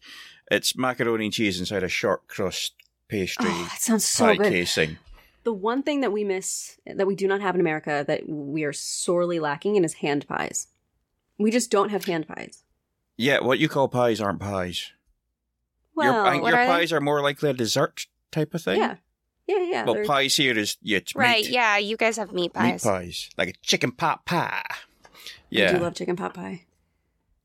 [0.50, 2.74] It's macaroni and cheese inside a short crust
[3.08, 4.52] pastry Oh, that sounds so pie good.
[4.52, 4.98] casing.
[5.44, 8.64] The one thing that we miss, that we do not have in America, that we
[8.64, 10.68] are sorely lacking in is hand pies.
[11.38, 12.62] We just don't have hand pies.
[13.16, 14.92] Yeah, what you call pies aren't pies.
[15.94, 16.66] Well, your I your are they?
[16.66, 18.80] pies are more likely a dessert type of thing.
[18.80, 18.96] yeah,
[19.46, 19.84] yeah, yeah.
[19.84, 21.50] Well, they're- pies here is yeah, it's right, meat.
[21.52, 22.84] yeah, you guys have meat pies.
[22.84, 24.62] Meat pies, like a chicken pot pie.
[24.66, 24.76] I
[25.50, 26.62] Yeah, do love chicken pot pie.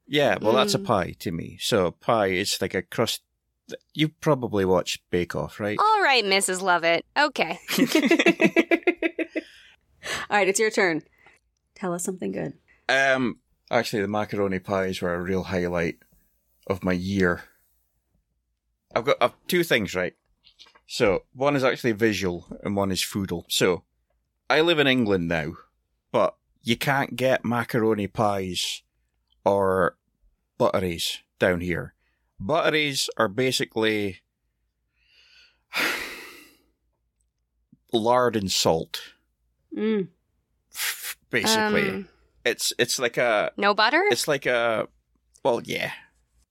[0.08, 0.38] yeah.
[0.42, 0.86] Well, that's a Mm.
[0.86, 1.58] pie to me.
[1.62, 3.22] So pie is like a crust.
[3.94, 5.78] You probably watched Bake Off, right?
[5.78, 6.64] All right, Mrs.
[6.64, 7.06] Lovett.
[7.16, 7.60] Okay.
[10.30, 11.04] All right, it's your turn.
[11.76, 12.54] Tell us something good.
[12.88, 13.38] Um,
[13.70, 15.98] actually, the macaroni pies were a real highlight
[16.68, 17.44] of my year.
[18.96, 20.14] I've got I've two things right.
[20.88, 23.44] So one is actually visual and one is foodal.
[23.48, 23.84] So
[24.50, 25.54] I live in England now,
[26.12, 28.82] but you can't get macaroni pies
[29.46, 29.98] or
[30.58, 31.94] butteries down here.
[32.40, 34.22] Butteries are basically
[37.94, 39.02] lard and salt.
[39.76, 40.08] Mm.
[41.30, 42.10] Basically, Um,
[42.46, 44.04] it's it's like a no butter?
[44.10, 44.88] it's like a,
[45.44, 45.92] well, yeah.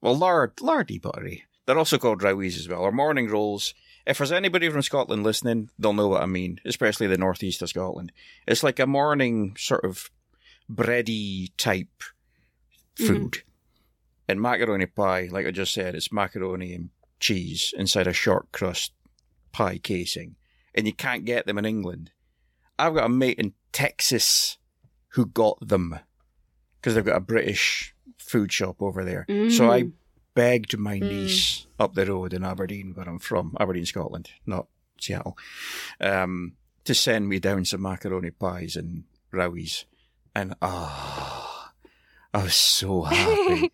[0.00, 1.44] Well, lard, lardy buttery.
[1.68, 3.74] They're also called rowies as well, or morning rolls.
[4.06, 7.68] If there's anybody from Scotland listening, they'll know what I mean, especially the northeast of
[7.68, 8.10] Scotland.
[8.46, 10.08] It's like a morning sort of
[10.72, 12.04] bready type
[12.94, 13.42] food.
[14.26, 16.88] And macaroni pie, like I just said, it's macaroni and
[17.20, 18.94] cheese inside a short crust
[19.52, 20.36] pie casing.
[20.74, 22.12] And you can't get them in England.
[22.78, 24.56] I've got a mate in Texas
[25.08, 25.98] who got them
[26.80, 29.26] because they've got a British food shop over there.
[29.50, 29.92] So I Mm.
[30.38, 31.08] Begged my Mm.
[31.08, 34.68] niece up the road in Aberdeen, where I'm from, Aberdeen, Scotland, not
[35.00, 35.36] Seattle,
[36.00, 36.52] um,
[36.84, 39.02] to send me down some macaroni pies and
[39.32, 39.84] rowies.
[40.36, 41.72] And ah,
[42.32, 43.72] I was so happy.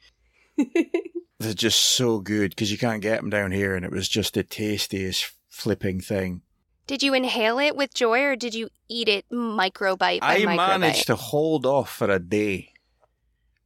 [1.39, 4.33] They're just so good because you can't get them down here, and it was just
[4.35, 6.41] the tastiest flipping thing.
[6.87, 10.57] Did you inhale it with joy or did you eat it microbite by I microbite?
[10.81, 12.73] managed to hold off for a day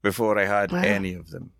[0.03, 0.81] before I had Wow.
[0.83, 1.53] any of them.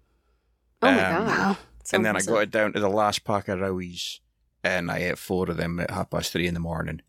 [0.83, 1.27] Oh my Um, god.
[1.39, 1.57] Wow.
[1.85, 4.21] So and then I got it down to the last pack of Rowies,
[4.63, 7.01] and I ate four of them at half past three in the morning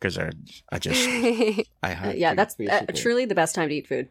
[0.00, 0.30] because I,
[0.70, 2.18] I just, I Uh, had.
[2.18, 4.08] yeah, to, that's uh, truly the best time to eat food.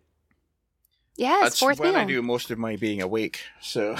[1.18, 2.02] yes, That's fourth when meal.
[2.02, 3.42] I do most of my being awake.
[3.62, 3.96] So,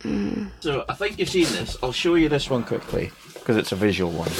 [0.00, 0.50] Mm.
[0.60, 1.76] so I think you've seen this.
[1.82, 4.30] I'll show you this one quickly because it's a visual one.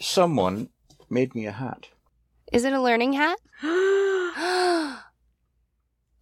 [0.00, 0.68] Someone
[1.08, 1.88] made me a hat.
[2.52, 3.38] Is it a learning hat?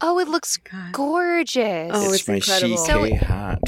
[0.04, 0.92] oh, it looks God.
[0.92, 1.90] gorgeous.
[1.92, 2.76] Oh, it's, it's my incredible.
[2.76, 3.62] CK So- hat,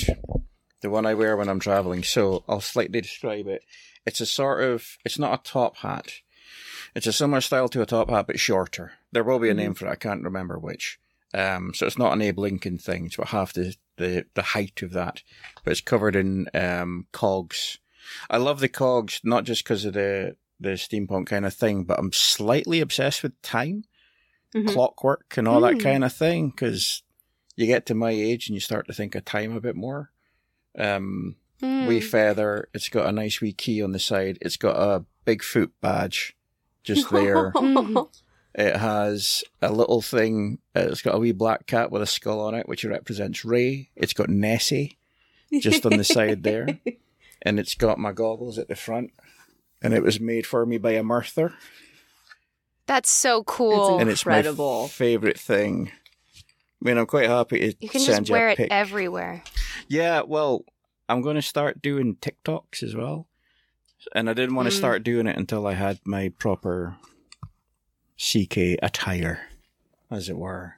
[0.82, 2.02] the one I wear when I'm traveling.
[2.02, 3.62] So I'll slightly describe it.
[4.04, 4.98] It's a sort of.
[5.04, 6.12] It's not a top hat.
[6.94, 8.92] It's a similar style to a top hat, but shorter.
[9.12, 9.90] There will be a name for it.
[9.90, 10.98] I can't remember which.
[11.34, 13.06] Um, so it's not an Abe Lincoln thing.
[13.06, 15.22] It's about half the, the, the height of that,
[15.64, 17.78] but it's covered in um, cogs.
[18.30, 21.98] I love the cogs not just because of the the steampunk kind of thing, but
[21.98, 23.84] I'm slightly obsessed with time,
[24.56, 24.68] Mhm.
[24.68, 25.82] clockwork, and all that Mm.
[25.82, 26.50] kind of thing.
[26.50, 27.02] Because
[27.56, 30.10] you get to my age and you start to think of time a bit more.
[30.78, 31.86] Um, Mm.
[31.88, 32.68] wee feather.
[32.74, 34.38] It's got a nice wee key on the side.
[34.40, 36.36] It's got a Bigfoot badge
[36.84, 37.50] just there.
[37.52, 38.08] Mhm.
[38.54, 40.58] it has a little thing.
[40.76, 43.90] uh, It's got a wee black cat with a skull on it, which represents Ray.
[43.96, 44.98] It's got Nessie
[45.60, 46.66] just on the side there,
[47.42, 49.12] and it's got my goggles at the front.
[49.82, 51.54] And it was made for me by a Merthyr,
[52.86, 53.98] That's so cool.
[53.98, 54.88] and it's my Incredible.
[54.88, 55.90] favorite thing.
[56.82, 58.68] I mean, I'm quite happy to you can send just wear a it pic.
[58.70, 59.42] everywhere.
[59.88, 60.64] Yeah, well,
[61.08, 63.26] I'm going to start doing TikToks as well.
[64.14, 64.78] And I didn't want to Mm.
[64.78, 66.96] start doing it until I had my proper
[68.18, 69.40] CK attire,
[70.10, 70.74] as it were.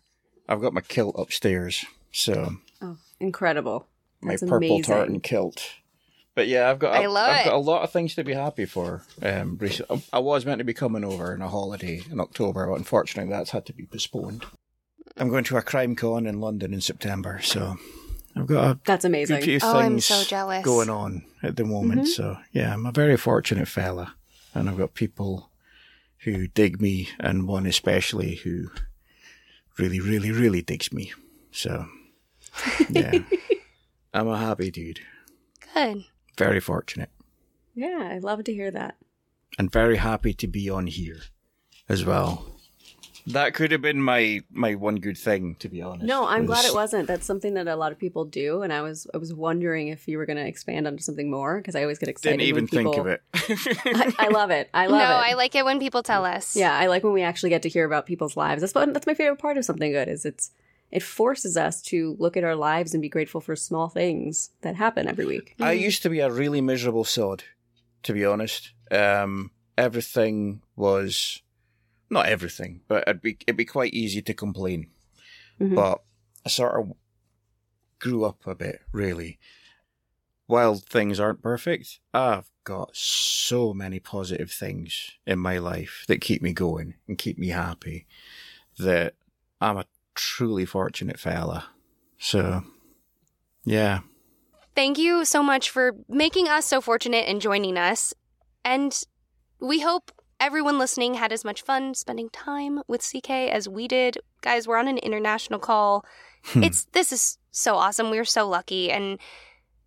[0.48, 3.86] I've got my kilt upstairs, so oh, incredible.
[4.22, 4.82] my That's purple amazing.
[4.84, 5.62] tartan kilt.
[6.38, 7.44] But yeah, I've got I love I've it.
[7.46, 9.02] got a lot of things to be happy for.
[9.20, 10.04] Um, recently.
[10.12, 13.50] I was meant to be coming over on a holiday in October, but unfortunately that's
[13.50, 14.44] had to be postponed.
[15.16, 17.74] I'm going to a crime con in London in September, so
[18.36, 19.42] I've got a That's amazing.
[19.42, 20.64] few Oh, I'm things so jealous.
[20.64, 22.02] going on at the moment.
[22.02, 22.06] Mhm.
[22.06, 24.14] So yeah, I'm a very fortunate fella,
[24.54, 25.50] and I've got people
[26.18, 28.68] who dig me, and one especially who
[29.76, 31.12] really, really, really digs me.
[31.50, 31.86] So
[32.88, 33.22] yeah,
[34.14, 35.00] I'm a happy dude.
[35.74, 36.04] Good.
[36.38, 37.10] Very fortunate,
[37.74, 38.96] Yeah, I love to hear that.
[39.58, 41.20] and very happy to be on here
[41.88, 42.58] as well.
[43.26, 46.06] That could have been my my one good thing, to be honest.
[46.06, 47.06] No, I'm glad it wasn't.
[47.06, 50.08] That's something that a lot of people do, and I was I was wondering if
[50.08, 52.38] you were going to expand onto something more because I always get excited.
[52.38, 52.92] Didn't even when people...
[52.94, 53.22] think of it.
[54.18, 54.70] I, I love it.
[54.72, 55.08] I love no, it.
[55.08, 56.56] No, I like it when people tell us.
[56.56, 58.62] Yeah, I like when we actually get to hear about people's lives.
[58.62, 60.52] That's what, that's my favorite part of something good is it's
[60.90, 64.74] it forces us to look at our lives and be grateful for small things that
[64.76, 65.54] happen every week.
[65.60, 65.80] I Mhm.
[65.80, 67.44] used to be a really miserable sod,
[68.04, 68.72] to be honest.
[68.90, 71.42] Um, everything was
[72.10, 74.90] not everything, but it'd be it'd be quite easy to complain.
[75.60, 75.74] Mhm.
[75.74, 76.02] But
[76.46, 76.96] I sort of
[77.98, 79.38] grew up a bit, really.
[80.46, 86.40] While things aren't perfect, I've got so many positive things in my life that keep
[86.40, 88.06] me going and keep me happy.
[88.78, 89.14] That
[89.60, 89.86] I'm a
[90.18, 91.66] truly fortunate fella.
[92.18, 92.64] So,
[93.64, 94.00] yeah.
[94.74, 98.12] Thank you so much for making us so fortunate and joining us.
[98.64, 99.00] And
[99.60, 104.18] we hope everyone listening had as much fun spending time with CK as we did.
[104.40, 106.04] Guys, we're on an international call.
[106.46, 106.64] Hmm.
[106.64, 108.10] It's this is so awesome.
[108.10, 109.18] We're so lucky and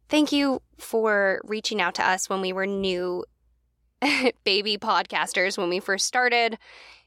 [0.10, 3.26] thank you for reaching out to us when we were new
[4.44, 6.58] baby podcasters when we first started.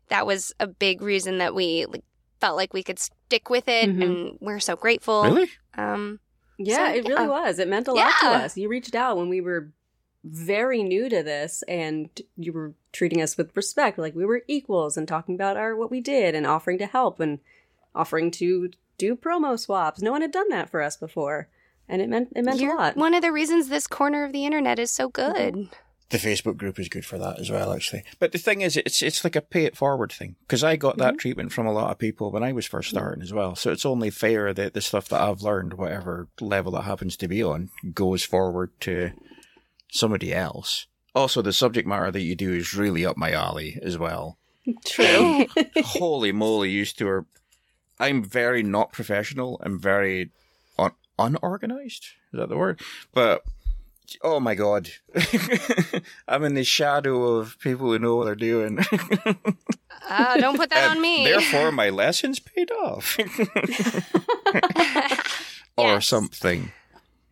[0.09, 2.05] That was a big reason that we like,
[2.45, 4.03] felt like we could stick with it Mhm.
[4.05, 5.23] and we're so grateful.
[5.25, 5.51] Really?
[5.77, 6.21] Um
[6.59, 7.27] Yeah, So, it really yeah.
[7.47, 7.59] was.
[7.59, 8.57] It meant a lot to us.
[8.57, 9.73] You reached out when we were
[10.23, 14.97] very new to this and you were treating us with respect like we were equals
[14.97, 17.41] and talking about our what we did and offering to help and
[17.95, 20.01] offering to do promo swaps.
[20.01, 21.49] No one had done that for us before.
[21.89, 22.97] And it meant it meant You're a lot.
[22.97, 25.69] One of the reasons this corner of the internet is so good.
[26.11, 28.05] The Facebook group is good for that as well, actually.
[28.19, 30.99] But the thing is, it's it's like a pay it forward thing because I got
[30.99, 31.19] that mm-hmm.
[31.19, 32.99] treatment from a lot of people when I was first mm-hmm.
[32.99, 33.57] starting as well.
[33.57, 37.29] So it's only fair that the stuff that I've learned, whatever level it happens to
[37.29, 39.13] be on, goes forward to
[39.91, 40.87] somebody else.
[41.15, 44.37] Also, the subject matter that you do is really up my alley as well.
[44.85, 45.07] True.
[45.07, 45.47] Um,
[45.85, 47.27] holy moly, used to her.
[47.99, 49.61] I'm very not professional.
[49.65, 50.31] I'm very
[50.79, 52.07] un- unorganized.
[52.33, 52.81] Is that the word?
[53.13, 53.43] But
[54.23, 54.91] oh my god,
[56.29, 58.79] I'm in the shadow of people who know what they're doing.
[60.07, 61.25] Ah, don't put that And on me.
[61.25, 63.17] Therefore, my lessons paid off,
[65.77, 66.07] or Yes.
[66.07, 66.73] something.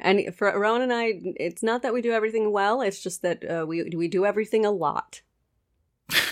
[0.00, 2.80] And for Rowan and I, it's not that we do everything well.
[2.82, 5.20] It's just that uh, we we do everything a lot.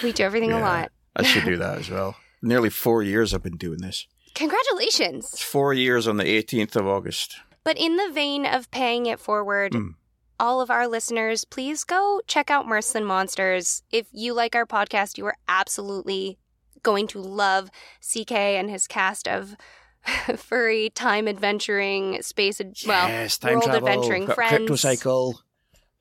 [0.03, 0.91] We do everything a lot.
[1.15, 2.17] I should do that as well.
[2.43, 4.07] Nearly four years I've been doing this.
[4.25, 5.41] It's Congratulations.
[5.41, 7.37] four years on the 18th of August.
[7.63, 9.95] But in the vein of paying it forward, Mm.
[10.41, 13.83] All of our listeners, please go check out Mirths and Monsters.
[13.93, 16.39] If you like our podcast, you are absolutely
[16.83, 19.55] going to love CK and his cast of
[20.37, 24.57] furry, time adventuring, space, ad- well, yes, time world travel, adventuring got friends.
[24.57, 25.41] Crypto cycle.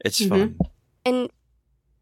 [0.05, 0.29] It's Mhm.
[0.29, 0.57] fun.
[1.05, 1.29] And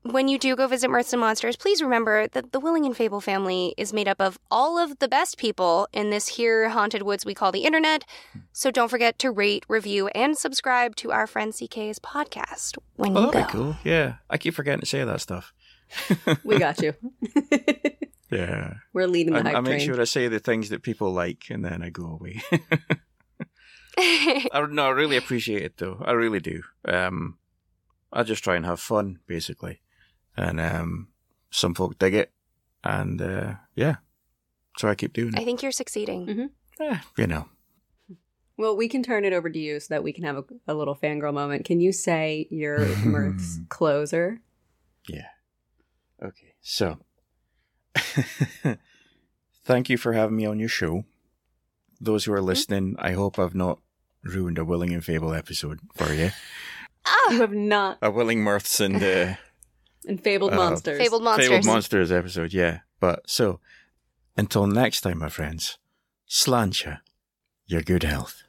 [0.03, 3.19] when you do go visit Mirths and Monsters, please remember that the Willing and Fable
[3.21, 7.25] family is made up of all of the best people in this here haunted woods
[7.25, 8.03] we call the internet.
[8.53, 13.25] So don't forget to rate, review, and subscribe to our friend CK's podcast when Oh,
[13.25, 13.59] you that'd go.
[13.59, 13.77] be cool.
[13.83, 15.53] Yeah, I keep forgetting to say that stuff.
[16.43, 16.93] We got you.
[18.29, 19.85] Yeah, We're leading the I, hype I make train.
[19.87, 22.41] sure I say the things that people like, and then I go away.
[23.97, 26.03] I no, I really appreciate it though.
[26.05, 26.61] I really do.
[26.85, 27.37] Um,
[28.11, 29.79] I just try and have fun, basically,
[30.37, 31.07] and um,
[31.49, 32.31] some folk dig it,
[32.83, 33.95] and uh, yeah,
[34.77, 35.39] so I keep doing it.
[35.39, 36.49] I think you're succeeding.
[36.79, 37.49] Eh, you know,
[38.57, 40.73] Well, we can turn it over to you so that we can have a, a
[40.75, 41.65] little fangirl moment.
[41.65, 44.39] Can you say your Mirth's closer?
[45.09, 45.27] yeah.
[46.23, 46.97] Okay, so
[49.65, 51.05] thank you for having me on your show.
[51.99, 53.79] Those who are listening, I hope I've not
[54.23, 56.31] ruined a Willing and Fable episode for you.
[57.29, 57.97] You have not.
[58.01, 59.35] A Willing Mirths and uh,
[60.05, 60.97] And Fabled Uh, Monsters.
[60.99, 61.47] fabled monsters.
[61.49, 62.79] Fabled Monsters episode, yeah.
[62.99, 63.59] But so,
[64.37, 65.77] until next time, my friends,
[66.29, 66.99] sláinte
[67.65, 68.43] your good health.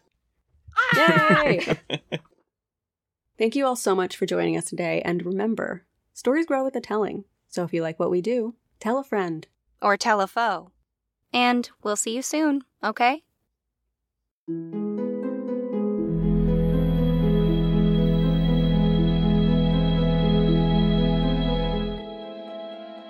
[0.96, 1.76] Yay!
[3.38, 5.00] Thank you all so much for joining us today.
[5.04, 7.24] And remember, stories grow with the telling.
[7.48, 9.46] So if you like what we do, tell a friend.
[9.80, 10.70] or tell a foe.
[11.32, 13.22] And we'll see you soon, okay?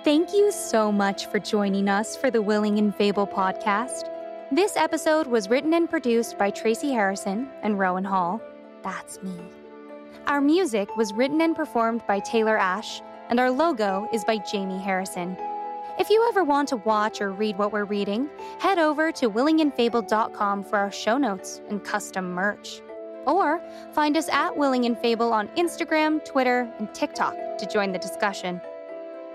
[0.09, 4.09] Thank you so much for joining us for the Willing and Fable podcast.
[4.51, 8.41] This episode was written and produced by Tracy Harrison and Rowan Hall.
[8.81, 9.39] That's me.
[10.25, 14.79] Our music was written and performed by Taylor Ash, and our logo is by Jamie
[14.79, 15.37] Harrison.
[15.99, 20.63] If you ever want to watch or read what we're reading, head over to willingandfable.com
[20.63, 22.81] for our show notes and custom merch.
[23.27, 23.61] Or
[23.91, 28.59] find us at Willing and Fable on Instagram, Twitter, and TikTok to join the discussion.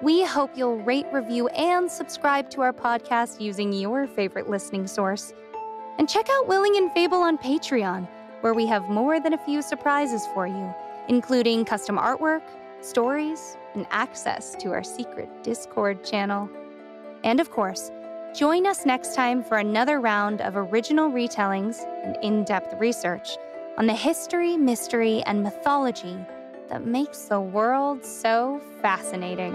[0.03, 5.33] We hope you'll rate, review, and subscribe to our podcast using your favorite listening source.
[5.99, 8.09] And check out Willing and Fable on Patreon,
[8.41, 10.75] where we have more than a few surprises for you,
[11.09, 12.43] including custom artwork,
[12.81, 16.51] stories, and access to our secret Discord channel.
[17.23, 17.93] And of course,
[18.35, 23.37] join us next time for another round of original retellings and in depth research
[23.79, 26.19] on the history, mystery, and mythology
[26.69, 29.55] that makes the world so fascinating.